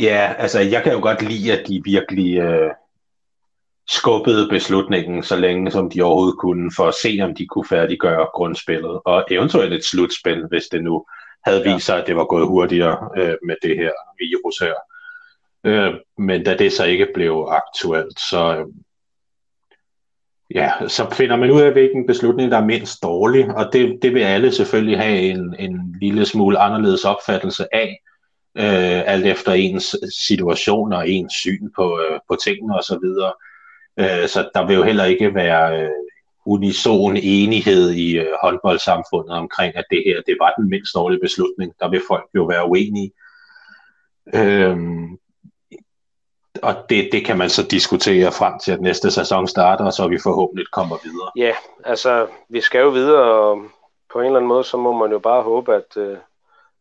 ja, 0.01 0.33
altså 0.37 0.59
jeg 0.59 0.83
kan 0.83 0.93
jo 0.93 0.99
godt 1.01 1.21
lide, 1.21 1.59
at 1.59 1.67
de 1.67 1.81
virkelig 1.85 2.37
øh, 2.37 2.71
skubbede 3.89 4.49
beslutningen 4.49 5.23
så 5.23 5.35
længe, 5.35 5.71
som 5.71 5.89
de 5.89 6.01
overhovedet 6.01 6.39
kunne, 6.39 6.71
for 6.75 6.87
at 6.87 6.95
se, 6.95 7.19
om 7.23 7.35
de 7.35 7.47
kunne 7.47 7.65
færdiggøre 7.65 8.27
grundspillet, 8.33 9.01
og 9.05 9.25
eventuelt 9.31 9.73
et 9.73 9.85
slutspil, 9.85 10.45
hvis 10.47 10.63
det 10.71 10.83
nu 10.83 11.05
havde 11.45 11.63
vist 11.63 11.85
sig, 11.85 11.97
at 11.97 12.07
det 12.07 12.15
var 12.15 12.25
gået 12.25 12.47
hurtigere 12.47 13.09
øh, 13.17 13.35
med 13.45 13.55
det 13.61 13.77
her 13.77 13.91
virus 14.19 14.59
her. 14.59 14.73
Øh, 15.63 15.93
men 16.17 16.43
da 16.43 16.55
det 16.57 16.73
så 16.73 16.85
ikke 16.85 17.07
blev 17.13 17.47
aktuelt, 17.49 18.19
så, 18.19 18.57
øh, 18.57 18.65
ja, 20.55 20.71
så 20.87 21.09
finder 21.09 21.35
man 21.35 21.51
ud 21.51 21.61
af, 21.61 21.71
hvilken 21.71 22.07
beslutning, 22.07 22.51
der 22.51 22.57
er 22.57 22.65
mindst 22.65 23.03
dårlig, 23.03 23.55
og 23.55 23.73
det, 23.73 23.99
det 24.01 24.13
vil 24.13 24.21
alle 24.21 24.51
selvfølgelig 24.51 24.99
have 24.99 25.19
en, 25.19 25.55
en 25.59 25.95
lille 26.01 26.25
smule 26.25 26.59
anderledes 26.59 27.05
opfattelse 27.05 27.75
af, 27.75 28.01
øh, 28.57 29.13
alt 29.13 29.25
efter 29.25 29.51
ens 29.51 29.95
situation 30.27 30.93
og 30.93 31.09
ens 31.09 31.33
syn 31.33 31.69
på, 31.75 31.99
øh, 31.99 32.19
på 32.27 32.35
tingene 32.43 32.75
osv. 32.75 32.95
Så, 32.95 33.31
øh, 33.99 34.27
så 34.27 34.49
der 34.55 34.67
vil 34.67 34.75
jo 34.75 34.83
heller 34.83 35.05
ikke 35.05 35.35
være 35.35 35.81
øh, 35.81 35.89
unison 36.45 37.17
enighed 37.17 37.91
i 37.91 38.17
øh, 38.17 38.33
håndboldsamfundet 38.43 39.37
omkring, 39.37 39.75
at 39.75 39.85
det 39.89 40.03
her 40.05 40.21
det 40.21 40.37
var 40.39 40.53
den 40.57 40.69
mindst 40.69 40.95
dårlige 40.95 41.19
beslutning. 41.19 41.73
Der 41.79 41.89
vil 41.89 42.01
folk 42.07 42.29
jo 42.35 42.43
være 42.43 42.69
uenige. 42.69 43.11
Øhm, 44.35 45.17
og 46.61 46.75
det, 46.89 47.09
det 47.11 47.25
kan 47.25 47.37
man 47.37 47.49
så 47.49 47.63
diskutere 47.63 48.31
frem 48.31 48.59
til, 48.59 48.71
at 48.71 48.81
næste 48.81 49.11
sæson 49.11 49.47
starter, 49.47 49.85
og 49.85 49.93
så 49.93 50.07
vi 50.07 50.19
forhåbentlig 50.23 50.65
kommer 50.71 50.97
videre. 51.03 51.31
Ja, 51.35 51.55
altså, 51.83 52.27
vi 52.49 52.61
skal 52.61 52.81
jo 52.81 52.89
videre, 52.89 53.23
og 53.23 53.63
på 54.13 54.19
en 54.19 54.25
eller 54.25 54.37
anden 54.37 54.47
måde, 54.47 54.63
så 54.63 54.77
må 54.77 54.91
man 54.97 55.11
jo 55.11 55.19
bare 55.19 55.43
håbe, 55.43 55.75
at, 55.75 55.97
øh, 55.97 56.17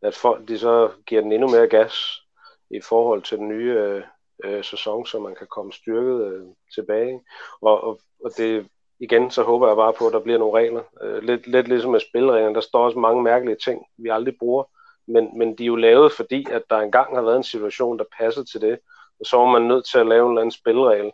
at 0.02 0.14
folk 0.14 0.48
de 0.48 0.58
så 0.58 0.90
giver 1.06 1.22
den 1.22 1.32
endnu 1.32 1.48
mere 1.48 1.68
gas 1.68 2.22
i 2.70 2.80
forhold 2.80 3.22
til 3.22 3.38
den 3.38 3.48
nye 3.48 3.72
øh, 3.72 4.02
øh, 4.44 4.64
sæson, 4.64 5.06
så 5.06 5.18
man 5.18 5.34
kan 5.34 5.46
komme 5.50 5.72
styrket 5.72 6.26
øh, 6.26 6.42
tilbage. 6.74 7.20
Og, 7.60 7.84
og, 7.84 8.00
og 8.24 8.30
det, 8.36 8.66
igen, 9.00 9.30
så 9.30 9.42
håber 9.42 9.66
jeg 9.66 9.76
bare 9.76 9.92
på, 9.92 10.06
at 10.06 10.12
der 10.12 10.20
bliver 10.20 10.38
nogle 10.38 10.58
regler. 10.58 10.82
Øh, 11.02 11.22
lidt, 11.22 11.46
lidt 11.46 11.68
ligesom 11.68 11.90
med 11.90 12.00
spilreglerne, 12.00 12.54
der 12.54 12.60
står 12.60 12.84
også 12.84 12.98
mange 12.98 13.22
mærkelige 13.22 13.56
ting, 13.64 13.86
vi 13.98 14.08
aldrig 14.08 14.34
bruger, 14.38 14.64
men, 15.06 15.38
men 15.38 15.58
de 15.58 15.62
er 15.62 15.66
jo 15.66 15.76
lavet, 15.76 16.12
fordi 16.12 16.46
at 16.50 16.62
der 16.70 16.78
engang 16.78 17.14
har 17.14 17.22
været 17.22 17.36
en 17.36 17.42
situation, 17.42 17.98
der 17.98 18.04
passer 18.18 18.44
til 18.44 18.60
det, 18.60 18.78
og 19.20 19.26
så 19.26 19.36
var 19.36 19.50
man 19.50 19.62
nødt 19.62 19.86
til 19.86 19.98
at 19.98 20.06
lave 20.06 20.24
en 20.24 20.30
eller 20.30 20.40
anden 20.40 20.52
spilregel, 20.52 21.12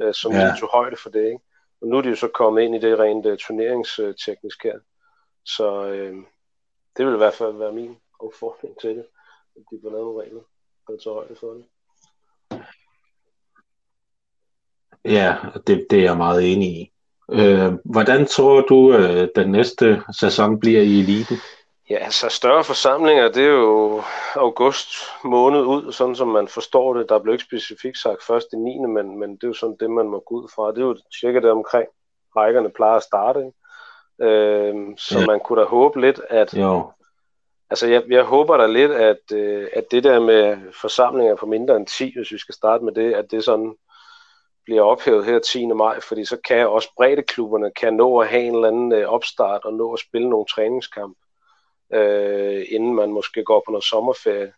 øh, 0.00 0.14
som 0.14 0.32
ja. 0.32 0.54
tog 0.60 0.68
højde 0.72 0.96
for 1.02 1.10
det. 1.10 1.24
Ikke? 1.24 1.40
Og 1.80 1.88
nu 1.88 1.96
er 1.96 2.02
de 2.02 2.08
jo 2.08 2.16
så 2.16 2.28
kommet 2.28 2.62
ind 2.62 2.74
i 2.74 2.78
det 2.78 2.98
rent 2.98 3.26
uh, 3.26 3.36
turneringsteknisk 3.36 4.62
her. 4.64 4.78
Så 5.44 5.86
øh, 5.86 6.16
det 6.96 7.06
vil 7.06 7.14
i 7.14 7.16
hvert 7.16 7.34
fald 7.34 7.52
være 7.52 7.72
min 7.72 7.96
opfordring 8.18 8.80
til 8.80 8.90
det, 8.90 9.06
at 9.56 9.62
de 9.70 9.78
får 9.82 9.90
lavet 9.90 10.20
regler, 10.22 10.42
der 10.86 10.96
tager 10.96 11.14
højde 11.14 11.36
for 11.36 11.52
det. 11.52 11.64
Ja, 15.04 15.36
det, 15.66 15.86
det 15.90 15.98
er 15.98 16.02
jeg 16.02 16.16
meget 16.16 16.52
enig 16.52 16.68
i. 16.68 16.92
Øh, 17.32 17.72
hvordan 17.84 18.26
tror 18.26 18.60
du, 18.60 18.92
øh, 18.92 19.28
den 19.36 19.52
næste 19.52 20.02
sæson 20.20 20.60
bliver 20.60 20.80
i 20.80 21.00
elite? 21.00 21.34
Ja, 21.90 21.96
altså 21.96 22.28
større 22.28 22.64
forsamlinger, 22.64 23.28
det 23.28 23.44
er 23.44 23.50
jo 23.50 24.02
august 24.34 24.88
måned 25.24 25.60
ud, 25.60 25.92
sådan 25.92 26.14
som 26.14 26.28
man 26.28 26.48
forstår 26.48 26.94
det. 26.94 27.08
Der 27.08 27.18
blev 27.18 27.34
ikke 27.34 27.44
specifikt 27.44 27.98
sagt 27.98 28.24
først 28.24 28.46
i 28.52 28.56
9. 28.56 28.78
Men, 28.78 29.18
men 29.18 29.30
det 29.36 29.44
er 29.44 29.48
jo 29.48 29.54
sådan 29.54 29.76
det, 29.80 29.90
man 29.90 30.06
må 30.06 30.22
gå 30.26 30.34
ud 30.34 30.48
fra. 30.54 30.70
Det 30.70 30.78
er 30.78 30.86
jo 30.86 30.96
cirka 31.20 31.40
det 31.40 31.50
omkring, 31.50 31.88
rækkerne 32.36 32.70
plejer 32.70 32.96
at 32.96 33.02
starte. 33.02 33.40
Ikke? 33.40 34.30
Øhm, 34.30 34.96
så 34.96 35.18
ja. 35.18 35.26
man 35.26 35.40
kunne 35.40 35.60
da 35.60 35.66
håbe 35.66 36.00
lidt, 36.00 36.20
at... 36.30 36.54
Jo. 36.54 36.90
Altså, 37.70 37.86
jeg, 37.86 38.02
jeg 38.08 38.24
håber 38.24 38.56
da 38.56 38.66
lidt, 38.66 38.92
at, 38.92 39.32
øh, 39.32 39.68
at 39.72 39.84
det 39.90 40.04
der 40.04 40.20
med 40.20 40.56
forsamlinger 40.80 41.34
på 41.34 41.46
mindre 41.46 41.76
end 41.76 41.86
10, 41.86 42.12
hvis 42.16 42.32
vi 42.32 42.38
skal 42.38 42.54
starte 42.54 42.84
med 42.84 42.92
det, 42.92 43.14
at 43.14 43.30
det 43.30 43.44
sådan 43.44 43.74
bliver 44.66 44.82
ophævet 44.82 45.24
her 45.24 45.38
10. 45.38 45.66
maj, 45.66 46.00
fordi 46.00 46.24
så 46.24 46.36
kan 46.48 46.68
også 46.68 46.92
bredeklubberne 46.96 47.70
kan 47.70 47.94
nå 47.94 48.18
at 48.18 48.28
have 48.28 48.42
en 48.42 48.54
eller 48.54 48.68
anden 48.68 48.92
øh, 48.92 49.08
opstart 49.08 49.64
og 49.64 49.72
nå 49.72 49.92
at 49.92 50.00
spille 50.00 50.30
nogle 50.30 50.46
træningskampe 50.46 51.20
øh, 51.92 52.66
inden 52.68 52.94
man 52.94 53.12
måske 53.12 53.44
går 53.44 53.62
på 53.66 53.70
noget 53.70 53.84
sommerferie. 53.84 54.52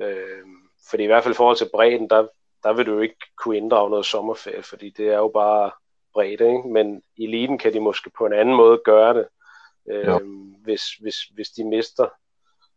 Øh, 0.00 0.46
fordi 0.90 1.02
i 1.02 1.06
hvert 1.06 1.22
fald 1.22 1.34
i 1.34 1.36
forhold 1.36 1.56
til 1.56 1.70
bredden, 1.72 2.10
der, 2.10 2.26
der 2.62 2.72
vil 2.72 2.86
du 2.86 2.92
jo 2.92 3.00
ikke 3.00 3.16
kunne 3.36 3.56
inddrage 3.56 3.90
noget 3.90 4.06
sommerferie, 4.06 4.62
fordi 4.62 4.90
det 4.90 5.08
er 5.08 5.18
jo 5.18 5.28
bare 5.28 5.70
bredt, 6.12 6.40
ikke? 6.40 6.68
men 6.68 7.02
i 7.16 7.24
eliten 7.24 7.58
kan 7.58 7.72
de 7.72 7.80
måske 7.80 8.10
på 8.18 8.26
en 8.26 8.32
anden 8.32 8.54
måde 8.54 8.80
gøre 8.84 9.14
det, 9.14 9.28
øh, 9.90 10.20
hvis, 10.64 10.82
hvis, 11.00 11.16
hvis 11.34 11.48
de 11.48 11.64
mister 11.64 12.08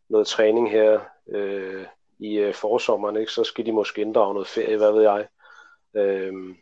noget 0.09 0.27
træning 0.27 0.71
her 0.71 0.99
øh, 1.31 1.85
i 2.19 2.37
øh, 2.37 2.53
forsommeren, 2.53 3.15
ikke? 3.15 3.31
så 3.31 3.43
skal 3.43 3.65
de 3.65 3.71
måske 3.71 4.01
inddrage 4.01 4.33
noget 4.33 4.47
ferie, 4.47 4.77
hvad 4.77 4.91
ved 4.91 5.01
jeg. 5.01 5.27
Øh, 5.95 6.55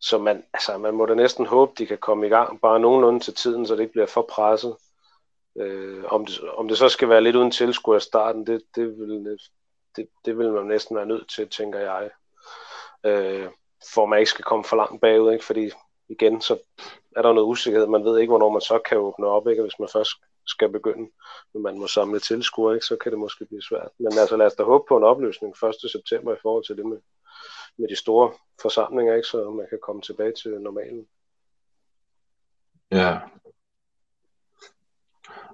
så 0.00 0.18
man, 0.18 0.44
altså, 0.54 0.78
man 0.78 0.94
må 0.94 1.06
da 1.06 1.14
næsten 1.14 1.46
håbe, 1.46 1.72
de 1.78 1.86
kan 1.86 1.98
komme 1.98 2.26
i 2.26 2.30
gang 2.30 2.60
bare 2.60 2.80
nogenlunde 2.80 3.20
til 3.20 3.34
tiden, 3.34 3.66
så 3.66 3.74
det 3.74 3.80
ikke 3.80 3.92
bliver 3.92 4.06
for 4.06 4.26
presset. 4.30 4.76
Øh, 5.58 6.04
om, 6.04 6.26
det, 6.26 6.40
om 6.40 6.68
det 6.68 6.78
så 6.78 6.88
skal 6.88 7.08
være 7.08 7.20
lidt 7.20 7.36
uden 7.36 7.50
tilskuer 7.50 7.96
i 7.96 8.00
starten, 8.00 8.46
det, 8.46 8.62
det, 8.74 8.98
vil, 8.98 9.38
det, 9.96 10.08
det 10.24 10.38
vil 10.38 10.52
man 10.52 10.66
næsten 10.66 10.96
være 10.96 11.06
nødt 11.06 11.30
til, 11.30 11.48
tænker 11.48 11.78
jeg. 11.78 12.10
Øh, 13.06 13.48
for 13.94 14.06
man 14.06 14.18
ikke 14.18 14.30
skal 14.30 14.44
komme 14.44 14.64
for 14.64 14.76
langt 14.76 15.00
bagud, 15.00 15.32
ikke? 15.32 15.44
fordi 15.44 15.70
igen, 16.08 16.40
så 16.40 16.58
er 17.16 17.22
der 17.22 17.32
noget 17.32 17.48
usikkerhed. 17.48 17.86
Man 17.86 18.04
ved 18.04 18.18
ikke, 18.18 18.30
hvornår 18.30 18.50
man 18.50 18.60
så 18.60 18.78
kan 18.78 18.98
åbne 18.98 19.26
op, 19.26 19.48
ikke? 19.48 19.62
hvis 19.62 19.78
man 19.78 19.88
først 19.92 20.10
skal 20.46 20.68
begynde, 20.68 21.10
når 21.54 21.60
man 21.60 21.78
må 21.78 21.86
samle 21.86 22.20
tilskuere, 22.20 22.74
ikke? 22.74 22.86
så 22.86 22.96
kan 22.96 23.12
det 23.12 23.18
måske 23.18 23.44
blive 23.44 23.62
svært. 23.62 23.88
Men 23.98 24.18
altså 24.18 24.36
lad 24.36 24.46
os 24.46 24.54
da 24.54 24.62
håbe 24.62 24.84
på 24.88 24.96
en 24.96 25.04
opløsning 25.04 25.54
1. 25.84 25.90
september 25.92 26.32
i 26.34 26.42
forhold 26.42 26.64
til 26.64 26.76
det 26.76 26.86
med, 26.86 26.98
med 27.78 27.88
de 27.88 27.96
store 27.96 28.32
forsamlinger, 28.62 29.14
ikke? 29.14 29.28
så 29.28 29.50
man 29.50 29.66
kan 29.70 29.78
komme 29.82 30.02
tilbage 30.02 30.32
til 30.32 30.50
normalen. 30.60 31.06
Ja. 32.90 33.18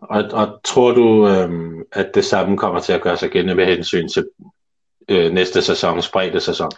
Og, 0.01 0.25
og 0.33 0.61
tror 0.65 0.93
du, 0.93 1.29
øhm, 1.29 1.85
at 1.93 2.11
det 2.15 2.25
samme 2.25 2.57
kommer 2.57 2.81
til 2.81 2.93
at 2.93 3.03
gøre 3.03 3.17
sig 3.17 3.31
gældende 3.31 3.55
med 3.55 3.67
hensyn 3.67 4.09
til 4.09 4.31
øh, 5.09 5.33
næste 5.33 5.63
sæsons 5.63 6.11
bredde 6.11 6.41
sæson? 6.41 6.71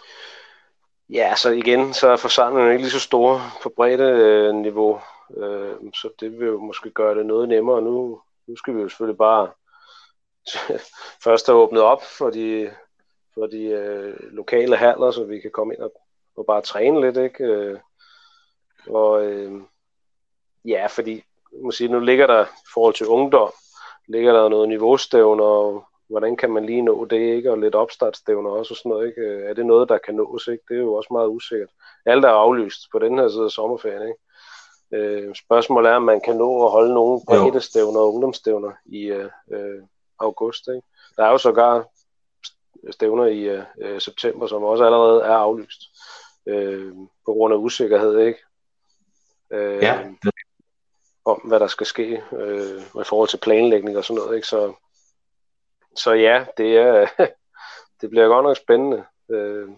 Ja, 1.09 1.35
så 1.35 1.49
igen, 1.49 1.93
så 1.93 2.07
er 2.07 2.15
forsamlingen 2.15 2.71
ikke 2.71 2.83
lige 2.83 2.91
så 2.91 2.99
store 2.99 3.41
på 3.63 3.73
bredde 3.75 4.03
øh, 4.03 4.55
niveau, 4.55 5.01
øh, 5.37 5.75
så 5.93 6.09
det 6.19 6.39
vil 6.39 6.47
jo 6.47 6.59
måske 6.59 6.91
gøre 6.91 7.17
det 7.17 7.25
noget 7.25 7.49
nemmere. 7.49 7.81
Nu, 7.81 8.21
nu 8.47 8.55
skal 8.55 8.75
vi 8.75 8.81
jo 8.81 8.89
selvfølgelig 8.89 9.17
bare 9.17 9.49
først 11.23 11.47
have 11.47 11.59
åbnet 11.59 11.81
op 11.81 12.03
for 12.03 12.29
de, 12.29 12.71
for 13.33 13.47
de 13.47 13.63
øh, 13.63 14.13
lokale 14.31 14.75
haller, 14.75 15.11
så 15.11 15.23
vi 15.23 15.39
kan 15.39 15.51
komme 15.51 15.73
ind 15.73 15.81
og, 15.81 15.93
og 16.37 16.45
bare 16.45 16.61
træne 16.61 17.01
lidt, 17.01 17.17
ikke? 17.17 17.43
Øh, 17.43 17.79
og 18.87 19.25
øh, 19.25 19.61
ja, 20.65 20.87
fordi 20.87 21.23
må 21.63 21.71
sige, 21.71 21.87
nu 21.87 21.99
ligger 21.99 22.27
der 22.27 22.45
i 22.45 22.67
forhold 22.73 22.93
til 22.93 23.07
ungdom, 23.07 23.51
ligger 24.07 24.33
der 24.33 24.49
noget 24.49 24.69
niveaustævner, 24.69 25.43
og 25.43 25.83
hvordan 26.09 26.37
kan 26.37 26.51
man 26.51 26.65
lige 26.65 26.81
nå 26.81 27.05
det, 27.05 27.35
ikke? 27.35 27.51
Og 27.51 27.57
lidt 27.57 27.75
opstartstævner 27.75 28.49
også 28.49 28.73
og 28.73 28.77
sådan 28.77 28.89
noget, 28.89 29.07
ikke? 29.07 29.21
Er 29.49 29.53
det 29.53 29.65
noget, 29.65 29.89
der 29.89 29.97
kan 29.97 30.15
nås, 30.15 30.47
ikke? 30.47 30.63
Det 30.67 30.77
er 30.77 30.81
jo 30.81 30.93
også 30.93 31.09
meget 31.11 31.27
usikkert. 31.27 31.69
Alt 32.05 32.25
er 32.25 32.29
aflyst 32.29 32.79
på 32.91 32.99
den 32.99 33.17
her 33.17 33.27
side 33.27 33.43
af 33.43 33.51
sommerferien, 33.51 34.07
ikke? 34.07 34.19
Øh, 34.93 35.35
spørgsmålet 35.35 35.91
er, 35.91 35.95
om 35.95 36.03
man 36.03 36.21
kan 36.21 36.35
nå 36.35 36.65
at 36.65 36.71
holde 36.71 36.93
nogle 36.93 37.21
bredestævner 37.27 37.99
og 37.99 38.13
ungdomsstævner 38.13 38.71
i 38.85 39.01
øh, 39.03 39.29
øh, 39.51 39.81
august, 40.19 40.67
ikke? 40.67 40.87
Der 41.17 41.25
er 41.25 41.31
jo 41.31 41.37
sågar 41.37 41.87
stævner 42.91 43.25
i 43.25 43.63
øh, 43.81 44.01
september, 44.01 44.47
som 44.47 44.63
også 44.63 44.83
allerede 44.85 45.21
er 45.21 45.35
aflyst 45.35 45.81
øh, 46.47 46.93
på 47.25 47.33
grund 47.33 47.53
af 47.53 47.57
usikkerhed, 47.57 48.19
ikke? 48.19 48.39
Øh, 49.51 49.83
ja. 49.83 50.09
Om 51.25 51.41
hvad 51.41 51.59
der 51.59 51.67
skal 51.67 51.85
ske 51.85 52.23
øh, 52.31 52.81
i 52.81 53.03
forhold 53.05 53.29
til 53.29 53.37
planlægning 53.37 53.97
og 53.97 54.05
sådan 54.05 54.21
noget, 54.21 54.35
ikke? 54.35 54.47
Så, 54.47 54.73
så 55.95 56.11
ja, 56.11 56.45
det, 56.57 56.77
er, 56.77 57.07
det 58.01 58.09
bliver 58.09 58.27
godt 58.27 58.43
nok 58.43 58.57
spændende. 58.57 59.05
Øh, 59.31 59.69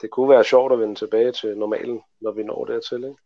det 0.00 0.10
kunne 0.10 0.30
være 0.30 0.44
sjovt 0.44 0.72
at 0.72 0.78
vende 0.78 0.94
tilbage 0.94 1.32
til 1.32 1.58
normalen, 1.58 2.02
når 2.20 2.30
vi 2.30 2.42
når 2.42 2.64
dertil, 2.64 3.04
ikke? 3.04 3.16